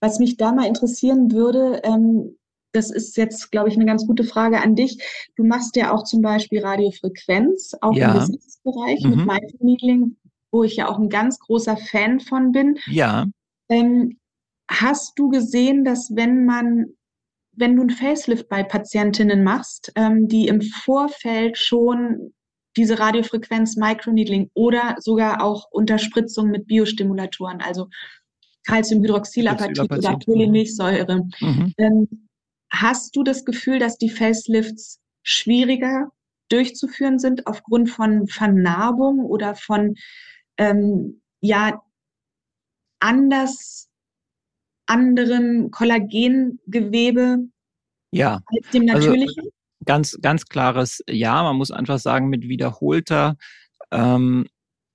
Was 0.00 0.18
mich 0.18 0.36
da 0.36 0.52
mal 0.52 0.66
interessieren 0.66 1.32
würde, 1.32 1.80
ähm, 1.84 2.36
das 2.72 2.90
ist 2.90 3.16
jetzt, 3.16 3.50
glaube 3.50 3.68
ich, 3.68 3.76
eine 3.76 3.86
ganz 3.86 4.06
gute 4.06 4.24
Frage 4.24 4.60
an 4.60 4.74
dich. 4.74 5.02
Du 5.36 5.44
machst 5.44 5.76
ja 5.76 5.92
auch 5.92 6.04
zum 6.04 6.22
Beispiel 6.22 6.64
Radiofrequenz, 6.64 7.74
auch 7.80 7.94
ja. 7.94 8.12
im 8.12 8.20
Gesichtsbereich 8.20 9.02
mhm. 9.02 9.10
mit 9.10 9.26
Microneedling, 9.26 10.16
wo 10.50 10.64
ich 10.64 10.76
ja 10.76 10.88
auch 10.88 10.98
ein 10.98 11.08
ganz 11.08 11.38
großer 11.38 11.76
Fan 11.76 12.20
von 12.20 12.52
bin. 12.52 12.78
Ja. 12.86 13.26
Ähm, 13.68 14.18
Hast 14.70 15.18
du 15.18 15.28
gesehen, 15.28 15.84
dass 15.84 16.10
wenn 16.14 16.44
man, 16.44 16.86
wenn 17.52 17.76
du 17.76 17.82
ein 17.82 17.90
Facelift 17.90 18.48
bei 18.48 18.62
Patientinnen 18.62 19.42
machst, 19.42 19.92
ähm, 19.94 20.28
die 20.28 20.48
im 20.48 20.60
Vorfeld 20.62 21.56
schon 21.58 22.32
diese 22.76 22.98
Radiofrequenz 22.98 23.76
Microneedling 23.76 24.50
oder 24.54 24.96
sogar 25.00 25.42
auch 25.42 25.70
Unterspritzung 25.70 26.50
mit 26.50 26.66
Biostimulatoren, 26.66 27.60
also 27.60 27.88
Calciumhydroxylapatit 28.66 29.90
oder 29.90 30.18
Polymelsäure, 30.18 31.24
mhm. 31.40 31.74
ähm, 31.78 32.28
hast 32.70 33.16
du 33.16 33.22
das 33.22 33.44
Gefühl, 33.44 33.78
dass 33.78 33.96
die 33.96 34.10
Facelifts 34.10 35.00
schwieriger 35.22 36.10
durchzuführen 36.48 37.18
sind 37.18 37.46
aufgrund 37.46 37.90
von 37.90 38.28
Vernarbung 38.28 39.20
oder 39.20 39.54
von 39.54 39.94
ähm, 40.56 41.20
ja 41.40 41.82
anders 43.00 43.88
anderem 44.88 45.70
Kollagengewebe 45.70 47.38
ja. 48.10 48.40
als 48.46 48.70
dem 48.72 48.88
also, 48.88 49.08
natürlichen? 49.08 49.44
Also, 49.44 49.50
ganz, 49.84 50.18
ganz 50.20 50.46
klares 50.46 51.02
Ja. 51.08 51.42
Man 51.42 51.56
muss 51.56 51.70
einfach 51.70 51.98
sagen, 51.98 52.28
mit 52.28 52.48
wiederholter 52.48 53.36
ähm, 53.90 54.46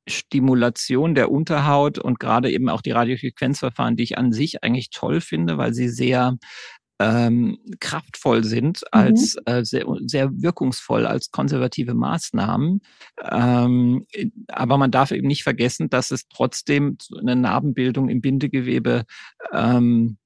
Stimulation 0.08 1.16
der 1.16 1.32
Unterhaut 1.32 1.98
und 1.98 2.20
gerade 2.20 2.52
eben 2.52 2.70
auch 2.70 2.82
die 2.82 2.92
Radiofrequenzverfahren, 2.92 3.96
die 3.96 4.04
ich 4.04 4.18
an 4.18 4.32
sich 4.34 4.64
eigentlich 4.64 4.90
toll 4.90 5.22
finde, 5.22 5.58
weil 5.58 5.74
sie 5.74 5.88
sehr 5.88 6.38
ähm, 7.00 7.58
kraftvoll 7.80 8.44
sind, 8.44 8.82
mhm. 8.82 9.00
als 9.00 9.36
äh, 9.46 9.64
sehr, 9.64 9.86
sehr 10.06 10.32
wirkungsvoll 10.42 11.06
als 11.06 11.32
konservative 11.32 11.94
Maßnahmen. 11.94 12.82
Ähm, 13.30 14.06
aber 14.48 14.78
man 14.78 14.92
darf 14.92 15.12
eben 15.12 15.28
nicht 15.28 15.44
vergessen, 15.44 15.90
dass 15.90 16.12
es 16.12 16.28
trotzdem 16.28 16.98
eine 17.20 17.36
Narbenbildung 17.36 18.10
im 18.10 18.22
Bindegewebe 18.22 19.06
ähm, 19.52 20.18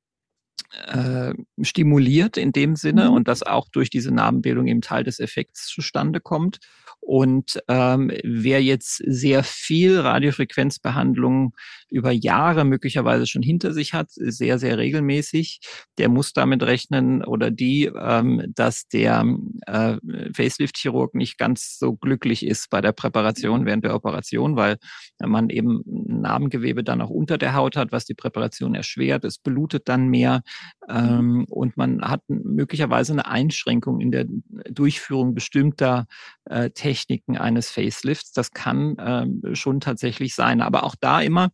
äh, 0.87 1.33
stimuliert 1.61 2.37
in 2.37 2.51
dem 2.51 2.75
Sinne 2.75 3.09
mhm. 3.09 3.15
und 3.15 3.27
das 3.27 3.43
auch 3.43 3.67
durch 3.69 3.89
diese 3.89 4.11
Narbenbildung 4.13 4.67
eben 4.67 4.81
Teil 4.81 5.03
des 5.03 5.19
Effekts 5.19 5.67
zustande 5.67 6.19
kommt. 6.19 6.59
Und 6.99 7.61
ähm, 7.69 8.11
wer 8.23 8.61
jetzt 8.61 9.01
sehr 9.05 9.43
viel 9.43 9.97
Radiofrequenzbehandlung 9.97 11.55
über 11.89 12.11
Jahre 12.11 12.65
möglicherweise 12.65 13.27
schon 13.27 13.41
hinter 13.41 13.71
sich 13.71 13.93
hat, 13.93 14.07
sehr, 14.09 14.59
sehr 14.59 14.77
regelmäßig, 14.77 15.61
der 15.97 16.09
muss 16.09 16.33
damit 16.33 16.63
rechnen 16.63 17.23
oder 17.23 17.49
die, 17.49 17.89
ähm, 17.97 18.51
dass 18.53 18.89
der 18.89 19.23
äh, 19.67 19.95
Facelift-Chirurg 20.33 21.15
nicht 21.15 21.37
ganz 21.37 21.77
so 21.79 21.95
glücklich 21.95 22.45
ist 22.45 22.69
bei 22.69 22.81
der 22.81 22.91
Präparation 22.91 23.65
während 23.65 23.85
der 23.85 23.95
Operation, 23.95 24.57
weil 24.57 24.75
man 25.19 25.49
eben 25.49 25.83
Narbengewebe 25.85 26.83
dann 26.83 27.01
auch 27.01 27.09
unter 27.09 27.37
der 27.37 27.53
Haut 27.53 27.77
hat, 27.77 27.93
was 27.93 28.03
die 28.03 28.15
Präparation 28.15 28.75
erschwert. 28.75 29.23
Es 29.23 29.37
blutet 29.37 29.87
dann 29.87 30.09
mehr 30.09 30.41
ähm, 30.89 31.45
und 31.49 31.77
man 31.77 32.01
hat 32.01 32.21
möglicherweise 32.27 33.13
eine 33.13 33.27
Einschränkung 33.27 33.99
in 33.99 34.11
der 34.11 34.25
Durchführung 34.69 35.33
bestimmter 35.33 36.07
äh, 36.45 36.69
Techniken 36.69 37.37
eines 37.37 37.69
Facelifts. 37.69 38.31
Das 38.33 38.51
kann 38.51 38.95
ähm, 38.99 39.41
schon 39.53 39.79
tatsächlich 39.79 40.35
sein. 40.35 40.61
Aber 40.61 40.83
auch 40.83 40.95
da 40.99 41.21
immer, 41.21 41.49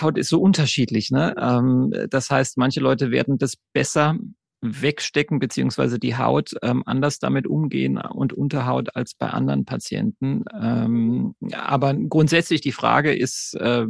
Haut 0.00 0.18
ist 0.18 0.28
so 0.28 0.40
unterschiedlich. 0.40 1.10
Ne? 1.10 1.34
Ähm, 1.40 1.92
das 2.10 2.30
heißt, 2.30 2.56
manche 2.58 2.80
Leute 2.80 3.10
werden 3.10 3.38
das 3.38 3.56
besser 3.72 4.16
wegstecken, 4.62 5.38
beziehungsweise 5.38 5.98
die 5.98 6.16
Haut 6.16 6.54
ähm, 6.62 6.82
anders 6.86 7.18
damit 7.18 7.46
umgehen 7.46 7.98
und 7.98 8.32
Unterhaut 8.32 8.94
als 8.94 9.14
bei 9.14 9.28
anderen 9.28 9.64
Patienten. 9.64 10.44
Ähm, 10.60 11.34
aber 11.52 11.94
grundsätzlich 11.94 12.60
die 12.60 12.72
Frage 12.72 13.14
ist, 13.14 13.54
äh, 13.54 13.86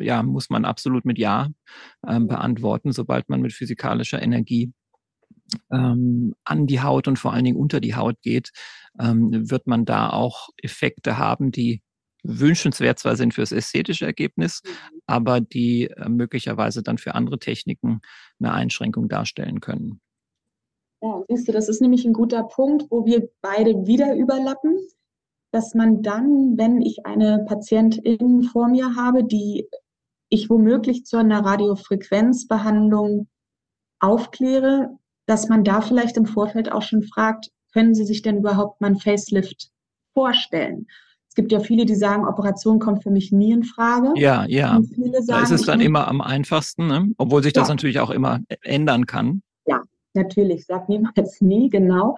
ja, 0.00 0.22
muss 0.22 0.50
man 0.50 0.64
absolut 0.64 1.04
mit 1.04 1.18
Ja 1.18 1.48
ähm, 2.06 2.28
beantworten, 2.28 2.92
sobald 2.92 3.28
man 3.28 3.42
mit 3.42 3.52
physikalischer 3.52 4.22
Energie 4.22 4.72
ähm, 5.70 6.34
an 6.44 6.66
die 6.66 6.80
Haut 6.80 7.08
und 7.08 7.18
vor 7.18 7.32
allen 7.32 7.44
Dingen 7.44 7.58
unter 7.58 7.80
die 7.80 7.94
Haut 7.94 8.20
geht, 8.22 8.50
ähm, 8.98 9.50
wird 9.50 9.66
man 9.66 9.84
da 9.84 10.10
auch 10.10 10.48
Effekte 10.56 11.18
haben, 11.18 11.52
die 11.52 11.82
wünschenswert 12.22 12.98
zwar 12.98 13.16
sind 13.16 13.34
fürs 13.34 13.52
ästhetische 13.52 14.06
Ergebnis, 14.06 14.62
mhm. 14.64 15.00
aber 15.06 15.40
die 15.40 15.88
äh, 15.88 16.08
möglicherweise 16.08 16.82
dann 16.82 16.98
für 16.98 17.14
andere 17.14 17.38
Techniken 17.38 18.00
eine 18.38 18.52
Einschränkung 18.52 19.08
darstellen 19.08 19.60
können. 19.60 20.00
Ja, 21.02 21.22
siehst 21.28 21.48
du, 21.48 21.52
das 21.52 21.68
ist 21.68 21.80
nämlich 21.80 22.04
ein 22.04 22.12
guter 22.12 22.42
Punkt, 22.44 22.90
wo 22.90 23.06
wir 23.06 23.28
beide 23.40 23.86
wieder 23.86 24.14
überlappen, 24.14 24.76
dass 25.50 25.74
man 25.74 26.02
dann, 26.02 26.58
wenn 26.58 26.82
ich 26.82 27.06
eine 27.06 27.44
Patientin 27.46 28.42
vor 28.42 28.68
mir 28.68 28.94
habe, 28.94 29.24
die 29.24 29.68
ich 30.28 30.48
womöglich 30.48 31.04
zu 31.04 31.16
einer 31.16 31.44
Radiofrequenzbehandlung 31.44 33.28
aufkläre, 33.98 34.98
dass 35.26 35.48
man 35.48 35.64
da 35.64 35.80
vielleicht 35.80 36.16
im 36.16 36.26
Vorfeld 36.26 36.70
auch 36.70 36.82
schon 36.82 37.02
fragt, 37.02 37.50
können 37.72 37.94
Sie 37.94 38.04
sich 38.04 38.22
denn 38.22 38.38
überhaupt 38.38 38.80
mal 38.80 38.88
ein 38.88 38.98
Facelift 38.98 39.70
vorstellen? 40.12 40.86
Es 41.30 41.36
gibt 41.36 41.52
ja 41.52 41.60
viele, 41.60 41.86
die 41.86 41.94
sagen, 41.94 42.26
Operation 42.26 42.80
kommt 42.80 43.04
für 43.04 43.10
mich 43.10 43.30
nie 43.30 43.52
in 43.52 43.62
Frage. 43.62 44.12
Ja, 44.16 44.44
ja. 44.48 44.80
Sagen, 44.82 45.24
da 45.28 45.42
ist 45.44 45.52
es 45.52 45.62
dann 45.62 45.80
immer 45.80 46.08
am 46.08 46.20
einfachsten, 46.20 46.88
ne? 46.88 47.12
obwohl 47.18 47.40
sich 47.44 47.52
das 47.52 47.68
ja. 47.68 47.74
natürlich 47.74 48.00
auch 48.00 48.10
immer 48.10 48.40
ändern 48.62 49.06
kann. 49.06 49.40
Ja, 49.64 49.80
natürlich. 50.12 50.66
Sag 50.66 50.88
niemals 50.88 51.40
nie, 51.40 51.70
genau. 51.70 52.16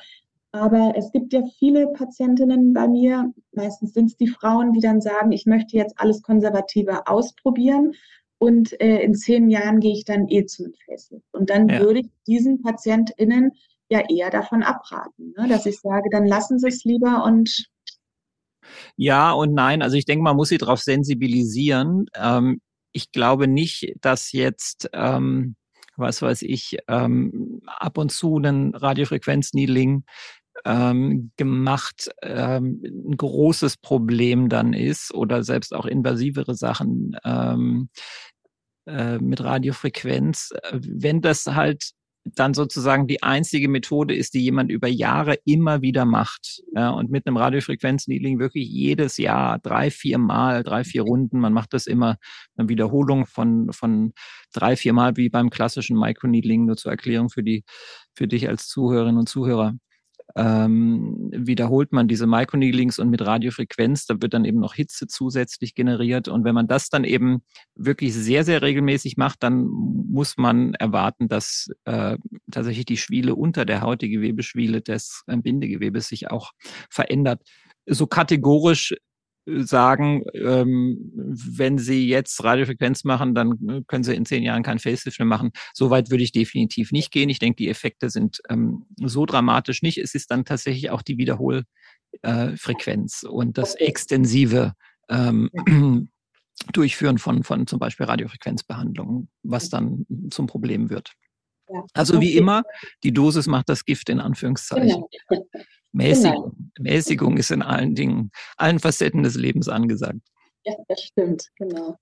Aber 0.53 0.95
es 0.97 1.13
gibt 1.13 1.35
ja 1.35 1.43
viele 1.59 1.89
Patientinnen 1.89 2.73
bei 2.73 2.89
mir, 2.89 3.33
meistens 3.53 3.93
sind 3.93 4.07
es 4.07 4.17
die 4.17 4.29
Frauen, 4.29 4.73
die 4.73 4.81
dann 4.81 5.03
sagen, 5.03 5.31
ich 5.33 5.45
möchte 5.45 5.77
jetzt 5.77 5.95
alles 5.99 6.23
konservativer 6.23 7.03
ausprobieren 7.07 7.93
und 8.39 8.79
äh, 8.81 9.03
in 9.03 9.15
zehn 9.15 9.51
Jahren 9.51 9.81
gehe 9.81 9.93
ich 9.93 10.07
dann 10.07 10.27
eh 10.29 10.47
zu 10.47 10.73
Facelift. 10.87 11.27
Und 11.33 11.51
dann 11.51 11.69
ja. 11.69 11.81
würde 11.81 12.01
ich 12.01 12.09
diesen 12.27 12.63
PatientInnen 12.63 13.53
ja 13.91 14.01
eher 14.09 14.31
davon 14.31 14.63
abraten, 14.63 15.35
ne? 15.37 15.49
dass 15.49 15.67
ich 15.67 15.79
sage, 15.81 16.09
dann 16.11 16.27
lassen 16.27 16.59
Sie 16.59 16.69
es 16.69 16.85
lieber 16.85 17.25
und 17.25 17.69
ja 18.97 19.33
und 19.33 19.55
nein. 19.55 19.83
Also 19.83 19.97
ich 19.97 20.05
denke, 20.05 20.23
man 20.23 20.37
muss 20.37 20.49
sie 20.49 20.59
darauf 20.59 20.81
sensibilisieren. 20.81 22.07
Ähm, 22.15 22.61
ich 22.93 23.13
glaube 23.13 23.49
nicht, 23.49 23.95
dass 24.01 24.33
jetzt, 24.33 24.91
ähm, 24.93 25.57
was 25.97 26.23
weiß 26.23 26.43
ich, 26.43 26.79
ähm, 26.89 27.61
ab 27.67 27.99
und 27.99 28.13
zu 28.13 28.39
ein 28.39 28.75
Radiofrequenzneedling 28.75 30.05
ähm, 30.65 31.33
gemacht 31.37 32.11
ähm, 32.23 32.83
ein 32.85 33.17
großes 33.17 33.79
Problem 33.79 34.49
dann 34.49 34.75
ist 34.75 35.13
oder 35.15 35.43
selbst 35.43 35.75
auch 35.75 35.87
invasivere 35.87 36.55
Sachen. 36.55 37.17
Ähm, 37.25 37.89
äh, 38.87 39.19
mit 39.19 39.41
Radiofrequenz, 39.43 40.51
äh, 40.63 40.81
wenn 40.83 41.21
das 41.21 41.47
halt 41.47 41.93
dann 42.25 42.55
sozusagen 42.55 43.07
die 43.07 43.23
einzige 43.23 43.69
Methode 43.69 44.15
ist, 44.15 44.35
die 44.35 44.43
jemand 44.43 44.71
über 44.71 44.89
Jahre 44.89 45.37
immer 45.45 45.83
wieder 45.83 46.05
macht. 46.05 46.63
Ja, 46.75 46.91
und 46.91 47.11
mit 47.11 47.27
einem 47.27 47.37
Radiofrequenzneedling 47.37 48.39
wirklich 48.39 48.69
jedes 48.69 49.17
Jahr 49.17 49.59
drei, 49.59 49.91
vier 49.91 50.19
Mal, 50.19 50.63
drei, 50.63 50.85
vier 50.85 51.03
Runden. 51.03 51.41
Man 51.41 51.53
macht 51.53 51.73
das 51.73 51.87
immer 51.87 52.19
eine 52.57 52.69
Wiederholung 52.69 53.27
von, 53.27 53.73
von 53.73 54.13
drei, 54.53 54.77
vier 54.77 54.93
Mal 54.93 55.17
wie 55.17 55.31
beim 55.31 55.51
klassischen 55.51 55.99
Microneedling, 55.99 56.65
nur 56.65 56.77
zur 56.77 56.93
Erklärung 56.93 57.29
für 57.29 57.43
die, 57.43 57.65
für 58.15 58.29
dich 58.29 58.49
als 58.49 58.69
Zuhörerinnen 58.69 59.19
und 59.19 59.29
Zuhörer 59.29 59.75
ähm, 60.37 61.31
wiederholt 61.33 61.93
man 61.93 62.09
diese 62.09 62.27
Microneedlings 62.27 62.99
und 62.99 63.11
mit 63.11 63.25
Radiofrequenz, 63.25 64.07
da 64.07 64.21
wird 64.21 64.35
dann 64.35 64.45
eben 64.45 64.61
noch 64.61 64.75
Hitze 64.75 65.07
zusätzlich 65.07 65.75
generiert. 65.75 66.29
Und 66.29 66.45
wenn 66.45 66.55
man 66.55 66.69
das 66.69 66.89
dann 66.89 67.05
eben 67.05 67.43
wirklich 67.75 68.15
sehr, 68.15 68.45
sehr 68.45 68.63
regelmäßig 68.63 69.17
macht, 69.17 69.43
dann 69.43 69.65
muss 69.65 70.37
man 70.37 70.75
erwarten, 70.75 71.29
dass 71.29 71.69
äh, 71.85 72.17
tatsächlich 72.51 72.87
die 72.87 72.97
Schwiele 72.97 73.35
unter 73.35 73.65
der 73.65 73.83
Haut, 73.83 74.03
die 74.03 74.11
Gewebeschwiele 74.11 74.81
des 74.81 75.23
äh, 75.27 75.37
Bindegewebes 75.37 76.09
sich 76.09 76.31
auch 76.31 76.53
verändert. 76.91 77.43
So 77.87 78.07
kategorisch 78.07 78.95
sagen, 79.47 80.25
ähm, 80.35 81.11
wenn 81.15 81.79
Sie 81.79 82.07
jetzt 82.07 82.45
Radiofrequenz 82.45 83.05
machen, 83.05 83.35
dann 83.35 83.59
äh, 83.69 83.83
können 83.87 84.05
Sie 84.05 84.15
in 84.15 84.25
zehn 84.25 84.43
Jahren 84.43 84.63
kein 84.63 84.79
Facelift 84.79 85.19
mehr 85.19 85.27
machen. 85.27 85.51
So 85.75 85.91
weit 85.91 86.11
würde 86.11 86.23
ich 86.23 86.33
definitiv 86.33 86.93
nicht 86.93 87.11
gehen. 87.11 87.29
Ich 87.29 87.41
denke, 87.41 87.57
die 87.57 87.69
Effekte 87.69 88.11
sind 88.11 88.41
ähm, 88.49 88.87
so 88.97 89.27
dramatisch 89.27 89.83
nicht. 89.83 89.99
Es 89.99 90.15
ist 90.15 90.31
dann 90.31 90.45
tatsächlich 90.45 90.91
auch 90.91 91.03
die 91.03 91.19
Wiederholfrequenz 91.19 93.25
äh, 93.25 93.29
und 93.29 93.59
das 93.59 93.75
extensive 93.75 94.75
ähm, 95.09 95.51
Durchführen 96.73 97.19
von, 97.19 97.43
von 97.43 97.67
zum 97.67 97.81
Beispiel 97.81 98.07
Radiofrequenzbehandlungen, 98.07 99.29
was 99.43 99.69
dann 99.69 100.07
zum 100.31 100.47
Problem 100.47 100.91
wird. 100.91 101.15
Also 101.95 102.21
wie 102.21 102.37
immer, 102.37 102.63
die 103.03 103.13
Dosis 103.13 103.47
macht 103.47 103.69
das 103.69 103.85
Gift 103.85 104.09
in 104.09 104.21
Anführungszeichen. 104.21 105.05
Genau. 105.29 105.47
Mäßigung. 105.93 106.53
Genau. 106.75 106.91
Mäßigung 106.91 107.37
ist 107.37 107.51
in 107.51 107.63
allen 107.63 107.95
Dingen, 107.95 108.31
allen 108.57 108.79
Facetten 108.79 109.23
des 109.23 109.37
Lebens 109.37 109.69
angesagt. 109.69 110.21
Ja, 110.65 110.75
das 110.89 111.03
stimmt, 111.03 111.49
genau. 111.57 111.97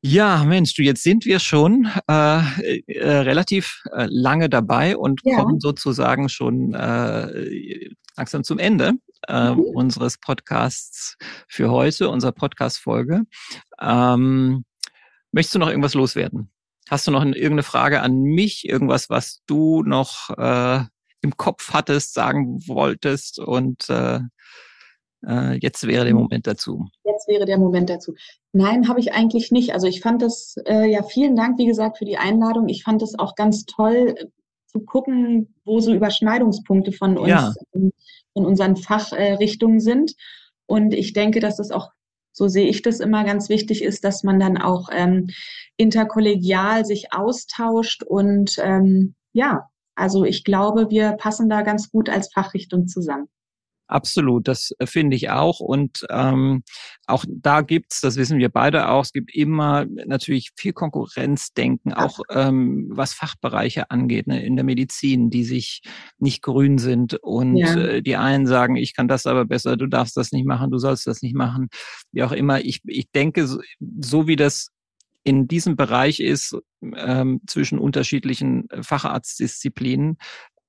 Ja, 0.00 0.44
Mensch, 0.44 0.74
du, 0.74 0.82
jetzt 0.82 1.02
sind 1.02 1.24
wir 1.24 1.40
schon 1.40 1.88
äh, 2.08 2.78
äh, 2.86 3.18
relativ 3.18 3.82
äh, 3.92 4.06
lange 4.08 4.48
dabei 4.48 4.96
und 4.96 5.20
ja. 5.24 5.36
kommen 5.36 5.58
sozusagen 5.58 6.28
schon 6.28 6.72
äh, 6.72 7.90
langsam 8.16 8.44
zum 8.44 8.60
Ende 8.60 8.92
äh, 9.26 9.50
mhm. 9.50 9.60
unseres 9.60 10.18
Podcasts 10.18 11.16
für 11.48 11.70
heute, 11.70 12.10
unserer 12.10 12.30
Podcast-Folge. 12.30 13.24
Ähm, 13.80 14.64
möchtest 15.32 15.56
du 15.56 15.58
noch 15.58 15.68
irgendwas 15.68 15.94
loswerden? 15.94 16.52
Hast 16.88 17.08
du 17.08 17.10
noch 17.10 17.24
irgendeine 17.24 17.64
Frage 17.64 18.00
an 18.00 18.22
mich? 18.22 18.68
Irgendwas, 18.68 19.10
was 19.10 19.42
du 19.46 19.82
noch 19.82 20.30
äh, 20.38 20.84
im 21.20 21.36
Kopf 21.36 21.72
hattest, 21.72 22.14
sagen 22.14 22.60
wolltest 22.66 23.38
und 23.38 23.88
äh, 23.90 24.20
äh, 25.26 25.58
jetzt 25.60 25.86
wäre 25.86 26.04
der 26.04 26.14
Moment 26.14 26.46
dazu. 26.46 26.86
Jetzt 27.04 27.28
wäre 27.28 27.44
der 27.44 27.58
Moment 27.58 27.90
dazu. 27.90 28.14
Nein, 28.52 28.88
habe 28.88 29.00
ich 29.00 29.12
eigentlich 29.12 29.50
nicht. 29.50 29.72
Also 29.72 29.86
ich 29.86 30.00
fand 30.00 30.22
das, 30.22 30.56
äh, 30.66 30.86
ja, 30.90 31.02
vielen 31.02 31.36
Dank, 31.36 31.58
wie 31.58 31.66
gesagt, 31.66 31.98
für 31.98 32.04
die 32.04 32.18
Einladung. 32.18 32.68
Ich 32.68 32.84
fand 32.84 33.02
es 33.02 33.18
auch 33.18 33.34
ganz 33.34 33.64
toll 33.64 34.14
äh, 34.16 34.26
zu 34.66 34.80
gucken, 34.80 35.54
wo 35.64 35.80
so 35.80 35.92
Überschneidungspunkte 35.92 36.92
von 36.92 37.18
uns, 37.18 37.28
ja. 37.28 37.54
in, 37.72 37.90
in, 38.34 38.44
unseren 38.44 38.76
Fachrichtungen 38.76 39.80
sind. 39.80 40.14
Und 40.66 40.94
ich 40.94 41.14
denke, 41.14 41.40
dass 41.40 41.56
das 41.56 41.70
auch 41.70 41.90
so 42.38 42.46
sehe 42.46 42.68
ich 42.68 42.82
das 42.82 43.00
immer 43.00 43.24
ganz 43.24 43.48
wichtig 43.48 43.82
ist, 43.82 44.04
dass 44.04 44.22
man 44.22 44.38
dann 44.38 44.58
auch 44.58 44.90
ähm, 44.92 45.28
interkollegial 45.76 46.84
sich 46.84 47.12
austauscht 47.12 48.04
und 48.04 48.56
ähm, 48.62 49.16
ja, 49.32 49.68
also 49.98 50.24
ich 50.24 50.44
glaube, 50.44 50.90
wir 50.90 51.12
passen 51.12 51.48
da 51.48 51.62
ganz 51.62 51.90
gut 51.90 52.08
als 52.08 52.32
Fachrichtung 52.32 52.86
zusammen. 52.86 53.28
Absolut, 53.90 54.46
das 54.46 54.74
äh, 54.78 54.86
finde 54.86 55.16
ich 55.16 55.30
auch. 55.30 55.60
Und 55.60 56.06
ähm, 56.10 56.62
auch 57.06 57.24
da 57.26 57.62
gibt's, 57.62 58.02
das 58.02 58.16
wissen 58.16 58.38
wir 58.38 58.50
beide 58.50 58.90
auch, 58.90 59.02
es 59.02 59.12
gibt 59.12 59.34
immer 59.34 59.86
natürlich 59.86 60.50
viel 60.56 60.74
Konkurrenzdenken, 60.74 61.94
auch 61.94 62.20
ähm, 62.30 62.86
was 62.90 63.14
Fachbereiche 63.14 63.90
angeht, 63.90 64.26
ne, 64.26 64.44
in 64.44 64.56
der 64.56 64.64
Medizin, 64.66 65.30
die 65.30 65.42
sich 65.42 65.80
nicht 66.18 66.42
grün 66.42 66.76
sind. 66.76 67.14
Und 67.22 67.56
ja. 67.56 67.74
äh, 67.76 68.02
die 68.02 68.16
einen 68.16 68.46
sagen, 68.46 68.76
ich 68.76 68.94
kann 68.94 69.08
das 69.08 69.24
aber 69.24 69.46
besser, 69.46 69.78
du 69.78 69.86
darfst 69.86 70.18
das 70.18 70.32
nicht 70.32 70.46
machen, 70.46 70.70
du 70.70 70.76
sollst 70.76 71.06
das 71.06 71.22
nicht 71.22 71.34
machen. 71.34 71.68
Wie 72.12 72.22
auch 72.22 72.32
immer. 72.32 72.60
Ich, 72.60 72.82
ich 72.84 73.10
denke, 73.10 73.46
so, 73.46 73.58
so 74.02 74.26
wie 74.26 74.36
das 74.36 74.68
in 75.28 75.46
diesem 75.46 75.76
Bereich 75.76 76.20
ist 76.20 76.56
ähm, 76.80 77.42
zwischen 77.46 77.78
unterschiedlichen 77.78 78.66
Facharztdisziplinen. 78.80 80.16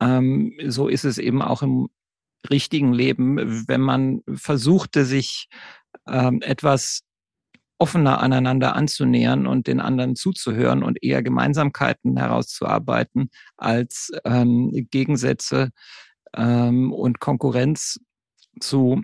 Ähm, 0.01 0.53
so 0.67 0.89
ist 0.89 1.05
es 1.05 1.17
eben 1.17 1.41
auch 1.41 1.61
im 1.61 1.87
richtigen 2.49 2.91
Leben, 2.91 3.65
wenn 3.69 3.79
man 3.79 4.21
versuchte, 4.33 5.05
sich 5.05 5.47
ähm, 6.09 6.41
etwas 6.41 7.03
offener 7.77 8.21
aneinander 8.21 8.75
anzunähern 8.75 9.47
und 9.47 9.67
den 9.67 9.79
anderen 9.79 10.17
zuzuhören 10.17 10.83
und 10.83 11.01
eher 11.01 11.23
Gemeinsamkeiten 11.23 12.17
herauszuarbeiten 12.17 13.29
als 13.55 14.11
ähm, 14.25 14.87
Gegensätze 14.91 15.69
ähm, 16.35 16.91
und 16.91 17.21
Konkurrenz 17.21 18.01
zu 18.59 19.01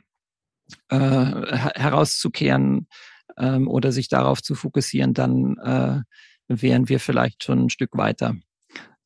äh, 0.89 0.97
herauszukehren, 0.97 2.89
ähm, 3.37 3.67
oder 3.67 3.91
sich 3.91 4.09
darauf 4.09 4.41
zu 4.41 4.55
fokussieren, 4.55 5.13
dann 5.13 5.57
äh, 5.63 6.01
wären 6.47 6.89
wir 6.89 6.99
vielleicht 6.99 7.43
schon 7.43 7.65
ein 7.65 7.69
Stück 7.69 7.97
weiter 7.97 8.35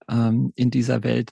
ähm, 0.09 0.51
in 0.55 0.71
dieser 0.71 1.03
Welt. 1.03 1.31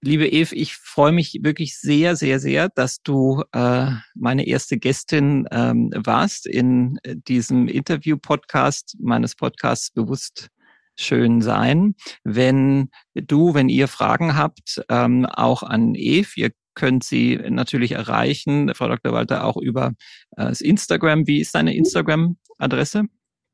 Liebe 0.00 0.26
Eve, 0.26 0.54
ich 0.54 0.76
freue 0.76 1.12
mich 1.12 1.40
wirklich 1.42 1.78
sehr, 1.78 2.16
sehr, 2.16 2.40
sehr, 2.40 2.70
dass 2.70 3.02
du 3.02 3.42
äh, 3.52 3.90
meine 4.14 4.46
erste 4.46 4.78
Gästin 4.78 5.46
ähm, 5.50 5.90
warst 5.94 6.46
in 6.46 6.98
diesem 7.04 7.68
Interview-Podcast 7.68 8.96
meines 8.98 9.34
Podcasts 9.34 9.90
Bewusst 9.90 10.48
schön 10.96 11.40
sein. 11.42 11.94
Wenn 12.22 12.88
du, 13.14 13.54
wenn 13.54 13.68
ihr 13.68 13.88
Fragen 13.88 14.36
habt, 14.36 14.82
ähm, 14.88 15.26
auch 15.26 15.62
an 15.62 15.94
Eve, 15.94 16.28
ihr 16.36 16.50
könnt 16.74 17.04
Sie 17.04 17.36
natürlich 17.36 17.92
erreichen, 17.92 18.72
Frau 18.74 18.88
Dr. 18.88 19.12
Walter, 19.12 19.44
auch 19.44 19.56
über 19.56 19.92
äh, 20.36 20.44
das 20.44 20.60
Instagram. 20.60 21.26
Wie 21.26 21.40
ist 21.40 21.54
deine 21.54 21.74
Instagram-Adresse? 21.74 23.04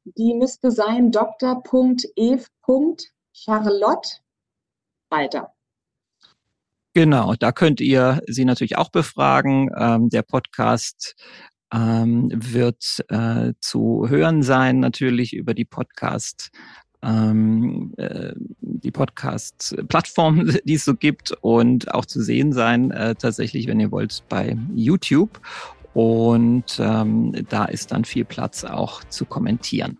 Die 0.04 0.34
müsste 0.34 0.70
sein 0.70 1.10
dr.ev.charlotte 1.10 4.08
Walter. 5.10 5.52
Genau, 6.94 7.34
da 7.34 7.52
könnt 7.52 7.80
ihr 7.80 8.20
sie 8.26 8.44
natürlich 8.44 8.76
auch 8.76 8.90
befragen. 8.90 9.70
Ähm, 9.76 10.08
der 10.08 10.22
Podcast 10.22 11.14
ähm, 11.72 12.30
wird 12.34 13.04
äh, 13.08 13.52
zu 13.60 14.08
hören 14.08 14.42
sein, 14.42 14.80
natürlich 14.80 15.34
über 15.34 15.54
die 15.54 15.64
Podcast. 15.64 16.50
Ähm, 17.03 17.94
äh, 17.96 18.32
die 18.61 18.90
Podcast-Plattform, 18.90 20.51
die 20.64 20.74
es 20.74 20.84
so 20.84 20.94
gibt 20.94 21.32
und 21.40 21.94
auch 21.94 22.05
zu 22.05 22.22
sehen 22.22 22.53
sein, 22.53 22.90
äh, 22.90 23.14
tatsächlich, 23.14 23.66
wenn 23.66 23.80
ihr 23.80 23.90
wollt, 23.90 24.22
bei 24.28 24.57
YouTube. 24.74 25.40
Und 25.94 26.78
ähm, 26.78 27.34
da 27.48 27.64
ist 27.64 27.92
dann 27.92 28.05
viel 28.05 28.24
Platz 28.24 28.64
auch 28.64 29.03
zu 29.05 29.24
kommentieren. 29.24 29.98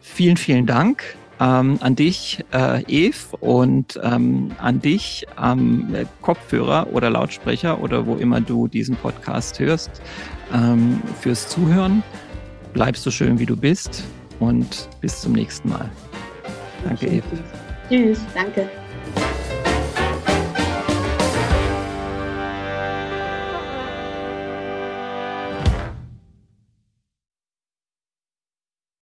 Vielen, 0.00 0.36
vielen 0.36 0.66
Dank 0.66 1.04
ähm, 1.40 1.78
an 1.80 1.94
dich, 1.94 2.44
äh, 2.52 2.82
Eve, 2.86 3.36
und 3.40 3.98
ähm, 4.02 4.52
an 4.58 4.80
dich 4.80 5.26
am 5.36 5.94
ähm, 5.94 6.08
Kopfhörer 6.22 6.88
oder 6.92 7.10
Lautsprecher 7.10 7.80
oder 7.80 8.06
wo 8.06 8.16
immer 8.16 8.40
du 8.40 8.68
diesen 8.68 8.96
Podcast 8.96 9.60
hörst, 9.60 9.90
ähm, 10.52 11.00
fürs 11.20 11.48
Zuhören. 11.48 12.02
Bleib 12.72 12.96
so 12.96 13.10
schön, 13.10 13.38
wie 13.38 13.46
du 13.46 13.56
bist 13.56 14.02
und 14.40 14.88
bis 15.00 15.20
zum 15.20 15.32
nächsten 15.32 15.68
Mal. 15.68 15.90
Danke, 16.84 17.06
Eve. 17.06 17.24
Tschüss, 17.88 18.20
danke. 18.34 18.68